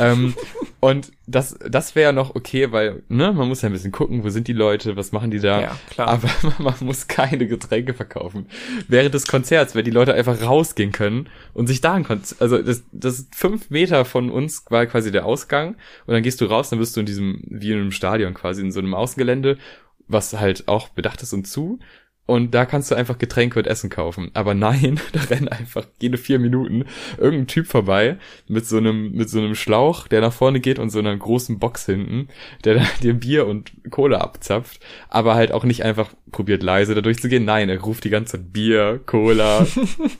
Ähm, 0.00 0.34
und 0.80 1.12
das, 1.26 1.56
das 1.64 1.94
wäre 1.94 2.12
noch 2.12 2.34
okay, 2.34 2.72
weil, 2.72 3.04
ne, 3.08 3.32
man 3.32 3.46
muss 3.46 3.62
ja 3.62 3.68
ein 3.68 3.72
bisschen 3.72 3.92
gucken, 3.92 4.24
wo 4.24 4.28
sind 4.30 4.48
die 4.48 4.52
Leute, 4.52 4.96
was 4.96 5.12
machen 5.12 5.30
die 5.30 5.38
da. 5.38 5.60
Ja, 5.60 5.78
klar. 5.90 6.08
Aber 6.08 6.28
man 6.58 6.74
muss 6.80 7.06
keine 7.06 7.46
Getränke 7.46 7.94
verkaufen. 7.94 8.43
Während 8.88 9.14
des 9.14 9.26
Konzerts, 9.26 9.74
wenn 9.74 9.84
die 9.84 9.90
Leute 9.90 10.14
einfach 10.14 10.40
rausgehen 10.42 10.92
können 10.92 11.28
und 11.52 11.66
sich 11.66 11.80
da 11.80 11.94
ein 11.94 12.04
Konzert, 12.04 12.40
also 12.40 12.62
das, 12.62 12.84
das 12.92 13.26
fünf 13.34 13.70
Meter 13.70 14.04
von 14.04 14.30
uns 14.30 14.64
war 14.70 14.86
quasi 14.86 15.12
der 15.12 15.26
Ausgang 15.26 15.76
und 16.06 16.14
dann 16.14 16.22
gehst 16.22 16.40
du 16.40 16.46
raus, 16.46 16.70
dann 16.70 16.78
bist 16.78 16.96
du 16.96 17.00
in 17.00 17.06
diesem, 17.06 17.42
wie 17.46 17.72
in 17.72 17.78
einem 17.78 17.92
Stadion 17.92 18.34
quasi, 18.34 18.62
in 18.62 18.72
so 18.72 18.80
einem 18.80 18.94
Außengelände, 18.94 19.58
was 20.06 20.34
halt 20.34 20.68
auch 20.68 20.88
bedacht 20.90 21.22
ist 21.22 21.32
und 21.32 21.46
zu. 21.46 21.78
Und 22.26 22.54
da 22.54 22.64
kannst 22.64 22.90
du 22.90 22.94
einfach 22.94 23.18
Getränke 23.18 23.58
und 23.58 23.66
Essen 23.66 23.90
kaufen. 23.90 24.30
Aber 24.32 24.54
nein, 24.54 24.98
da 25.12 25.20
rennen 25.22 25.48
einfach 25.48 25.86
jede 26.00 26.16
vier 26.16 26.38
Minuten 26.38 26.86
irgendein 27.18 27.46
Typ 27.46 27.66
vorbei 27.66 28.18
mit 28.48 28.66
so 28.66 28.78
einem, 28.78 29.12
mit 29.12 29.28
so 29.28 29.38
einem 29.38 29.54
Schlauch, 29.54 30.08
der 30.08 30.22
nach 30.22 30.32
vorne 30.32 30.60
geht 30.60 30.78
und 30.78 30.90
so 30.90 30.98
einer 30.98 31.14
großen 31.14 31.58
Box 31.58 31.86
hinten, 31.86 32.28
der 32.64 32.74
da 32.76 32.82
dir 33.02 33.14
Bier 33.14 33.46
und 33.46 33.72
Cola 33.90 34.18
abzapft, 34.18 34.80
aber 35.08 35.34
halt 35.34 35.52
auch 35.52 35.64
nicht 35.64 35.84
einfach 35.84 36.14
probiert 36.32 36.62
leise 36.62 36.94
da 36.94 37.02
durchzugehen. 37.02 37.44
Nein, 37.44 37.68
er 37.68 37.80
ruft 37.80 38.04
die 38.04 38.10
ganze 38.10 38.38
Zeit 38.38 38.52
Bier, 38.52 39.00
Cola, 39.04 39.66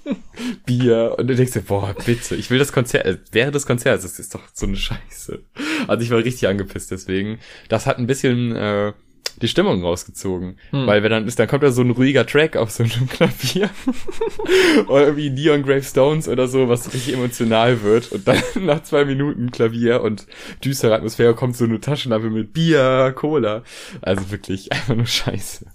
Bier 0.66 1.16
und 1.18 1.26
du 1.26 1.34
denkst 1.34 1.52
dir, 1.52 1.62
boah, 1.62 1.94
bitte, 2.04 2.36
ich 2.36 2.50
will 2.50 2.58
das 2.58 2.72
Konzert, 2.72 3.06
äh, 3.06 3.18
während 3.32 3.54
des 3.54 3.66
Konzerts, 3.66 4.02
das 4.02 4.18
ist 4.18 4.34
doch 4.34 4.42
so 4.52 4.66
eine 4.66 4.76
Scheiße. 4.76 5.42
Also 5.86 6.04
ich 6.04 6.10
war 6.10 6.18
richtig 6.18 6.48
angepisst 6.48 6.90
deswegen. 6.90 7.38
Das 7.68 7.86
hat 7.86 7.98
ein 7.98 8.06
bisschen, 8.06 8.54
äh, 8.54 8.92
die 9.42 9.49
Stimmung 9.49 9.83
rausgezogen. 9.83 10.59
Hm. 10.70 10.87
Weil 10.87 11.03
wenn 11.03 11.11
dann 11.11 11.27
ist, 11.27 11.38
dann 11.38 11.49
kommt 11.49 11.62
da 11.62 11.70
so 11.70 11.83
ein 11.83 11.90
ruhiger 11.90 12.27
Track 12.27 12.57
auf 12.57 12.70
so 12.70 12.85
einem 12.85 13.09
Klavier. 13.09 13.70
oder 14.87 15.16
wie 15.16 15.31
Neon 15.31 15.62
Grave 15.62 15.83
Stones 15.83 16.29
oder 16.29 16.49
so, 16.49 16.68
was 16.68 16.92
richtig 16.92 17.14
emotional 17.14 17.83
wird. 17.83 18.12
Und 18.12 18.27
dann 18.29 18.38
nach 18.61 18.83
zwei 18.83 19.05
Minuten 19.05 19.51
Klavier 19.51 20.03
und 20.03 20.27
düstere 20.64 20.94
Atmosphäre 20.94 21.35
kommt 21.35 21.57
so 21.57 21.64
eine 21.64 21.81
Taschenlampe 21.81 22.31
mit 22.31 22.53
Bier, 22.53 23.12
Cola. 23.14 23.62
Also 24.03 24.31
wirklich 24.31 24.73
einfach 24.73 24.94
nur 24.94 25.07
Scheiße. 25.07 25.66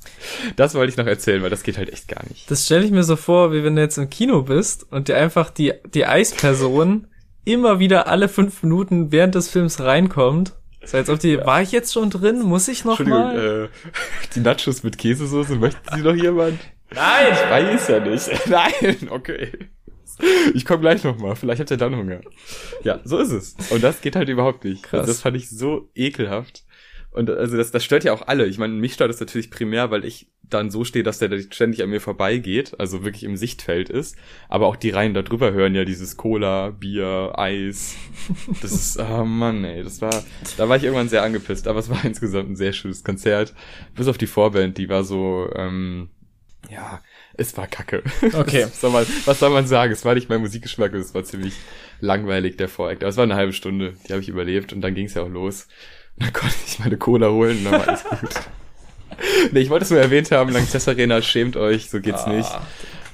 Das 0.55 0.75
wollte 0.75 0.91
ich 0.91 0.97
noch 0.97 1.07
erzählen, 1.07 1.41
weil 1.41 1.49
das 1.49 1.63
geht 1.63 1.77
halt 1.77 1.91
echt 1.91 2.07
gar 2.07 2.23
nicht. 2.27 2.49
Das 2.49 2.65
stelle 2.65 2.85
ich 2.85 2.91
mir 2.91 3.03
so 3.03 3.15
vor, 3.15 3.51
wie 3.51 3.63
wenn 3.63 3.75
du 3.75 3.81
jetzt 3.81 3.97
im 3.97 4.09
Kino 4.09 4.43
bist 4.43 4.91
und 4.91 5.07
dir 5.07 5.17
einfach 5.17 5.49
die, 5.49 5.73
die 5.93 6.05
Eisperson 6.05 7.07
immer 7.45 7.79
wieder 7.79 8.07
alle 8.07 8.29
fünf 8.29 8.63
Minuten 8.63 9.11
während 9.11 9.35
des 9.35 9.49
Films 9.49 9.79
reinkommt 9.79 10.53
so, 10.85 10.97
als 10.97 11.09
ob 11.09 11.19
die, 11.19 11.33
ja. 11.33 11.45
war 11.45 11.61
ich 11.61 11.71
jetzt 11.71 11.93
schon 11.93 12.09
drin? 12.09 12.41
Muss 12.41 12.67
ich 12.67 12.85
noch 12.85 12.99
mal? 12.99 13.69
Äh, 13.69 13.69
die 14.35 14.39
Nachos 14.39 14.83
mit 14.83 14.97
Käsesoße, 14.97 15.55
möchten 15.55 15.95
Sie 15.95 16.01
noch 16.01 16.15
jemand? 16.15 16.59
Nein! 16.93 17.33
Ich 17.33 17.49
weiß 17.49 17.87
ja 17.89 17.99
nicht. 17.99 18.29
Nein, 18.47 19.09
okay. 19.09 19.51
Ich 20.53 20.65
komme 20.65 20.81
gleich 20.81 21.03
noch 21.03 21.17
mal. 21.17 21.35
Vielleicht 21.35 21.61
habt 21.61 21.71
ihr 21.71 21.77
dann 21.77 21.95
Hunger. 21.95 22.21
Ja, 22.83 22.99
so 23.03 23.19
ist 23.19 23.31
es. 23.31 23.55
Und 23.69 23.83
das 23.83 24.01
geht 24.01 24.15
halt 24.15 24.27
überhaupt 24.27 24.65
nicht. 24.65 24.83
Krass. 24.83 25.01
Also 25.01 25.11
das 25.13 25.21
fand 25.21 25.37
ich 25.37 25.49
so 25.49 25.89
ekelhaft. 25.95 26.63
Und 27.11 27.29
also 27.29 27.57
das, 27.57 27.71
das 27.71 27.83
stört 27.83 28.03
ja 28.03 28.13
auch 28.13 28.27
alle. 28.27 28.45
Ich 28.45 28.57
meine, 28.57 28.73
mich 28.73 28.93
stört 28.93 29.09
das 29.09 29.19
natürlich 29.19 29.49
primär, 29.49 29.89
weil 29.89 30.05
ich 30.05 30.27
dann 30.43 30.71
so 30.71 30.83
stehe, 30.83 31.03
dass 31.03 31.19
der 31.19 31.39
ständig 31.51 31.81
an 31.83 31.89
mir 31.89 32.01
vorbeigeht, 32.01 32.79
also 32.79 33.03
wirklich 33.03 33.23
im 33.23 33.37
Sichtfeld 33.37 33.89
ist. 33.89 34.15
Aber 34.47 34.67
auch 34.67 34.75
die 34.75 34.89
Reihen 34.89 35.13
da 35.13 35.21
drüber 35.21 35.51
hören 35.51 35.75
ja 35.75 35.85
dieses 35.85 36.17
Cola, 36.17 36.69
Bier, 36.71 37.33
Eis. 37.35 37.95
Das 38.61 38.71
ist, 38.71 38.99
oh 39.11 39.25
Mann, 39.25 39.63
ey, 39.63 39.83
das 39.83 40.01
war, 40.01 40.23
da 40.57 40.69
war 40.69 40.77
ich 40.77 40.83
irgendwann 40.83 41.09
sehr 41.09 41.23
angepisst. 41.23 41.67
Aber 41.67 41.79
es 41.79 41.89
war 41.89 42.03
insgesamt 42.05 42.49
ein 42.49 42.55
sehr 42.55 42.73
schönes 42.73 43.03
Konzert. 43.03 43.53
Bis 43.95 44.07
auf 44.07 44.17
die 44.17 44.27
Vorband, 44.27 44.77
die 44.77 44.89
war 44.89 45.03
so, 45.03 45.49
ähm, 45.55 46.09
ja, 46.69 47.01
es 47.33 47.55
war 47.57 47.67
kacke. 47.67 48.03
Okay. 48.33 48.65
Was 48.65 48.81
soll 48.81 48.91
man, 48.91 49.05
was 49.25 49.39
soll 49.39 49.49
man 49.49 49.65
sagen? 49.65 49.93
Es 49.93 50.05
war 50.05 50.13
nicht 50.13 50.29
mein 50.29 50.41
Musikgeschmack, 50.41 50.93
es 50.93 51.13
war 51.13 51.23
ziemlich 51.23 51.53
langweilig, 52.01 52.57
der 52.57 52.69
Vorakt. 52.69 53.03
Aber 53.03 53.09
es 53.09 53.17
war 53.17 53.23
eine 53.23 53.35
halbe 53.35 53.53
Stunde, 53.53 53.93
die 54.07 54.13
habe 54.13 54.21
ich 54.21 54.29
überlebt 54.29 54.73
und 54.73 54.81
dann 54.81 54.93
ging 54.93 55.05
es 55.05 55.13
ja 55.13 55.23
auch 55.23 55.29
los. 55.29 55.67
Dann 56.19 56.33
konnte 56.33 56.55
ich 56.65 56.79
meine 56.79 56.97
Cola 56.97 57.29
holen 57.29 57.57
und 57.59 57.63
dann 57.65 57.73
war 57.73 57.87
alles 57.87 58.03
gut. 58.03 58.29
nee, 59.51 59.59
ich 59.59 59.69
wollte 59.69 59.85
es 59.85 59.91
nur 59.91 59.99
erwähnt 59.99 60.31
haben, 60.31 60.51
Lanxess 60.51 60.87
Arena, 60.87 61.21
schämt 61.21 61.57
euch, 61.57 61.89
so 61.89 62.01
geht's 62.01 62.23
ah. 62.23 62.33
nicht. 62.33 62.49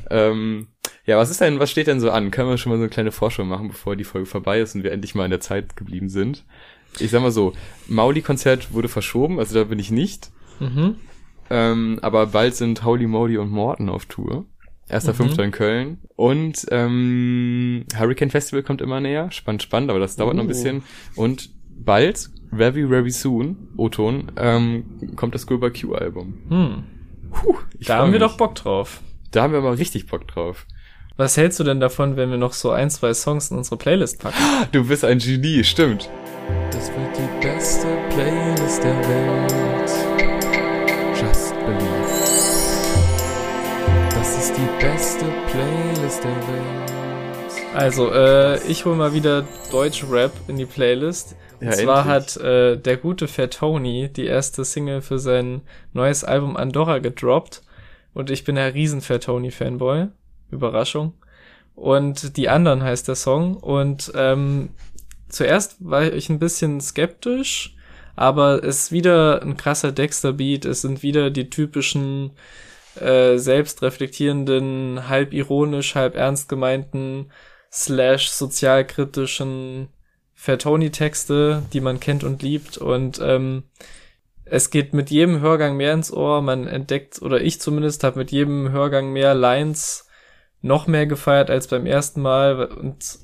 Ähm, 0.09 0.67
ja, 1.05 1.17
was 1.17 1.29
ist 1.29 1.41
denn, 1.41 1.59
was 1.59 1.69
steht 1.69 1.87
denn 1.87 1.99
so 1.99 2.09
an? 2.11 2.31
Können 2.31 2.49
wir 2.49 2.57
schon 2.57 2.71
mal 2.71 2.77
so 2.77 2.83
eine 2.83 2.89
kleine 2.89 3.11
Vorschau 3.11 3.43
machen, 3.43 3.67
bevor 3.67 3.95
die 3.95 4.03
Folge 4.03 4.25
vorbei 4.25 4.59
ist 4.59 4.75
und 4.75 4.83
wir 4.83 4.91
endlich 4.91 5.13
mal 5.13 5.25
in 5.25 5.31
der 5.31 5.39
Zeit 5.39 5.75
geblieben 5.75 6.09
sind? 6.09 6.43
Ich 6.99 7.11
sag 7.11 7.21
mal 7.21 7.31
so, 7.31 7.53
Mauli-Konzert 7.87 8.73
wurde 8.73 8.87
verschoben, 8.87 9.39
also 9.39 9.53
da 9.55 9.65
bin 9.65 9.79
ich 9.79 9.91
nicht. 9.91 10.31
Mhm. 10.59 10.95
Ähm, 11.49 11.99
aber 12.01 12.27
bald 12.27 12.55
sind 12.55 12.83
Holy 12.83 13.05
Moly 13.05 13.37
und 13.37 13.51
Morton 13.51 13.89
auf 13.89 14.05
Tour. 14.05 14.45
Erster 14.87 15.13
mhm. 15.13 15.17
Fünfter 15.17 15.43
in 15.43 15.51
Köln. 15.51 15.97
Und 16.15 16.65
ähm, 16.71 17.85
Hurricane 17.97 18.29
Festival 18.29 18.63
kommt 18.63 18.81
immer 18.81 18.99
näher. 18.99 19.31
Spannend, 19.31 19.63
spannend, 19.63 19.89
aber 19.89 19.99
das 19.99 20.15
dauert 20.15 20.33
uh. 20.33 20.37
noch 20.37 20.43
ein 20.43 20.47
oh. 20.47 20.49
bisschen. 20.49 20.83
Und 21.15 21.51
bald 21.69 22.29
very, 22.55 22.87
very 22.87 23.11
soon, 23.11 23.69
O-Ton, 23.77 24.31
ähm, 24.37 24.85
kommt 25.15 25.35
das 25.35 25.41
Scuba 25.41 25.69
Q-Album. 25.69 26.33
Hm. 26.49 26.83
Puh, 27.31 27.57
da 27.81 27.97
haben 27.97 28.13
wir 28.13 28.19
mich. 28.19 28.29
doch 28.29 28.37
Bock 28.37 28.55
drauf. 28.55 29.01
Da 29.31 29.43
haben 29.43 29.53
wir 29.53 29.61
mal 29.61 29.73
richtig 29.75 30.07
Bock 30.07 30.27
drauf. 30.27 30.65
Was 31.17 31.37
hältst 31.37 31.59
du 31.59 31.63
denn 31.63 31.79
davon, 31.79 32.17
wenn 32.17 32.29
wir 32.29 32.37
noch 32.37 32.53
so 32.53 32.71
ein, 32.71 32.89
zwei 32.89 33.13
Songs 33.13 33.49
in 33.49 33.57
unsere 33.57 33.77
Playlist 33.77 34.19
packen? 34.19 34.37
Du 34.71 34.85
bist 34.87 35.05
ein 35.05 35.19
Genie, 35.19 35.63
stimmt. 35.63 36.09
Das 36.71 36.89
wird 36.89 37.17
die 37.17 37.47
beste 37.47 37.87
Playlist 38.09 38.83
der 38.83 38.97
Welt. 39.07 39.91
Just 41.17 41.53
believe. 41.65 42.05
Das 44.09 44.37
ist 44.37 44.53
die 44.57 44.85
beste 44.85 45.25
Playlist 45.47 46.23
der 46.23 46.35
Welt. 46.35 46.93
Also, 47.73 48.11
äh, 48.13 48.61
ich 48.67 48.85
hol 48.85 48.95
mal 48.95 49.13
wieder 49.13 49.45
Deutsch 49.71 50.05
Rap 50.09 50.31
in 50.47 50.57
die 50.57 50.65
Playlist. 50.65 51.35
Und 51.59 51.67
ja, 51.67 51.73
zwar 51.73 52.07
endlich. 52.07 52.35
hat 52.35 52.37
äh, 52.37 52.77
der 52.77 52.97
gute 52.97 53.27
Fair 53.27 53.49
Tony 53.49 54.09
die 54.11 54.25
erste 54.25 54.65
Single 54.65 55.01
für 55.01 55.19
sein 55.19 55.61
neues 55.93 56.23
Album 56.23 56.57
Andorra 56.57 56.99
gedroppt. 56.99 57.61
Und 58.13 58.29
ich 58.29 58.43
bin 58.43 58.57
ja 58.57 58.65
riesen 58.65 59.01
Fair 59.01 59.19
Tony 59.19 59.51
Fanboy. 59.51 60.07
Überraschung. 60.51 61.13
Und 61.75 62.37
die 62.37 62.49
anderen 62.49 62.83
heißt 62.83 63.07
der 63.07 63.15
Song. 63.15 63.57
Und 63.57 64.11
ähm, 64.15 64.69
zuerst 65.29 65.77
war 65.79 66.11
ich 66.11 66.29
ein 66.29 66.39
bisschen 66.39 66.79
skeptisch, 66.81 67.75
aber 68.15 68.63
es 68.63 68.83
ist 68.83 68.91
wieder 68.91 69.41
ein 69.41 69.57
krasser 69.57 69.91
Dexter-Beat. 69.91 70.65
Es 70.65 70.81
sind 70.81 71.03
wieder 71.03 71.29
die 71.29 71.49
typischen 71.49 72.31
äh, 72.99 73.37
selbstreflektierenden, 73.37 75.09
halb 75.09 75.33
ironisch, 75.33 75.95
halb 75.95 76.15
ernst 76.15 76.47
gemeinten, 76.47 77.29
slash 77.71 78.29
sozialkritischen 78.29 79.89
Fair-Tony-Texte, 80.35 81.63
die 81.73 81.81
man 81.81 81.99
kennt 81.99 82.23
und 82.23 82.43
liebt 82.43 82.77
und 82.77 83.19
ähm, 83.23 83.63
es 84.43 84.69
geht 84.69 84.93
mit 84.93 85.09
jedem 85.09 85.39
Hörgang 85.39 85.75
mehr 85.75 85.93
ins 85.93 86.13
Ohr, 86.13 86.41
man 86.41 86.67
entdeckt, 86.67 87.21
oder 87.21 87.41
ich 87.41 87.59
zumindest 87.59 88.03
habe 88.03 88.19
mit 88.19 88.31
jedem 88.31 88.71
Hörgang 88.71 89.11
mehr 89.11 89.33
Lines 89.33 90.07
noch 90.61 90.85
mehr 90.85 91.07
gefeiert 91.07 91.49
als 91.49 91.67
beim 91.67 91.85
ersten 91.85 92.21
Mal 92.21 92.65
und 92.65 93.17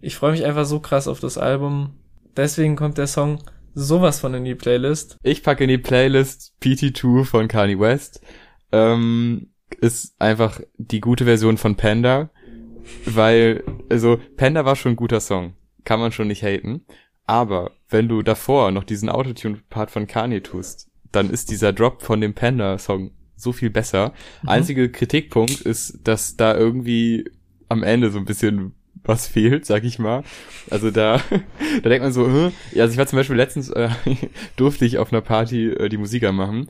ich 0.00 0.16
freue 0.16 0.32
mich 0.32 0.44
einfach 0.44 0.66
so 0.66 0.80
krass 0.80 1.08
auf 1.08 1.20
das 1.20 1.38
Album. 1.38 1.94
Deswegen 2.36 2.76
kommt 2.76 2.98
der 2.98 3.06
Song 3.06 3.42
sowas 3.74 4.20
von 4.20 4.34
in 4.34 4.44
die 4.44 4.54
Playlist. 4.54 5.16
Ich 5.22 5.42
packe 5.42 5.64
in 5.64 5.68
die 5.68 5.78
Playlist 5.78 6.54
PT2 6.62 7.24
von 7.24 7.48
Kanye 7.48 7.78
West. 7.78 8.20
Ähm, 8.72 9.52
ist 9.80 10.14
einfach 10.18 10.60
die 10.76 11.00
gute 11.00 11.24
Version 11.24 11.56
von 11.56 11.76
Panda, 11.76 12.30
weil, 13.06 13.64
also 13.88 14.18
Panda 14.36 14.64
war 14.64 14.76
schon 14.76 14.92
ein 14.92 14.96
guter 14.96 15.20
Song 15.20 15.54
kann 15.84 16.00
man 16.00 16.12
schon 16.12 16.28
nicht 16.28 16.42
haten. 16.42 16.84
Aber 17.26 17.72
wenn 17.88 18.08
du 18.08 18.22
davor 18.22 18.70
noch 18.72 18.84
diesen 18.84 19.08
Autotune-Part 19.08 19.90
von 19.90 20.06
Kanye 20.06 20.42
tust, 20.42 20.90
dann 21.12 21.30
ist 21.30 21.50
dieser 21.50 21.72
Drop 21.72 22.02
von 22.02 22.20
dem 22.20 22.34
Panda-Song 22.34 23.12
so 23.36 23.52
viel 23.52 23.70
besser. 23.70 24.12
Mhm. 24.42 24.48
Einzige 24.48 24.90
Kritikpunkt 24.90 25.60
ist, 25.60 26.00
dass 26.04 26.36
da 26.36 26.56
irgendwie 26.56 27.30
am 27.68 27.82
Ende 27.82 28.10
so 28.10 28.18
ein 28.18 28.24
bisschen 28.24 28.74
was 29.04 29.26
fehlt, 29.26 29.66
sag 29.66 29.84
ich 29.84 29.98
mal. 29.98 30.22
Also 30.70 30.90
da, 30.90 31.20
da 31.82 31.88
denkt 31.88 32.04
man 32.04 32.12
so, 32.12 32.26
hm? 32.26 32.52
ja, 32.72 32.82
also 32.82 32.92
ich 32.92 32.98
war 32.98 33.06
zum 33.06 33.18
Beispiel 33.18 33.36
letztens, 33.36 33.68
äh, 33.70 33.88
durfte 34.56 34.84
ich 34.84 34.98
auf 34.98 35.12
einer 35.12 35.22
Party 35.22 35.70
äh, 35.70 35.88
die 35.88 35.96
Musik 35.96 36.24
anmachen 36.24 36.68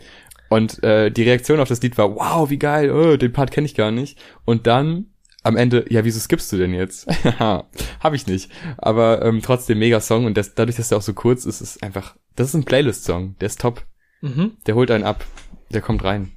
und 0.48 0.82
äh, 0.82 1.10
die 1.10 1.22
Reaktion 1.22 1.60
auf 1.60 1.68
das 1.68 1.82
Lied 1.82 1.98
war, 1.98 2.14
wow, 2.14 2.48
wie 2.50 2.58
geil, 2.58 2.90
oh, 2.90 3.16
den 3.16 3.32
Part 3.32 3.50
kenne 3.50 3.66
ich 3.66 3.74
gar 3.74 3.90
nicht. 3.90 4.18
Und 4.44 4.66
dann 4.66 5.06
am 5.42 5.56
Ende, 5.56 5.84
ja, 5.88 6.04
wieso 6.04 6.20
skippst 6.20 6.52
du 6.52 6.56
denn 6.56 6.74
jetzt? 6.74 7.08
Haha, 7.24 7.68
Hab 8.00 8.14
ich 8.14 8.26
nicht. 8.26 8.50
Aber 8.78 9.22
ähm, 9.22 9.42
trotzdem 9.42 9.78
mega 9.78 10.00
Song 10.00 10.24
und 10.24 10.36
das, 10.36 10.54
dadurch, 10.54 10.76
dass 10.76 10.88
der 10.88 10.98
auch 10.98 11.02
so 11.02 11.14
kurz 11.14 11.44
ist, 11.44 11.60
ist 11.60 11.82
einfach, 11.82 12.16
das 12.36 12.48
ist 12.48 12.54
ein 12.54 12.64
Playlist-Song, 12.64 13.36
der 13.40 13.46
ist 13.46 13.60
top. 13.60 13.84
Mhm. 14.20 14.56
Der 14.66 14.74
holt 14.74 14.90
einen 14.90 15.04
ab, 15.04 15.24
der 15.70 15.80
kommt 15.80 16.04
rein. 16.04 16.32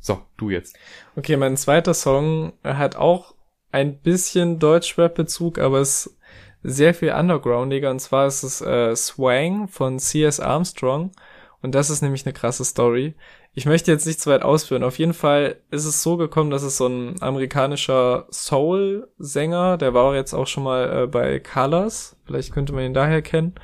So, 0.00 0.22
du 0.38 0.48
jetzt. 0.48 0.76
Okay, 1.16 1.36
mein 1.36 1.56
zweiter 1.56 1.92
Song 1.92 2.54
hat 2.64 2.96
auch 2.96 3.34
ein 3.72 3.98
bisschen 3.98 4.58
Deutschrap-Bezug, 4.58 5.58
aber 5.58 5.80
ist 5.80 6.16
sehr 6.62 6.94
viel 6.94 7.12
undergroundiger. 7.12 7.90
Und 7.90 8.00
zwar 8.00 8.26
ist 8.26 8.42
es 8.42 8.60
äh, 8.60 8.94
Swang 8.96 9.68
von 9.68 9.98
C.S. 9.98 10.40
Armstrong. 10.40 11.12
Und 11.62 11.74
das 11.74 11.90
ist 11.90 12.02
nämlich 12.02 12.24
eine 12.24 12.32
krasse 12.32 12.64
Story. 12.64 13.14
Ich 13.60 13.66
möchte 13.66 13.92
jetzt 13.92 14.06
nicht 14.06 14.22
zu 14.22 14.30
weit 14.30 14.40
ausführen. 14.40 14.82
Auf 14.82 14.98
jeden 14.98 15.12
Fall 15.12 15.56
ist 15.70 15.84
es 15.84 16.02
so 16.02 16.16
gekommen, 16.16 16.50
dass 16.50 16.62
es 16.62 16.78
so 16.78 16.86
ein 16.86 17.20
amerikanischer 17.20 18.24
Soul-Sänger, 18.32 19.76
der 19.76 19.92
war 19.92 20.14
jetzt 20.14 20.32
auch 20.32 20.46
schon 20.46 20.64
mal 20.64 21.02
äh, 21.02 21.06
bei 21.06 21.40
Colors, 21.40 22.16
vielleicht 22.24 22.54
könnte 22.54 22.72
man 22.72 22.84
ihn 22.84 22.94
daher 22.94 23.20
kennen. 23.20 23.54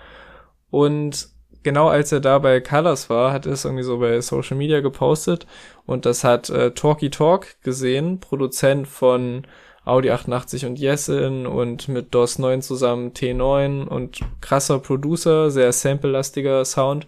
Und 0.70 1.30
genau 1.62 1.88
als 1.88 2.12
er 2.12 2.20
da 2.20 2.38
bei 2.40 2.60
Colors 2.60 3.08
war, 3.08 3.32
hat 3.32 3.46
er 3.46 3.52
es 3.52 3.64
irgendwie 3.64 3.84
so 3.84 3.96
bei 3.96 4.20
Social 4.20 4.58
Media 4.58 4.80
gepostet 4.80 5.46
und 5.86 6.04
das 6.04 6.24
hat 6.24 6.50
äh, 6.50 6.72
Talky 6.72 7.08
Talk 7.08 7.62
gesehen, 7.62 8.20
Produzent 8.20 8.86
von 8.86 9.46
Audi 9.86 10.10
88 10.10 10.66
und 10.66 10.78
Yesin 10.78 11.46
und 11.46 11.88
mit 11.88 12.14
DOS 12.14 12.38
9 12.38 12.60
zusammen 12.60 13.14
T9 13.14 13.86
und 13.86 14.20
krasser 14.42 14.78
Producer, 14.78 15.50
sehr 15.50 15.72
sample-lastiger 15.72 16.66
Sound. 16.66 17.06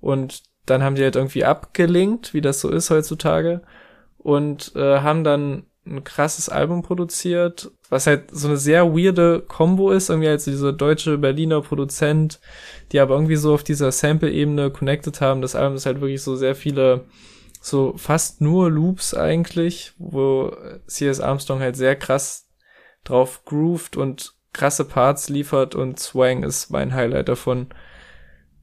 Und 0.00 0.47
dann 0.70 0.82
haben 0.82 0.94
die 0.94 1.02
halt 1.02 1.16
irgendwie 1.16 1.44
abgelinkt, 1.44 2.34
wie 2.34 2.40
das 2.40 2.60
so 2.60 2.70
ist 2.70 2.90
heutzutage, 2.90 3.62
und 4.18 4.74
äh, 4.76 5.00
haben 5.00 5.24
dann 5.24 5.64
ein 5.86 6.04
krasses 6.04 6.48
Album 6.48 6.82
produziert, 6.82 7.70
was 7.88 8.06
halt 8.06 8.30
so 8.30 8.48
eine 8.48 8.56
sehr 8.56 8.92
weirde 8.92 9.42
Combo 9.46 9.90
ist, 9.90 10.10
irgendwie 10.10 10.28
als 10.28 10.44
dieser 10.44 10.72
deutsche 10.72 11.18
Berliner 11.18 11.62
Produzent, 11.62 12.40
die 12.92 13.00
aber 13.00 13.14
irgendwie 13.14 13.36
so 13.36 13.54
auf 13.54 13.64
dieser 13.64 13.90
Sample-Ebene 13.90 14.70
connected 14.70 15.20
haben. 15.20 15.40
Das 15.40 15.54
Album 15.56 15.76
ist 15.76 15.86
halt 15.86 16.00
wirklich 16.00 16.22
so 16.22 16.36
sehr 16.36 16.54
viele, 16.54 17.06
so 17.60 17.94
fast 17.96 18.40
nur 18.40 18.70
Loops 18.70 19.14
eigentlich, 19.14 19.92
wo 19.98 20.54
C.S. 20.86 21.20
Armstrong 21.20 21.60
halt 21.60 21.76
sehr 21.76 21.96
krass 21.96 22.48
drauf 23.04 23.44
grooved 23.44 23.96
und 23.96 24.34
krasse 24.52 24.84
Parts 24.84 25.28
liefert 25.28 25.74
und 25.74 25.98
Swang 25.98 26.42
ist 26.42 26.70
mein 26.70 26.92
Highlight 26.94 27.28
davon. 27.28 27.68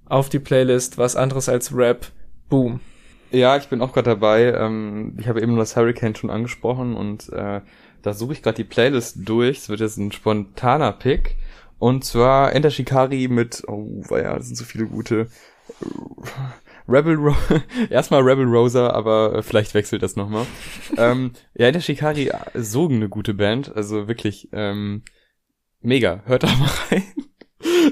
Auf 0.07 0.29
die 0.29 0.39
Playlist, 0.39 0.97
was 0.97 1.15
anderes 1.15 1.49
als 1.49 1.75
Rap. 1.75 2.07
Boom. 2.49 2.79
Ja, 3.31 3.57
ich 3.57 3.67
bin 3.67 3.81
auch 3.81 3.91
gerade 3.91 4.11
dabei. 4.11 4.53
Ähm, 4.53 5.17
ich 5.19 5.27
habe 5.27 5.41
eben 5.41 5.57
das 5.57 5.75
Hurricane 5.75 6.15
schon 6.15 6.29
angesprochen 6.29 6.95
und 6.95 7.29
äh, 7.33 7.61
da 8.01 8.13
suche 8.13 8.33
ich 8.33 8.43
gerade 8.43 8.57
die 8.57 8.63
Playlist 8.63 9.17
durch. 9.27 9.57
Es 9.57 9.69
wird 9.69 9.79
jetzt 9.79 9.97
ein 9.97 10.11
spontaner 10.11 10.91
Pick. 10.91 11.35
Und 11.79 12.05
zwar 12.05 12.53
Enter 12.53 12.69
Shikari 12.71 13.27
mit, 13.27 13.63
oh, 13.67 14.03
ja, 14.11 14.35
das 14.35 14.47
sind 14.47 14.55
so 14.55 14.63
viele 14.63 14.85
gute. 14.85 15.27
Rebel 16.87 17.15
Ro 17.15 17.35
erstmal 17.89 18.21
Rebel 18.21 18.45
Rosa, 18.45 18.91
aber 18.91 19.35
äh, 19.35 19.41
vielleicht 19.43 19.73
wechselt 19.73 20.03
das 20.03 20.15
nochmal. 20.15 20.45
ähm, 20.97 21.31
ja, 21.55 21.67
Enter 21.67 21.81
Shikari, 21.81 22.31
so 22.53 22.87
eine 22.87 23.09
gute 23.09 23.33
Band. 23.33 23.75
Also 23.75 24.07
wirklich 24.07 24.49
ähm, 24.51 25.01
mega. 25.81 26.21
Hört 26.25 26.43
da 26.43 26.47
mal 26.55 26.69
rein. 26.91 27.03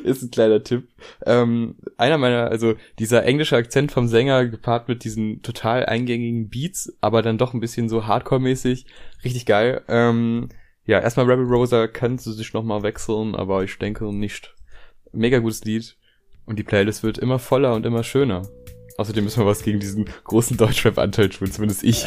ist 0.09 0.21
ein 0.21 0.31
kleiner 0.31 0.63
Tipp. 0.63 0.87
Ähm, 1.25 1.75
einer 1.97 2.17
meiner, 2.17 2.49
also 2.49 2.75
dieser 2.99 3.23
englische 3.23 3.55
Akzent 3.55 3.91
vom 3.91 4.07
Sänger 4.07 4.45
gepaart 4.45 4.87
mit 4.87 5.03
diesen 5.03 5.41
total 5.41 5.85
eingängigen 5.85 6.49
Beats, 6.49 6.93
aber 7.01 7.21
dann 7.21 7.37
doch 7.37 7.53
ein 7.53 7.59
bisschen 7.59 7.89
so 7.89 8.05
Hardcore-mäßig, 8.07 8.85
richtig 9.23 9.45
geil. 9.45 9.81
Ähm, 9.87 10.49
ja, 10.85 10.99
erstmal 10.99 11.29
Rebel 11.29 11.45
Rosa 11.45 11.87
kannst 11.87 12.25
du 12.25 12.31
sich 12.31 12.53
nochmal 12.53 12.83
wechseln, 12.83 13.35
aber 13.35 13.63
ich 13.63 13.77
denke 13.79 14.13
nicht. 14.13 14.53
Mega 15.11 15.39
gutes 15.39 15.63
Lied 15.63 15.95
und 16.45 16.59
die 16.59 16.63
Playlist 16.63 17.03
wird 17.03 17.17
immer 17.17 17.39
voller 17.39 17.73
und 17.73 17.85
immer 17.85 18.03
schöner. 18.03 18.43
Außerdem 18.97 19.23
müssen 19.23 19.41
wir 19.41 19.47
was 19.47 19.63
gegen 19.63 19.79
diesen 19.79 20.05
großen 20.23 20.57
Deutschrap-Anteil 20.57 21.29
tun, 21.29 21.51
zumindest 21.51 21.83
ich. 21.83 22.05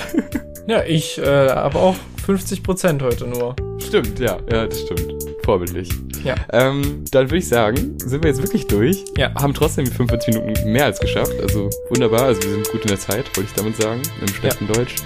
Ja, 0.69 0.83
ich, 0.85 1.19
äh, 1.19 1.25
aber 1.25 1.81
auch 1.81 1.97
50% 2.27 3.01
heute 3.03 3.27
nur. 3.27 3.55
stimmt, 3.79 4.19
ja, 4.19 4.39
ja, 4.51 4.67
das 4.67 4.81
stimmt. 4.81 5.15
Vorbildlich. 5.47 5.89
Ja. 6.25 6.35
Ähm, 6.53 7.05
dann 7.13 7.27
würde 7.27 7.37
ich 7.37 7.47
sagen, 7.47 7.97
sind 8.01 8.25
wir 8.25 8.31
jetzt 8.31 8.43
wirklich 8.43 8.67
durch. 8.67 9.05
Ja. 9.17 9.33
Haben 9.37 9.55
trotzdem 9.55 9.85
die 9.85 9.93
45 9.93 10.35
Minuten 10.35 10.73
mehr 10.73 10.87
als 10.87 10.99
geschafft. 10.99 11.41
Also 11.41 11.71
wunderbar. 11.89 12.23
Also 12.23 12.43
wir 12.43 12.51
sind 12.51 12.69
gut 12.69 12.83
in 12.83 12.89
der 12.89 12.99
Zeit, 12.99 13.25
wollte 13.37 13.49
ich 13.49 13.55
damit 13.55 13.81
sagen. 13.81 14.03
Im 14.21 14.27
schlechten 14.27 14.67
Deutsch. 14.67 14.97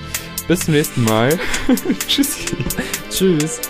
Bis 0.48 0.60
zum 0.60 0.72
nächsten 0.72 1.04
Mal. 1.04 1.38
Tschüssi. 2.08 2.56
Tschüss. 3.10 3.60